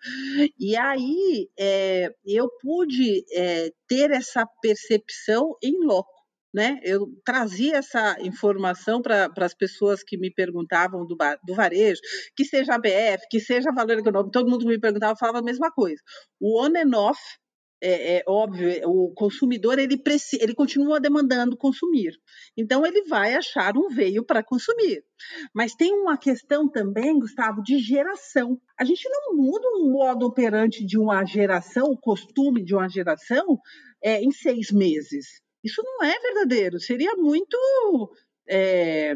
E 0.59 0.77
aí, 0.77 1.49
é, 1.59 2.11
eu 2.25 2.49
pude 2.61 3.25
é, 3.33 3.71
ter 3.87 4.11
essa 4.11 4.47
percepção 4.63 5.57
em 5.63 5.85
loco 5.85 6.14
né? 6.55 6.79
Eu 6.85 7.09
trazia 7.25 7.79
essa 7.79 8.17
informação 8.21 9.03
para 9.03 9.29
as 9.39 9.55
pessoas 9.55 10.05
que 10.05 10.17
me 10.17 10.33
perguntavam 10.33 11.05
do, 11.05 11.17
do 11.45 11.55
varejo, 11.55 12.01
que 12.37 12.45
seja 12.45 12.77
ABF, 12.77 13.27
que 13.29 13.41
seja 13.41 13.73
valor 13.73 13.99
econômico, 13.99 14.31
todo 14.31 14.49
mundo 14.49 14.65
me 14.65 14.79
perguntava, 14.79 15.17
falava 15.19 15.41
a 15.41 15.43
mesma 15.43 15.73
coisa. 15.73 16.01
O 16.41 16.65
on 16.65 16.71
and 16.77 16.97
off, 16.97 17.21
é, 17.83 18.19
é 18.19 18.23
óbvio, 18.29 18.89
o 18.89 19.13
consumidor 19.15 19.81
ele, 19.81 20.01
ele 20.41 20.55
continua 20.55 21.01
demandando 21.01 21.57
consumir. 21.57 22.13
Então 22.57 22.87
ele 22.87 23.03
vai 23.03 23.35
achar 23.35 23.77
um 23.77 23.89
veio 23.89 24.25
para 24.25 24.45
consumir. 24.45 25.03
Mas 25.53 25.75
tem 25.75 25.93
uma 25.93 26.17
questão 26.17 26.71
também, 26.71 27.19
Gustavo, 27.19 27.65
de 27.65 27.81
geração. 27.81 28.61
A 28.79 28.85
gente 28.85 29.09
não 29.09 29.37
muda 29.37 29.67
um 29.75 29.91
modo 29.91 30.25
operante 30.25 30.87
de 30.87 30.97
uma 30.97 31.25
geração, 31.25 31.87
o 31.87 31.99
costume 31.99 32.65
de 32.65 32.77
uma 32.77 32.89
geração, 32.89 33.59
é, 34.01 34.23
em 34.23 34.31
seis 34.31 34.71
meses. 34.71 35.43
Isso 35.65 35.83
não 35.83 36.05
é 36.05 36.19
verdadeiro. 36.21 36.79
Seria 36.79 37.17
muito 37.17 37.57
é, 38.47 39.15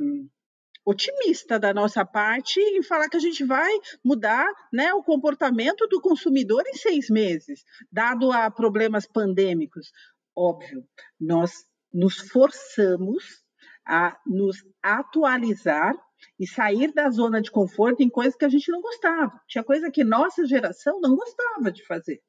otimista 0.84 1.58
da 1.58 1.74
nossa 1.74 2.02
parte 2.06 2.58
em 2.58 2.82
falar 2.82 3.10
que 3.10 3.16
a 3.18 3.20
gente 3.20 3.44
vai 3.44 3.70
mudar 4.02 4.50
né, 4.72 4.94
o 4.94 5.02
comportamento 5.02 5.86
do 5.86 6.00
consumidor 6.00 6.62
em 6.66 6.72
seis 6.72 7.10
meses, 7.10 7.62
dado 7.92 8.32
a 8.32 8.50
problemas 8.50 9.06
pandêmicos. 9.06 9.92
Óbvio, 10.34 10.82
nós 11.20 11.52
nos 11.92 12.16
forçamos 12.16 13.44
a 13.86 14.18
nos 14.26 14.56
atualizar 14.82 15.94
e 16.38 16.46
sair 16.46 16.92
da 16.92 17.10
zona 17.10 17.42
de 17.42 17.50
conforto 17.50 18.02
em 18.02 18.08
coisas 18.08 18.36
que 18.36 18.44
a 18.44 18.48
gente 18.48 18.70
não 18.70 18.80
gostava. 18.80 19.38
Tinha 19.46 19.62
coisa 19.62 19.90
que 19.90 20.02
nossa 20.02 20.46
geração 20.46 21.00
não 21.00 21.14
gostava 21.14 21.70
de 21.70 21.84
fazer. 21.86 22.22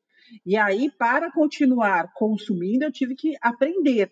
E 0.45 0.57
aí, 0.57 0.89
para 0.97 1.31
continuar 1.31 2.11
consumindo, 2.13 2.85
eu 2.85 2.91
tive 2.91 3.15
que 3.15 3.35
aprender. 3.41 4.09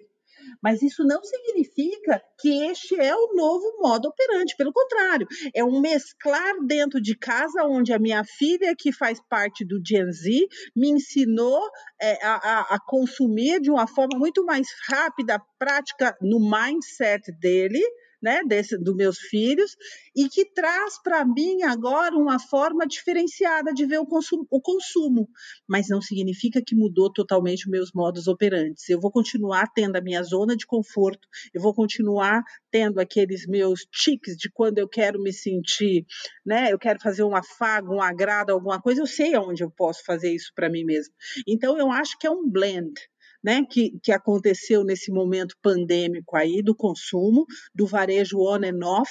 Mas 0.61 0.81
isso 0.81 1.03
não 1.03 1.21
significa 1.23 2.21
que 2.39 2.65
este 2.67 2.99
é 2.99 3.15
o 3.15 3.33
novo 3.35 3.77
modo 3.79 4.07
operante, 4.07 4.55
pelo 4.55 4.71
contrário, 4.71 5.27
é 5.53 5.63
um 5.63 5.79
mesclar 5.79 6.53
dentro 6.65 7.01
de 7.01 7.17
casa, 7.17 7.63
onde 7.63 7.93
a 7.93 7.99
minha 7.99 8.23
filha, 8.23 8.75
que 8.77 8.91
faz 8.91 9.19
parte 9.29 9.65
do 9.65 9.81
Gen 9.85 10.11
Z, 10.11 10.47
me 10.75 10.89
ensinou 10.89 11.61
é, 12.01 12.25
a, 12.25 12.75
a 12.75 12.79
consumir 12.79 13.59
de 13.59 13.69
uma 13.69 13.87
forma 13.87 14.17
muito 14.17 14.45
mais 14.45 14.67
rápida, 14.87 15.41
prática, 15.59 16.17
no 16.21 16.39
mindset 16.39 17.31
dele, 17.39 17.81
né, 18.21 18.41
desse, 18.45 18.77
dos 18.77 18.95
meus 18.95 19.19
filhos, 19.19 19.75
e 20.15 20.27
que 20.27 20.45
traz 20.45 21.01
para 21.01 21.23
mim 21.25 21.63
agora 21.63 22.15
uma 22.15 22.39
forma 22.39 22.85
diferenciada 22.87 23.73
de 23.73 23.85
ver 23.85 23.99
o 23.99 24.05
consumo, 24.05 24.47
o 24.49 24.61
consumo, 24.61 25.29
mas 25.67 25.87
não 25.87 26.01
significa 26.01 26.61
que 26.65 26.75
mudou 26.75 27.11
totalmente 27.11 27.65
os 27.65 27.71
meus 27.71 27.91
modos 27.93 28.27
operantes. 28.27 28.89
Eu 28.89 28.99
vou 28.99 29.11
continuar 29.11 29.71
tendo 29.73 29.95
a 29.95 30.01
minha 30.01 30.23
zona 30.23 30.55
de 30.55 30.65
conforto, 30.65 31.27
eu 31.53 31.61
vou 31.61 31.73
continuar 31.73 32.43
tendo 32.71 32.99
aqueles 32.99 33.45
meus 33.47 33.81
tiques 33.91 34.35
de 34.35 34.49
quando 34.51 34.79
eu 34.79 34.87
quero 34.87 35.21
me 35.21 35.31
sentir, 35.31 36.05
né, 36.45 36.71
eu 36.71 36.79
quero 36.79 36.99
fazer 36.99 37.23
um 37.23 37.35
afago, 37.35 37.95
um 37.95 38.01
agrado, 38.01 38.51
alguma 38.51 38.81
coisa, 38.81 39.01
eu 39.01 39.07
sei 39.07 39.35
aonde 39.35 39.63
eu 39.63 39.69
posso 39.69 40.03
fazer 40.03 40.33
isso 40.33 40.51
para 40.55 40.69
mim 40.69 40.83
mesmo. 40.83 41.13
Então 41.47 41.77
eu 41.77 41.91
acho 41.91 42.17
que 42.17 42.25
é 42.25 42.31
um 42.31 42.49
blend 42.49 42.93
né, 43.47 43.63
que, 43.63 43.97
que 44.03 44.11
aconteceu 44.11 44.83
nesse 44.83 45.09
momento 45.09 45.55
pandêmico 45.61 46.35
aí 46.35 46.61
do 46.61 46.75
consumo, 46.75 47.45
do 47.73 47.87
varejo 47.87 48.41
on 48.41 48.59
and 48.65 48.85
off, 48.85 49.09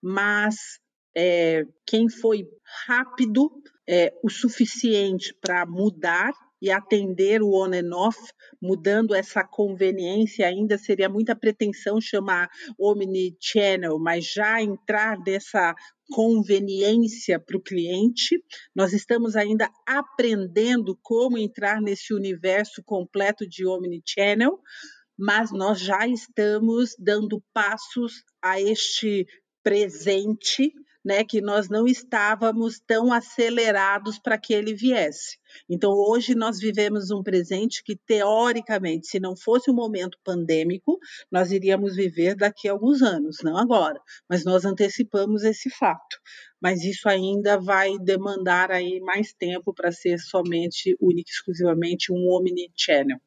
mas 0.00 0.78
é, 1.16 1.64
quem 1.84 2.08
foi 2.08 2.46
rápido 2.86 3.50
é, 3.84 4.12
o 4.22 4.30
suficiente 4.30 5.34
para 5.40 5.66
mudar 5.66 6.32
e 6.62 6.70
atender 6.70 7.42
o 7.42 7.54
on 7.54 7.72
and 7.74 7.92
off, 7.92 8.16
mudando 8.60 9.16
essa 9.16 9.42
conveniência, 9.42 10.46
ainda 10.46 10.78
seria 10.78 11.08
muita 11.08 11.34
pretensão 11.34 12.00
chamar 12.00 12.48
omnichannel, 12.78 13.98
mas 13.98 14.32
já 14.32 14.62
entrar 14.62 15.18
nessa 15.26 15.74
conveniência 16.12 17.40
para 17.40 17.56
o 17.56 17.62
cliente. 17.62 18.42
Nós 18.74 18.92
estamos 18.92 19.34
ainda 19.34 19.68
aprendendo 19.86 20.96
como 21.02 21.38
entrar 21.38 21.80
nesse 21.80 22.12
universo 22.12 22.82
completo 22.84 23.48
de 23.48 23.66
omnichannel, 23.66 24.60
mas 25.18 25.50
nós 25.50 25.80
já 25.80 26.06
estamos 26.06 26.94
dando 26.98 27.42
passos 27.52 28.22
a 28.42 28.60
este 28.60 29.26
presente 29.62 30.72
né, 31.04 31.24
que 31.24 31.40
nós 31.40 31.68
não 31.68 31.86
estávamos 31.86 32.80
tão 32.80 33.12
acelerados 33.12 34.18
para 34.18 34.38
que 34.38 34.52
ele 34.54 34.74
viesse. 34.74 35.38
Então, 35.68 35.92
hoje 35.92 36.34
nós 36.34 36.58
vivemos 36.58 37.10
um 37.10 37.22
presente 37.22 37.82
que, 37.84 37.96
teoricamente, 37.96 39.06
se 39.06 39.18
não 39.18 39.36
fosse 39.36 39.70
um 39.70 39.74
momento 39.74 40.18
pandêmico, 40.24 40.98
nós 41.30 41.50
iríamos 41.50 41.96
viver 41.96 42.34
daqui 42.34 42.68
a 42.68 42.72
alguns 42.72 43.02
anos, 43.02 43.38
não 43.42 43.56
agora, 43.56 44.00
mas 44.28 44.44
nós 44.44 44.64
antecipamos 44.64 45.42
esse 45.42 45.68
fato. 45.70 46.18
Mas 46.60 46.84
isso 46.84 47.08
ainda 47.08 47.58
vai 47.58 47.98
demandar 47.98 48.70
aí 48.70 49.00
mais 49.00 49.32
tempo 49.32 49.74
para 49.74 49.90
ser 49.90 50.18
somente, 50.18 50.96
única 51.00 51.28
e 51.28 51.32
exclusivamente 51.32 52.12
um 52.12 52.28
omnichannel. 52.30 53.18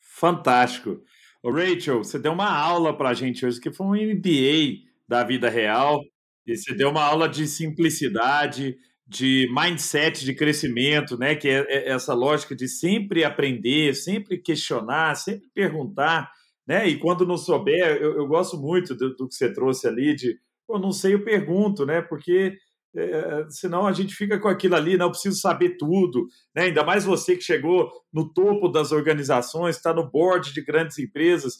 Fantástico. 0.00 1.02
Ô 1.42 1.50
Rachel, 1.50 2.04
você 2.04 2.18
deu 2.18 2.32
uma 2.32 2.50
aula 2.50 2.94
para 2.94 3.10
a 3.10 3.14
gente 3.14 3.46
hoje, 3.46 3.60
que 3.60 3.72
foi 3.72 3.86
um 3.86 4.14
MBA 4.14 4.90
da 5.08 5.24
vida 5.24 5.48
real. 5.48 6.02
E 6.52 6.56
você 6.56 6.74
deu 6.74 6.90
uma 6.90 7.04
aula 7.04 7.28
de 7.28 7.46
simplicidade, 7.46 8.76
de 9.06 9.48
mindset 9.52 10.24
de 10.24 10.34
crescimento, 10.34 11.18
né? 11.18 11.34
Que 11.34 11.48
é, 11.48 11.66
é 11.68 11.88
essa 11.90 12.14
lógica 12.14 12.54
de 12.54 12.68
sempre 12.68 13.24
aprender, 13.24 13.94
sempre 13.94 14.38
questionar, 14.38 15.16
sempre 15.16 15.48
perguntar, 15.54 16.30
né? 16.66 16.88
E 16.88 16.98
quando 16.98 17.26
não 17.26 17.36
souber, 17.36 17.96
eu, 18.00 18.16
eu 18.16 18.26
gosto 18.26 18.56
muito 18.56 18.94
do, 18.94 19.14
do, 19.16 19.28
que 19.28 19.34
você 19.34 19.52
trouxe 19.52 19.88
ali 19.88 20.14
de, 20.14 20.38
pô, 20.66 20.78
não 20.78 20.92
sei, 20.92 21.14
eu 21.14 21.24
pergunto, 21.24 21.84
né? 21.84 22.00
Porque 22.00 22.56
é, 22.96 23.46
senão 23.48 23.86
a 23.86 23.92
gente 23.92 24.14
fica 24.14 24.38
com 24.38 24.48
aquilo 24.48 24.74
ali, 24.74 24.96
não 24.96 25.10
preciso 25.10 25.40
saber 25.40 25.76
tudo, 25.76 26.26
né? 26.54 26.64
Ainda 26.64 26.84
mais 26.84 27.04
você 27.04 27.36
que 27.36 27.42
chegou 27.42 27.90
no 28.12 28.32
topo 28.32 28.68
das 28.68 28.92
organizações, 28.92 29.76
está 29.76 29.92
no 29.92 30.08
board 30.08 30.52
de 30.52 30.62
grandes 30.62 30.98
empresas. 30.98 31.54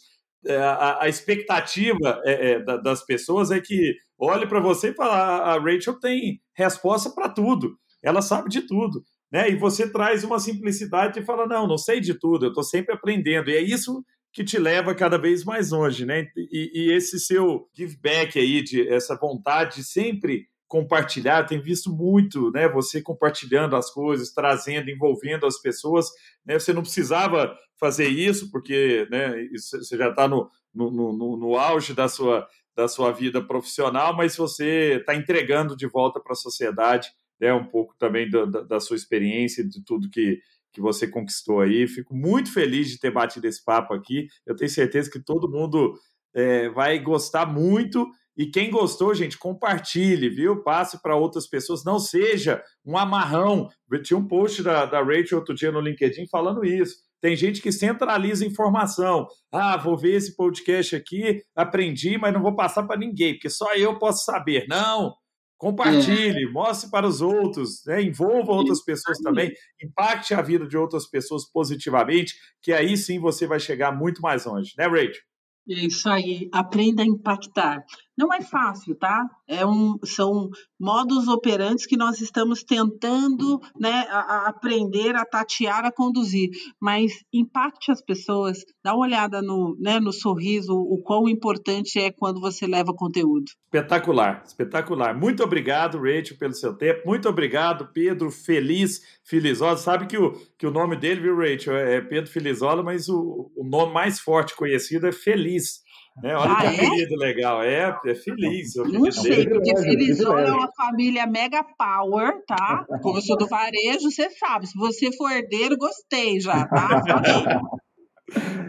É, 0.47 0.57
a, 0.57 1.03
a, 1.03 1.09
expectativa 1.09 2.21
é, 2.25 2.53
é, 2.53 2.59
das 2.83 3.05
pessoas 3.05 3.51
é 3.51 3.61
que 3.61 3.95
olhe 4.19 4.47
para 4.47 4.61
você 4.61 4.89
e 4.89 4.95
fale: 4.95 5.11
ah, 5.11 5.55
a 5.55 5.59
Rachel 5.59 5.99
tem 6.01 6.41
resposta 6.55 7.11
para 7.11 7.29
tudo, 7.29 7.77
ela 8.03 8.23
sabe 8.23 8.49
de 8.49 8.63
tudo. 8.63 9.05
Né? 9.31 9.51
E 9.51 9.57
você 9.57 9.89
traz 9.91 10.25
uma 10.25 10.39
simplicidade 10.39 11.21
e 11.21 11.25
fala: 11.25 11.47
não, 11.47 11.67
não 11.67 11.79
sei 11.79 12.01
de 12.01 12.15
tudo, 12.15 12.47
eu 12.47 12.49
estou 12.49 12.65
sempre 12.65 12.95
aprendendo. 12.95 13.51
E 13.51 13.57
é 13.57 13.61
isso 13.61 14.03
que 14.33 14.45
te 14.45 14.59
leva 14.59 14.95
cada 14.95 15.19
vez 15.19 15.45
mais 15.45 15.71
longe, 15.71 16.07
né? 16.07 16.27
E, 16.37 16.71
e 16.75 16.93
esse 16.93 17.19
seu 17.19 17.69
give 17.77 17.97
back 18.01 18.39
aí, 18.39 18.63
de 18.63 18.89
essa 18.89 19.17
vontade 19.17 19.77
de 19.77 19.85
sempre 19.85 20.47
compartilhar, 20.71 21.47
tem 21.47 21.61
visto 21.61 21.93
muito, 21.93 22.53
né? 22.53 22.69
Você 22.69 23.03
compartilhando 23.03 23.75
as 23.75 23.91
coisas, 23.91 24.33
trazendo, 24.33 24.89
envolvendo 24.89 25.45
as 25.45 25.61
pessoas. 25.61 26.07
Né? 26.47 26.57
Você 26.61 26.73
não 26.73 26.83
precisava 26.83 27.59
fazer 27.77 28.07
isso, 28.07 28.53
porque 28.53 29.05
né, 29.11 29.49
você 29.53 29.97
já 29.97 30.11
está 30.11 30.29
no, 30.29 30.49
no, 30.73 30.93
no, 30.93 31.37
no, 31.37 31.57
auge 31.57 31.93
da 31.93 32.09
sua, 32.09 32.47
da 32.77 32.87
sua 32.87 33.11
vida 33.11 33.45
profissional, 33.45 34.17
mas 34.17 34.37
você 34.37 34.99
está 35.01 35.13
entregando 35.13 35.77
de 35.77 35.89
volta 35.89 36.21
para 36.21 36.35
a 36.35 36.37
sociedade 36.37 37.11
né, 37.41 37.53
um 37.53 37.65
pouco 37.65 37.97
também 37.99 38.31
da, 38.31 38.45
da, 38.45 38.61
da, 38.61 38.79
sua 38.79 38.95
experiência, 38.95 39.67
de 39.67 39.83
tudo 39.85 40.09
que, 40.09 40.39
que 40.73 40.81
você 40.81 41.09
conquistou 41.09 41.63
aí. 41.63 41.89
Fico 41.89 42.15
muito 42.15 42.53
feliz 42.53 42.89
de 42.89 43.01
ter 43.01 43.11
batido 43.11 43.49
esse 43.49 43.65
papo 43.65 43.93
aqui. 43.93 44.29
Eu 44.47 44.55
tenho 44.55 44.71
certeza 44.71 45.11
que 45.11 45.19
todo 45.19 45.51
mundo 45.51 45.99
é, 46.33 46.69
vai 46.69 46.97
gostar 47.01 47.45
muito 47.45 48.07
e 48.41 48.47
quem 48.47 48.71
gostou, 48.71 49.15
gente, 49.15 49.37
compartilhe, 49.37 50.31
viu? 50.31 50.63
Passe 50.63 51.03
para 51.03 51.15
outras 51.15 51.47
pessoas. 51.47 51.85
Não 51.85 51.99
seja 51.99 52.65
um 52.83 52.97
amarrão. 52.97 53.69
Tinha 54.03 54.17
um 54.17 54.27
post 54.27 54.63
da, 54.63 54.87
da 54.87 55.03
Rachel 55.03 55.41
outro 55.41 55.55
dia 55.55 55.71
no 55.71 55.79
LinkedIn 55.79 56.27
falando 56.27 56.65
isso. 56.65 56.97
Tem 57.21 57.37
gente 57.37 57.61
que 57.61 57.71
centraliza 57.71 58.47
informação. 58.47 59.27
Ah, 59.53 59.77
vou 59.77 59.95
ver 59.95 60.17
esse 60.17 60.35
podcast 60.35 60.97
aqui, 60.97 61.43
aprendi, 61.55 62.17
mas 62.17 62.33
não 62.33 62.41
vou 62.41 62.57
passar 62.57 62.85
para 62.85 62.99
ninguém, 62.99 63.35
porque 63.35 63.51
só 63.51 63.75
eu 63.75 63.99
posso 63.99 64.25
saber. 64.25 64.65
Não! 64.67 65.15
Compartilhe, 65.59 66.45
é. 66.45 66.51
mostre 66.51 66.91
para 66.91 67.07
os 67.07 67.21
outros, 67.21 67.83
né? 67.87 68.01
envolva 68.01 68.53
outras 68.53 68.83
pessoas 68.83 69.19
também, 69.19 69.53
impacte 69.85 70.33
a 70.33 70.41
vida 70.41 70.67
de 70.67 70.79
outras 70.79 71.07
pessoas 71.07 71.43
positivamente, 71.53 72.33
que 72.63 72.73
aí 72.73 72.97
sim 72.97 73.19
você 73.19 73.47
vai 73.47 73.61
chegar 73.61 73.95
muito 73.95 74.23
mais 74.23 74.47
longe, 74.47 74.73
né, 74.79 74.87
Rachel? 74.87 75.21
Isso 75.67 76.09
aí, 76.09 76.49
aprenda 76.53 77.03
a 77.03 77.07
impactar. 77.07 77.85
Não 78.21 78.35
é 78.35 78.43
fácil, 78.43 78.95
tá? 78.97 79.27
É 79.49 79.65
um, 79.65 79.99
são 80.05 80.51
modos 80.79 81.27
operantes 81.27 81.87
que 81.87 81.97
nós 81.97 82.21
estamos 82.21 82.63
tentando 82.63 83.59
né, 83.81 84.07
a, 84.11 84.19
a 84.19 84.49
aprender, 84.51 85.17
a 85.17 85.25
tatear, 85.25 85.87
a 85.87 85.91
conduzir. 85.91 86.51
Mas 86.79 87.13
impacte 87.33 87.91
as 87.91 88.03
pessoas, 88.03 88.59
dá 88.85 88.95
uma 88.95 89.07
olhada 89.07 89.41
no, 89.41 89.75
né, 89.81 89.99
no 89.99 90.13
sorriso, 90.13 90.75
o 90.75 91.01
quão 91.03 91.31
importante 91.31 91.99
é 91.99 92.13
quando 92.13 92.43
você 92.43 92.67
leva 92.67 92.93
conteúdo. 92.93 93.47
Espetacular, 93.65 94.43
espetacular. 94.45 95.19
Muito 95.19 95.43
obrigado, 95.43 95.97
Rachel, 95.97 96.37
pelo 96.37 96.53
seu 96.53 96.75
tempo. 96.77 97.01
Muito 97.07 97.27
obrigado, 97.27 97.89
Pedro 97.91 98.31
Feliz 98.31 99.01
Filizola. 99.25 99.79
Sabe 99.79 100.07
que 100.07 100.19
o, 100.19 100.33
que 100.59 100.67
o 100.67 100.71
nome 100.71 100.95
dele, 100.95 101.23
viu, 101.23 101.39
Rachel, 101.39 101.75
é 101.75 102.03
Pedro 102.03 102.31
Filizola, 102.31 102.83
mas 102.83 103.09
o, 103.09 103.51
o 103.57 103.65
nome 103.65 103.95
mais 103.95 104.21
forte 104.21 104.55
conhecido 104.55 105.07
é 105.07 105.13
Feliz. 105.13 105.89
É, 106.23 106.37
olha 106.37 106.53
ah, 106.53 106.61
que 106.61 106.67
é? 106.67 106.87
apelido 106.87 107.17
legal. 107.17 107.63
É, 107.63 107.99
é 108.05 108.15
feliz. 108.15 108.75
Não 108.77 109.11
sei, 109.11 109.49
porque 109.49 109.77
Felizona 109.77 110.41
é 110.43 110.53
uma 110.53 110.71
família 110.73 111.27
mega 111.27 111.65
power, 111.79 112.45
tá? 112.47 112.85
Como 113.03 113.19
eu 113.19 113.23
sou 113.23 113.37
do 113.37 113.49
varejo, 113.49 114.11
você 114.11 114.29
sabe. 114.31 114.67
Se 114.67 114.79
você 114.79 115.11
for 115.17 115.31
herdeiro, 115.31 115.77
gostei 115.77 116.41
já, 116.41 116.67
tá? 116.67 117.03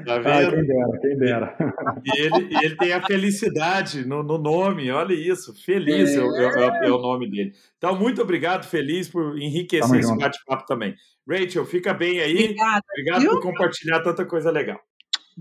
Tá 0.05 0.17
vendo? 0.17 0.27
Ah, 0.27 0.51
quem 0.51 0.65
dera, 0.65 0.99
quem 0.99 1.17
dera. 1.17 1.57
E 2.03 2.21
ele, 2.21 2.57
ele 2.63 2.75
tem 2.75 2.93
a 2.93 3.05
felicidade 3.05 4.05
no, 4.05 4.23
no 4.23 4.37
nome, 4.37 4.91
olha 4.91 5.13
isso. 5.13 5.53
Feliz 5.53 6.09
é. 6.09 6.19
É, 6.19 6.85
é, 6.85 6.87
é. 6.87 6.91
o 6.91 6.97
nome 6.97 7.29
dele. 7.29 7.53
Então, 7.77 7.95
muito 7.97 8.21
obrigado, 8.21 8.65
Feliz, 8.65 9.09
por 9.09 9.37
enriquecer 9.37 9.99
esse 9.99 10.17
bate-papo 10.17 10.65
também. 10.65 10.95
Rachel, 11.29 11.65
fica 11.65 11.93
bem 11.93 12.19
aí. 12.19 12.45
Obrigada, 12.45 12.83
obrigado 12.89 13.21
viu? 13.21 13.31
por 13.31 13.41
compartilhar 13.41 14.01
tanta 14.01 14.25
coisa 14.25 14.49
legal. 14.49 14.79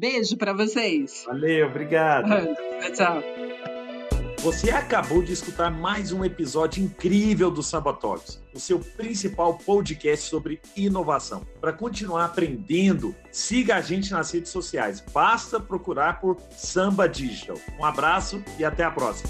Beijo 0.01 0.35
para 0.39 0.55
vocês. 0.55 1.25
Valeu, 1.27 1.67
obrigado. 1.67 2.27
Tchau. 2.97 3.23
Você 4.39 4.71
acabou 4.71 5.23
de 5.23 5.35
escutar 5.35 5.71
mais 5.71 6.11
um 6.11 6.25
episódio 6.25 6.83
incrível 6.83 7.51
do 7.51 7.63
Samba 7.63 7.93
Talks, 7.93 8.43
o 8.55 8.59
seu 8.59 8.79
principal 8.79 9.59
podcast 9.59 10.27
sobre 10.27 10.59
inovação. 10.75 11.47
Para 11.61 11.75
continuar 11.75 12.25
aprendendo, 12.25 13.15
siga 13.31 13.77
a 13.77 13.83
gente 13.83 14.11
nas 14.11 14.31
redes 14.31 14.51
sociais. 14.51 15.05
Basta 15.13 15.61
procurar 15.61 16.19
por 16.19 16.39
Samba 16.53 17.07
Digital. 17.07 17.59
Um 17.79 17.85
abraço 17.85 18.43
e 18.59 18.65
até 18.65 18.83
a 18.83 18.91
próxima. 18.91 19.29